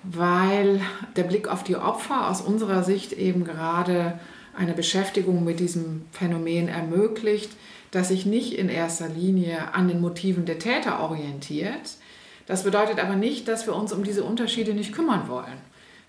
weil 0.04 0.82
der 1.16 1.24
Blick 1.24 1.48
auf 1.48 1.64
die 1.64 1.76
Opfer 1.76 2.30
aus 2.30 2.42
unserer 2.42 2.84
Sicht 2.84 3.14
eben 3.14 3.44
gerade 3.44 4.20
eine 4.56 4.74
Beschäftigung 4.74 5.44
mit 5.44 5.60
diesem 5.60 6.06
Phänomen 6.12 6.68
ermöglicht, 6.68 7.52
das 7.92 8.10
sich 8.10 8.26
nicht 8.26 8.54
in 8.54 8.70
erster 8.70 9.08
Linie 9.08 9.74
an 9.74 9.88
den 9.88 10.02
Motiven 10.02 10.46
der 10.46 10.60
Täter 10.60 11.00
orientiert, 11.00 11.98
Das 12.46 12.64
bedeutet 12.64 13.00
aber 13.00 13.16
nicht, 13.16 13.48
dass 13.48 13.68
wir 13.68 13.76
uns 13.76 13.94
um 13.94 14.04
diese 14.04 14.24
Unterschiede 14.24 14.74
nicht 14.74 14.94
kümmern 14.94 15.30
wollen. 15.30 15.62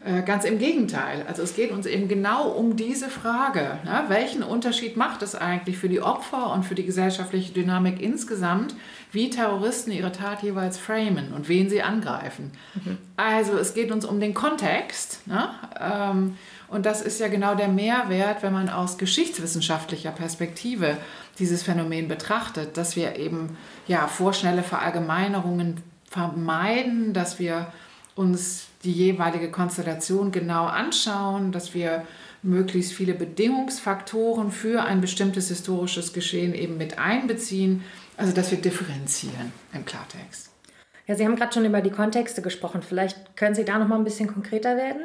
Äh, 0.05 0.23
ganz 0.23 0.45
im 0.45 0.59
Gegenteil. 0.59 1.25
Also 1.27 1.43
es 1.43 1.55
geht 1.55 1.71
uns 1.71 1.87
eben 1.87 2.09
genau 2.09 2.49
um 2.51 2.77
diese 2.77 3.09
Frage. 3.09 3.79
Ne? 3.85 4.05
Welchen 4.09 4.43
Unterschied 4.43 4.97
macht 4.97 5.23
es 5.23 5.35
eigentlich 5.35 5.79
für 5.79 5.89
die 5.89 6.03
Opfer 6.03 6.53
und 6.53 6.65
für 6.65 6.75
die 6.75 6.85
gesellschaftliche 6.85 7.53
Dynamik 7.53 8.03
insgesamt, 8.03 8.75
wie 9.15 9.31
Terroristen 9.31 9.93
ihre 9.93 10.13
Tat 10.13 10.43
jeweils 10.43 10.79
framen 10.79 11.33
und 11.33 11.49
wen 11.49 11.71
sie 11.71 11.83
angreifen? 11.83 12.53
Mhm. 12.75 12.99
Also 13.17 13.57
es 13.57 13.75
geht 13.75 13.91
uns 13.91 14.05
um 14.05 14.21
den 14.21 14.35
Kontext. 14.35 15.27
Ne? 15.27 15.49
Ähm, 15.81 16.37
und 16.69 16.87
das 16.87 17.03
ist 17.03 17.21
ja 17.21 17.29
genau 17.29 17.55
der 17.55 17.69
Mehrwert, 17.69 18.43
wenn 18.43 18.53
man 18.53 18.69
aus 18.69 18.99
geschichtswissenschaftlicher 18.99 20.11
Perspektive 20.11 20.97
dieses 21.39 21.63
Phänomen 21.63 22.09
betrachtet, 22.09 22.77
dass 22.77 22.97
wir 22.97 23.17
eben 23.17 23.57
ja, 23.87 24.07
vorschnelle 24.07 24.63
Verallgemeinerungen 24.63 25.83
vermeiden, 26.11 27.13
dass 27.13 27.39
wir 27.39 27.73
uns 28.17 28.67
die 28.85 28.93
jeweilige 28.93 29.51
Konstellation 29.51 30.31
genau 30.31 30.67
anschauen, 30.67 31.53
dass 31.53 31.75
wir 31.75 32.05
möglichst 32.43 32.93
viele 32.93 33.15
Bedingungsfaktoren 33.15 34.51
für 34.51 34.83
ein 34.83 35.01
bestimmtes 35.01 35.49
historisches 35.49 36.13
Geschehen 36.13 36.55
eben 36.55 36.77
mit 36.77 36.99
einbeziehen, 36.99 37.83
also 38.17 38.33
dass 38.33 38.51
wir 38.51 38.59
differenzieren 38.59 39.53
im 39.73 39.85
Klartext. 39.85 40.51
Ja, 41.07 41.15
Sie 41.15 41.25
haben 41.25 41.37
gerade 41.37 41.53
schon 41.53 41.65
über 41.65 41.83
die 41.83 41.91
Kontexte 41.91 42.41
gesprochen. 42.41 42.83
Vielleicht 42.83 43.37
können 43.37 43.55
Sie 43.55 43.65
da 43.65 43.79
noch 43.79 43.89
mal 43.89 43.97
ein 43.97 44.05
bisschen 44.05 44.33
konkreter 44.33 44.77
werden? 44.77 45.03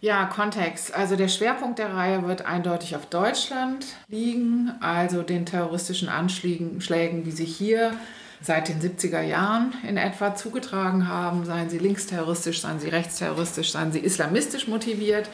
Ja, 0.00 0.26
Kontext. 0.26 0.94
Also 0.94 1.16
der 1.16 1.28
Schwerpunkt 1.28 1.78
der 1.78 1.92
Reihe 1.92 2.26
wird 2.26 2.46
eindeutig 2.46 2.94
auf 2.94 3.06
Deutschland 3.06 3.84
liegen, 4.08 4.72
also 4.80 5.22
den 5.22 5.44
terroristischen 5.44 6.08
Anschlägen, 6.08 7.24
die 7.24 7.32
sich 7.32 7.56
hier 7.56 7.92
seit 8.40 8.68
den 8.68 8.80
70er 8.80 9.22
Jahren 9.22 9.74
in 9.88 9.96
etwa 9.96 10.36
zugetragen 10.36 11.08
haben, 11.08 11.44
seien 11.44 11.68
sie 11.68 11.78
linksterroristisch, 11.78 12.60
seien 12.60 12.78
sie 12.78 12.88
rechtsterroristisch, 12.88 13.72
seien 13.72 13.90
sie 13.90 13.98
islamistisch 13.98 14.68
motiviert. 14.68 15.28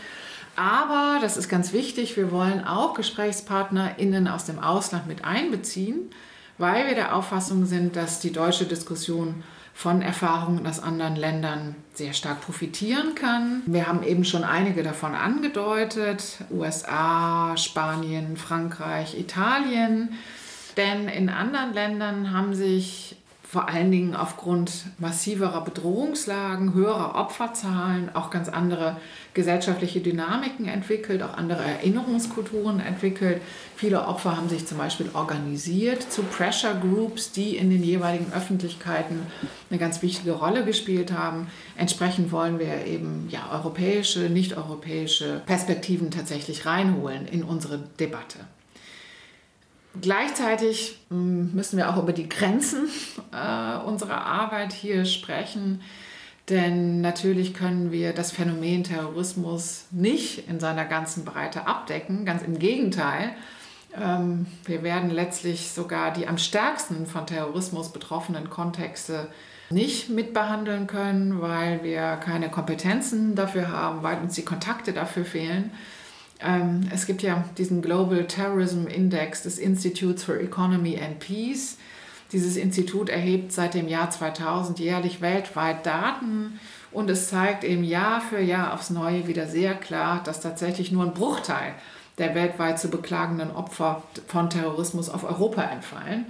Aber, 0.56 1.18
das 1.20 1.36
ist 1.36 1.48
ganz 1.48 1.72
wichtig, 1.74 2.16
wir 2.16 2.30
wollen 2.30 2.64
auch 2.64 2.94
GesprächspartnerInnen 2.94 4.28
aus 4.28 4.46
dem 4.46 4.58
Ausland 4.58 5.06
mit 5.06 5.24
einbeziehen, 5.24 6.10
weil 6.58 6.86
wir 6.86 6.94
der 6.94 7.14
Auffassung 7.14 7.66
sind, 7.66 7.96
dass 7.96 8.20
die 8.20 8.32
deutsche 8.32 8.64
Diskussion 8.64 9.42
von 9.74 10.02
Erfahrungen 10.02 10.66
aus 10.66 10.78
anderen 10.78 11.16
Ländern 11.16 11.74
sehr 11.92 12.12
stark 12.12 12.40
profitieren 12.40 13.16
kann. 13.16 13.62
Wir 13.66 13.88
haben 13.88 14.04
eben 14.04 14.24
schon 14.24 14.44
einige 14.44 14.84
davon 14.84 15.14
angedeutet, 15.14 16.38
USA, 16.50 17.56
Spanien, 17.56 18.36
Frankreich, 18.36 19.18
Italien. 19.18 20.10
Denn 20.76 21.08
in 21.08 21.28
anderen 21.28 21.72
Ländern 21.72 22.32
haben 22.32 22.54
sich 22.54 23.16
vor 23.54 23.68
allen 23.68 23.92
Dingen 23.92 24.16
aufgrund 24.16 24.86
massiverer 24.98 25.60
Bedrohungslagen, 25.60 26.74
höherer 26.74 27.14
Opferzahlen 27.14 28.10
auch 28.12 28.30
ganz 28.30 28.48
andere 28.48 28.96
gesellschaftliche 29.32 30.00
Dynamiken 30.00 30.66
entwickelt, 30.66 31.22
auch 31.22 31.34
andere 31.34 31.62
Erinnerungskulturen 31.62 32.80
entwickelt. 32.80 33.40
Viele 33.76 34.08
Opfer 34.08 34.36
haben 34.36 34.48
sich 34.48 34.66
zum 34.66 34.78
Beispiel 34.78 35.08
organisiert 35.14 36.02
zu 36.02 36.24
Pressure 36.24 36.74
Groups, 36.74 37.30
die 37.30 37.56
in 37.56 37.70
den 37.70 37.84
jeweiligen 37.84 38.32
Öffentlichkeiten 38.32 39.20
eine 39.70 39.78
ganz 39.78 40.02
wichtige 40.02 40.32
Rolle 40.32 40.64
gespielt 40.64 41.12
haben. 41.12 41.46
Entsprechend 41.76 42.32
wollen 42.32 42.58
wir 42.58 42.86
eben 42.86 43.28
ja, 43.30 43.52
europäische, 43.52 44.22
nicht-europäische 44.30 45.42
Perspektiven 45.46 46.10
tatsächlich 46.10 46.66
reinholen 46.66 47.28
in 47.28 47.44
unsere 47.44 47.78
Debatte. 48.00 48.40
Gleichzeitig 50.00 50.98
hm, 51.08 51.54
müssen 51.54 51.76
wir 51.76 51.90
auch 51.90 52.02
über 52.02 52.12
die 52.12 52.28
Grenzen 52.28 52.88
äh, 53.32 53.76
unserer 53.84 54.26
Arbeit 54.26 54.72
hier 54.72 55.04
sprechen, 55.04 55.80
denn 56.48 57.00
natürlich 57.00 57.54
können 57.54 57.90
wir 57.90 58.12
das 58.12 58.32
Phänomen 58.32 58.84
Terrorismus 58.84 59.86
nicht 59.90 60.48
in 60.48 60.60
seiner 60.60 60.84
ganzen 60.84 61.24
Breite 61.24 61.66
abdecken, 61.66 62.26
ganz 62.26 62.42
im 62.42 62.58
Gegenteil. 62.58 63.34
Ähm, 63.98 64.46
wir 64.64 64.82
werden 64.82 65.10
letztlich 65.10 65.70
sogar 65.70 66.12
die 66.12 66.26
am 66.26 66.38
stärksten 66.38 67.06
von 67.06 67.26
Terrorismus 67.26 67.92
betroffenen 67.92 68.50
Kontexte 68.50 69.28
nicht 69.70 70.10
mitbehandeln 70.10 70.86
können, 70.86 71.40
weil 71.40 71.82
wir 71.82 72.16
keine 72.16 72.50
Kompetenzen 72.50 73.34
dafür 73.34 73.68
haben, 73.68 74.02
weil 74.02 74.18
uns 74.18 74.34
die 74.34 74.44
Kontakte 74.44 74.92
dafür 74.92 75.24
fehlen. 75.24 75.70
Ähm, 76.40 76.88
es 76.92 77.06
gibt 77.06 77.22
ja 77.22 77.44
diesen 77.58 77.82
Global 77.82 78.26
Terrorism 78.26 78.86
Index 78.86 79.42
des 79.42 79.58
Institutes 79.58 80.24
for 80.24 80.36
Economy 80.36 80.98
and 80.98 81.18
Peace. 81.18 81.78
Dieses 82.32 82.56
Institut 82.56 83.08
erhebt 83.08 83.52
seit 83.52 83.74
dem 83.74 83.86
Jahr 83.86 84.10
2000 84.10 84.78
jährlich 84.78 85.20
weltweit 85.20 85.86
Daten 85.86 86.58
und 86.90 87.08
es 87.10 87.28
zeigt 87.28 87.64
eben 87.64 87.84
Jahr 87.84 88.20
für 88.20 88.40
Jahr 88.40 88.74
aufs 88.74 88.90
Neue 88.90 89.26
wieder 89.26 89.46
sehr 89.46 89.74
klar, 89.74 90.22
dass 90.24 90.40
tatsächlich 90.40 90.90
nur 90.90 91.04
ein 91.04 91.14
Bruchteil 91.14 91.74
der 92.18 92.34
weltweit 92.34 92.78
zu 92.78 92.88
beklagenden 92.88 93.50
Opfer 93.50 94.02
von 94.26 94.50
Terrorismus 94.50 95.10
auf 95.10 95.24
Europa 95.24 95.62
entfallen. 95.62 96.26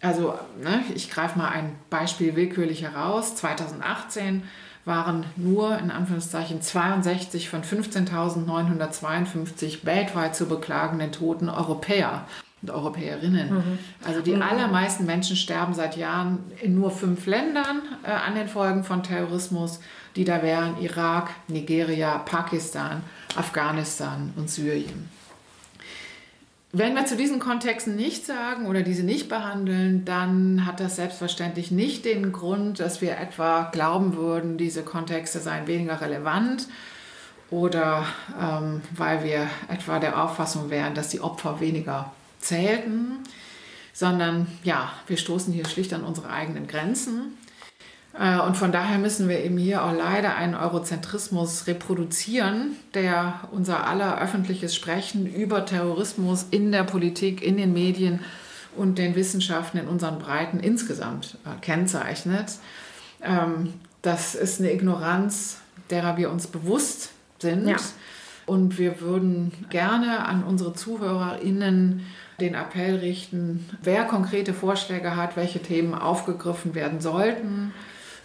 Also 0.00 0.34
ne, 0.62 0.82
ich 0.94 1.10
greife 1.10 1.38
mal 1.38 1.48
ein 1.48 1.74
Beispiel 1.90 2.36
willkürlich 2.36 2.82
heraus. 2.82 3.36
2018 3.36 4.42
waren 4.86 5.26
nur 5.36 5.78
in 5.78 5.90
Anführungszeichen 5.90 6.62
62 6.62 7.50
von 7.50 7.62
15.952 7.62 9.84
weltweit 9.84 10.34
zu 10.36 10.46
beklagenden 10.46 11.12
Toten 11.12 11.50
Europäer 11.50 12.26
und 12.62 12.70
Europäerinnen. 12.70 13.52
Mhm. 13.52 13.78
Also 14.04 14.22
die 14.22 14.36
mhm. 14.36 14.42
allermeisten 14.42 15.04
Menschen 15.04 15.34
sterben 15.36 15.74
seit 15.74 15.96
Jahren 15.96 16.38
in 16.62 16.76
nur 16.76 16.92
fünf 16.92 17.26
Ländern 17.26 17.82
äh, 18.04 18.10
an 18.10 18.36
den 18.36 18.48
Folgen 18.48 18.84
von 18.84 19.02
Terrorismus, 19.02 19.80
die 20.14 20.24
da 20.24 20.42
wären 20.42 20.80
Irak, 20.80 21.30
Nigeria, 21.48 22.18
Pakistan, 22.18 23.02
Afghanistan 23.36 24.32
und 24.36 24.48
Syrien. 24.48 25.10
Wenn 26.78 26.94
wir 26.94 27.06
zu 27.06 27.16
diesen 27.16 27.38
Kontexten 27.38 27.96
nichts 27.96 28.26
sagen 28.26 28.66
oder 28.66 28.82
diese 28.82 29.02
nicht 29.02 29.30
behandeln, 29.30 30.04
dann 30.04 30.66
hat 30.66 30.78
das 30.78 30.96
selbstverständlich 30.96 31.70
nicht 31.70 32.04
den 32.04 32.32
Grund, 32.32 32.80
dass 32.80 33.00
wir 33.00 33.16
etwa 33.16 33.70
glauben 33.72 34.14
würden, 34.14 34.58
diese 34.58 34.82
Kontexte 34.82 35.40
seien 35.40 35.66
weniger 35.66 36.02
relevant 36.02 36.68
oder 37.50 38.04
ähm, 38.38 38.82
weil 38.94 39.24
wir 39.24 39.48
etwa 39.68 39.98
der 39.98 40.22
Auffassung 40.22 40.68
wären, 40.68 40.94
dass 40.94 41.08
die 41.08 41.22
Opfer 41.22 41.60
weniger 41.60 42.12
zählten, 42.40 43.20
sondern 43.94 44.46
ja, 44.62 44.92
wir 45.06 45.16
stoßen 45.16 45.54
hier 45.54 45.64
schlicht 45.64 45.94
an 45.94 46.04
unsere 46.04 46.28
eigenen 46.28 46.66
Grenzen. 46.66 47.38
Äh, 48.18 48.38
und 48.40 48.56
von 48.56 48.72
daher 48.72 48.98
müssen 48.98 49.28
wir 49.28 49.44
eben 49.44 49.58
hier 49.58 49.84
auch 49.84 49.92
leider 49.92 50.36
einen 50.36 50.54
Eurozentrismus 50.54 51.66
reproduzieren, 51.66 52.76
der 52.94 53.40
unser 53.52 53.86
aller 53.86 54.20
öffentliches 54.20 54.74
Sprechen 54.74 55.26
über 55.26 55.66
Terrorismus 55.66 56.46
in 56.50 56.72
der 56.72 56.84
Politik, 56.84 57.42
in 57.42 57.56
den 57.56 57.72
Medien 57.72 58.20
und 58.76 58.98
den 58.98 59.14
Wissenschaften 59.14 59.78
in 59.78 59.88
unseren 59.88 60.18
Breiten 60.18 60.60
insgesamt 60.60 61.38
äh, 61.44 61.60
kennzeichnet. 61.60 62.52
Ähm, 63.22 63.74
das 64.02 64.34
ist 64.34 64.60
eine 64.60 64.72
Ignoranz, 64.72 65.58
derer 65.90 66.16
wir 66.16 66.30
uns 66.30 66.46
bewusst 66.46 67.10
sind. 67.38 67.68
Ja. 67.68 67.76
Und 68.46 68.78
wir 68.78 69.00
würden 69.00 69.52
gerne 69.70 70.24
an 70.24 70.44
unsere 70.44 70.72
ZuhörerInnen 70.72 72.06
den 72.38 72.54
Appell 72.54 72.96
richten, 72.96 73.68
wer 73.82 74.04
konkrete 74.04 74.54
Vorschläge 74.54 75.16
hat, 75.16 75.36
welche 75.36 75.60
Themen 75.60 75.94
aufgegriffen 75.94 76.74
werden 76.74 77.00
sollten, 77.00 77.72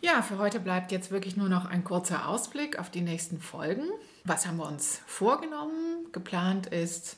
Ja, 0.00 0.22
für 0.22 0.38
heute 0.38 0.60
bleibt 0.60 0.92
jetzt 0.92 1.10
wirklich 1.10 1.36
nur 1.36 1.48
noch 1.48 1.64
ein 1.64 1.82
kurzer 1.82 2.28
Ausblick 2.28 2.78
auf 2.78 2.88
die 2.88 3.00
nächsten 3.00 3.40
Folgen. 3.40 3.88
Was 4.22 4.46
haben 4.46 4.58
wir 4.58 4.68
uns 4.68 5.00
vorgenommen? 5.06 6.06
Geplant 6.12 6.68
ist 6.68 7.16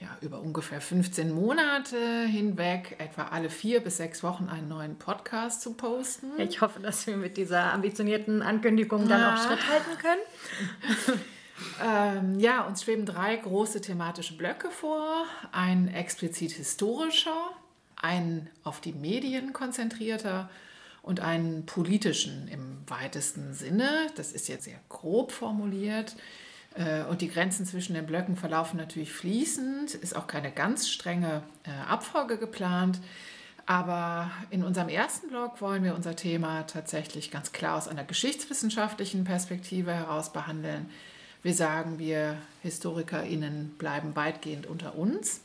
ja, 0.00 0.16
über 0.20 0.40
ungefähr 0.40 0.80
15 0.80 1.32
Monate 1.32 2.24
hinweg, 2.26 2.96
etwa 2.98 3.28
alle 3.28 3.50
vier 3.50 3.80
bis 3.80 3.96
sechs 3.96 4.22
Wochen 4.22 4.48
einen 4.48 4.68
neuen 4.68 4.96
Podcast 4.96 5.60
zu 5.60 5.74
posten. 5.74 6.38
Ich 6.38 6.60
hoffe, 6.60 6.80
dass 6.80 7.06
wir 7.06 7.16
mit 7.16 7.36
dieser 7.36 7.72
ambitionierten 7.72 8.42
Ankündigung 8.42 9.08
dann 9.08 9.20
ja. 9.20 9.34
auch 9.34 9.46
Schritt 9.46 9.68
halten 9.68 9.98
können. 10.00 11.20
Ähm, 11.84 12.38
ja, 12.38 12.62
uns 12.62 12.84
schweben 12.84 13.04
drei 13.04 13.34
große 13.36 13.80
thematische 13.80 14.36
Blöcke 14.36 14.70
vor. 14.70 15.24
Ein 15.52 15.88
explizit 15.88 16.52
historischer, 16.52 17.50
ein 17.96 18.48
auf 18.62 18.80
die 18.80 18.92
Medien 18.92 19.52
konzentrierter 19.52 20.48
und 21.02 21.20
einen 21.20 21.66
politischen 21.66 22.48
im 22.48 22.78
weitesten 22.86 23.54
Sinne. 23.54 23.88
Das 24.14 24.32
ist 24.32 24.48
jetzt 24.48 24.64
sehr 24.64 24.80
grob 24.88 25.32
formuliert. 25.32 26.16
Äh, 26.78 27.02
und 27.04 27.20
die 27.20 27.28
Grenzen 27.28 27.66
zwischen 27.66 27.94
den 27.94 28.06
Blöcken 28.06 28.36
verlaufen 28.36 28.76
natürlich 28.76 29.12
fließend, 29.12 29.94
ist 29.94 30.16
auch 30.16 30.26
keine 30.26 30.50
ganz 30.50 30.88
strenge 30.88 31.42
äh, 31.64 31.70
Abfolge 31.90 32.38
geplant. 32.38 33.00
Aber 33.66 34.30
in 34.48 34.64
unserem 34.64 34.88
ersten 34.88 35.28
Blog 35.28 35.60
wollen 35.60 35.84
wir 35.84 35.94
unser 35.94 36.16
Thema 36.16 36.62
tatsächlich 36.62 37.30
ganz 37.30 37.52
klar 37.52 37.76
aus 37.76 37.86
einer 37.86 38.04
geschichtswissenschaftlichen 38.04 39.24
Perspektive 39.24 39.92
heraus 39.92 40.32
behandeln. 40.32 40.88
Wir 41.42 41.52
sagen, 41.52 41.98
wir 41.98 42.38
HistorikerInnen 42.62 43.74
bleiben 43.76 44.16
weitgehend 44.16 44.66
unter 44.66 44.94
uns. 44.94 45.42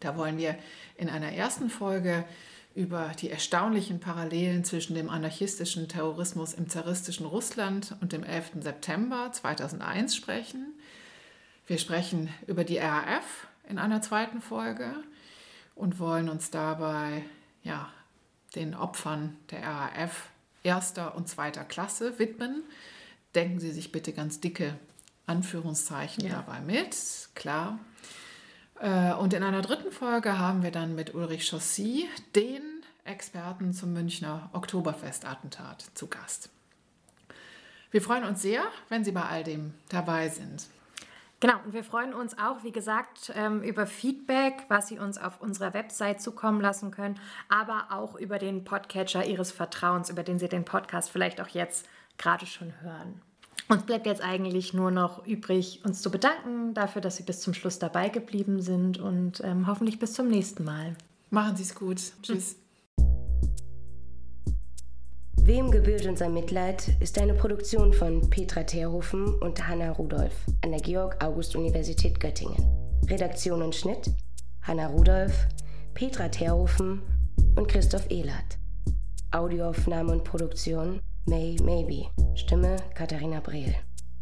Da 0.00 0.16
wollen 0.16 0.36
wir 0.36 0.54
in 0.98 1.08
einer 1.08 1.32
ersten 1.32 1.70
Folge 1.70 2.24
über 2.74 3.12
die 3.18 3.30
erstaunlichen 3.30 4.00
Parallelen 4.00 4.64
zwischen 4.64 4.94
dem 4.94 5.10
anarchistischen 5.10 5.88
Terrorismus 5.88 6.54
im 6.54 6.68
zaristischen 6.68 7.26
Russland 7.26 7.96
und 8.00 8.12
dem 8.12 8.22
11. 8.22 8.52
September 8.60 9.30
2001 9.32 10.14
sprechen. 10.14 10.74
Wir 11.66 11.78
sprechen 11.78 12.28
über 12.46 12.64
die 12.64 12.78
RAF 12.78 13.48
in 13.68 13.78
einer 13.78 14.02
zweiten 14.02 14.40
Folge 14.40 14.94
und 15.74 15.98
wollen 15.98 16.28
uns 16.28 16.50
dabei 16.50 17.24
ja, 17.62 17.92
den 18.54 18.74
Opfern 18.74 19.36
der 19.50 19.62
RAF 19.62 20.28
erster 20.62 21.14
und 21.16 21.28
zweiter 21.28 21.64
Klasse 21.64 22.18
widmen. 22.18 22.62
Denken 23.34 23.60
Sie 23.60 23.70
sich 23.70 23.92
bitte 23.92 24.12
ganz 24.12 24.40
dicke 24.40 24.76
Anführungszeichen 25.26 26.26
ja. 26.26 26.34
dabei 26.34 26.60
mit, 26.60 26.96
klar. 27.34 27.78
Äh, 28.80 29.12
und 29.12 29.34
in 29.34 29.42
einer 29.42 29.62
dritten 29.62 29.92
Folge 29.92 30.38
haben 30.38 30.62
wir 30.62 30.70
dann 30.70 30.94
mit 30.94 31.14
Ulrich 31.14 31.48
Chaussy 31.48 32.08
den 32.34 32.62
Experten 33.04 33.72
zum 33.72 33.92
Münchner 33.92 34.48
Oktoberfestattentat 34.52 35.90
zu 35.94 36.08
Gast. 36.08 36.50
Wir 37.90 38.00
freuen 38.02 38.24
uns 38.24 38.40
sehr, 38.40 38.62
wenn 38.88 39.04
Sie 39.04 39.12
bei 39.12 39.22
all 39.22 39.44
dem 39.44 39.74
dabei 39.88 40.28
sind. 40.28 40.68
Genau, 41.40 41.54
und 41.64 41.72
wir 41.72 41.84
freuen 41.84 42.12
uns 42.12 42.38
auch, 42.38 42.62
wie 42.64 42.72
gesagt, 42.72 43.32
ähm, 43.34 43.62
über 43.62 43.86
Feedback, 43.86 44.64
was 44.68 44.88
Sie 44.88 44.98
uns 44.98 45.18
auf 45.18 45.40
unserer 45.40 45.74
Website 45.74 46.20
zukommen 46.20 46.60
lassen 46.60 46.90
können, 46.90 47.18
aber 47.48 47.86
auch 47.90 48.14
über 48.14 48.38
den 48.38 48.64
Podcatcher 48.64 49.24
Ihres 49.24 49.50
Vertrauens, 49.50 50.10
über 50.10 50.22
den 50.22 50.38
Sie 50.38 50.48
den 50.48 50.64
Podcast 50.64 51.10
vielleicht 51.10 51.40
auch 51.40 51.48
jetzt 51.48 51.88
gerade 52.18 52.46
schon 52.46 52.74
hören. 52.82 53.22
Uns 53.68 53.84
bleibt 53.84 54.06
jetzt 54.06 54.22
eigentlich 54.22 54.74
nur 54.74 54.90
noch 54.90 55.26
übrig, 55.26 55.80
uns 55.84 56.02
zu 56.02 56.10
bedanken 56.10 56.74
dafür, 56.74 57.00
dass 57.02 57.16
Sie 57.16 57.22
bis 57.22 57.40
zum 57.40 57.54
Schluss 57.54 57.78
dabei 57.78 58.08
geblieben 58.08 58.60
sind 58.60 58.98
und 58.98 59.40
ähm, 59.44 59.66
hoffentlich 59.66 59.98
bis 59.98 60.12
zum 60.12 60.28
nächsten 60.28 60.64
Mal. 60.64 60.96
Machen 61.30 61.56
Sie 61.56 61.62
es 61.62 61.74
gut. 61.74 62.00
Tschüss. 62.22 62.56
Wem 65.42 65.70
gebührt 65.70 66.06
unser 66.06 66.28
Mitleid 66.28 66.96
ist 67.00 67.18
eine 67.18 67.34
Produktion 67.34 67.92
von 67.92 68.28
Petra 68.30 68.62
Terhofen 68.62 69.34
und 69.34 69.66
Hanna 69.66 69.90
Rudolph 69.92 70.46
an 70.62 70.70
der 70.70 70.80
Georg-August-Universität 70.80 72.20
Göttingen. 72.20 72.64
Redaktion 73.08 73.62
und 73.62 73.74
Schnitt 73.74 74.10
Hanna 74.62 74.88
Rudolph, 74.88 75.48
Petra 75.94 76.28
Terhofen 76.28 77.02
und 77.56 77.66
Christoph 77.68 78.10
Ehlert. 78.10 78.58
Audioaufnahme 79.32 80.12
und 80.12 80.24
Produktion 80.24 81.00
May 81.26 81.56
Maybe. 81.62 82.08
Stimme 82.34 82.76
Katharina 82.94 83.40
Brehl. 83.40 83.74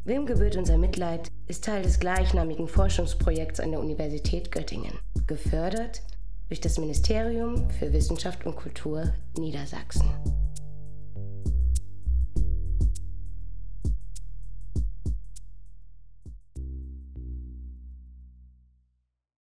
Wem 0.05 0.27
gebührt 0.27 0.57
unser 0.57 0.77
Mitleid 0.77 1.29
ist 1.47 1.65
Teil 1.65 1.83
des 1.83 2.01
gleichnamigen 2.01 2.67
Forschungsprojekts 2.67 3.61
an 3.61 3.71
der 3.71 3.81
Universität 3.81 4.51
Göttingen. 4.51 4.99
Gefördert 5.27 6.03
durch 6.49 6.61
das 6.61 6.79
Ministerium 6.79 7.71
für 7.71 7.93
Wissenschaft 7.93 8.45
und 8.47 8.57
Kultur 8.57 9.13
Niedersachsen. 9.39 10.11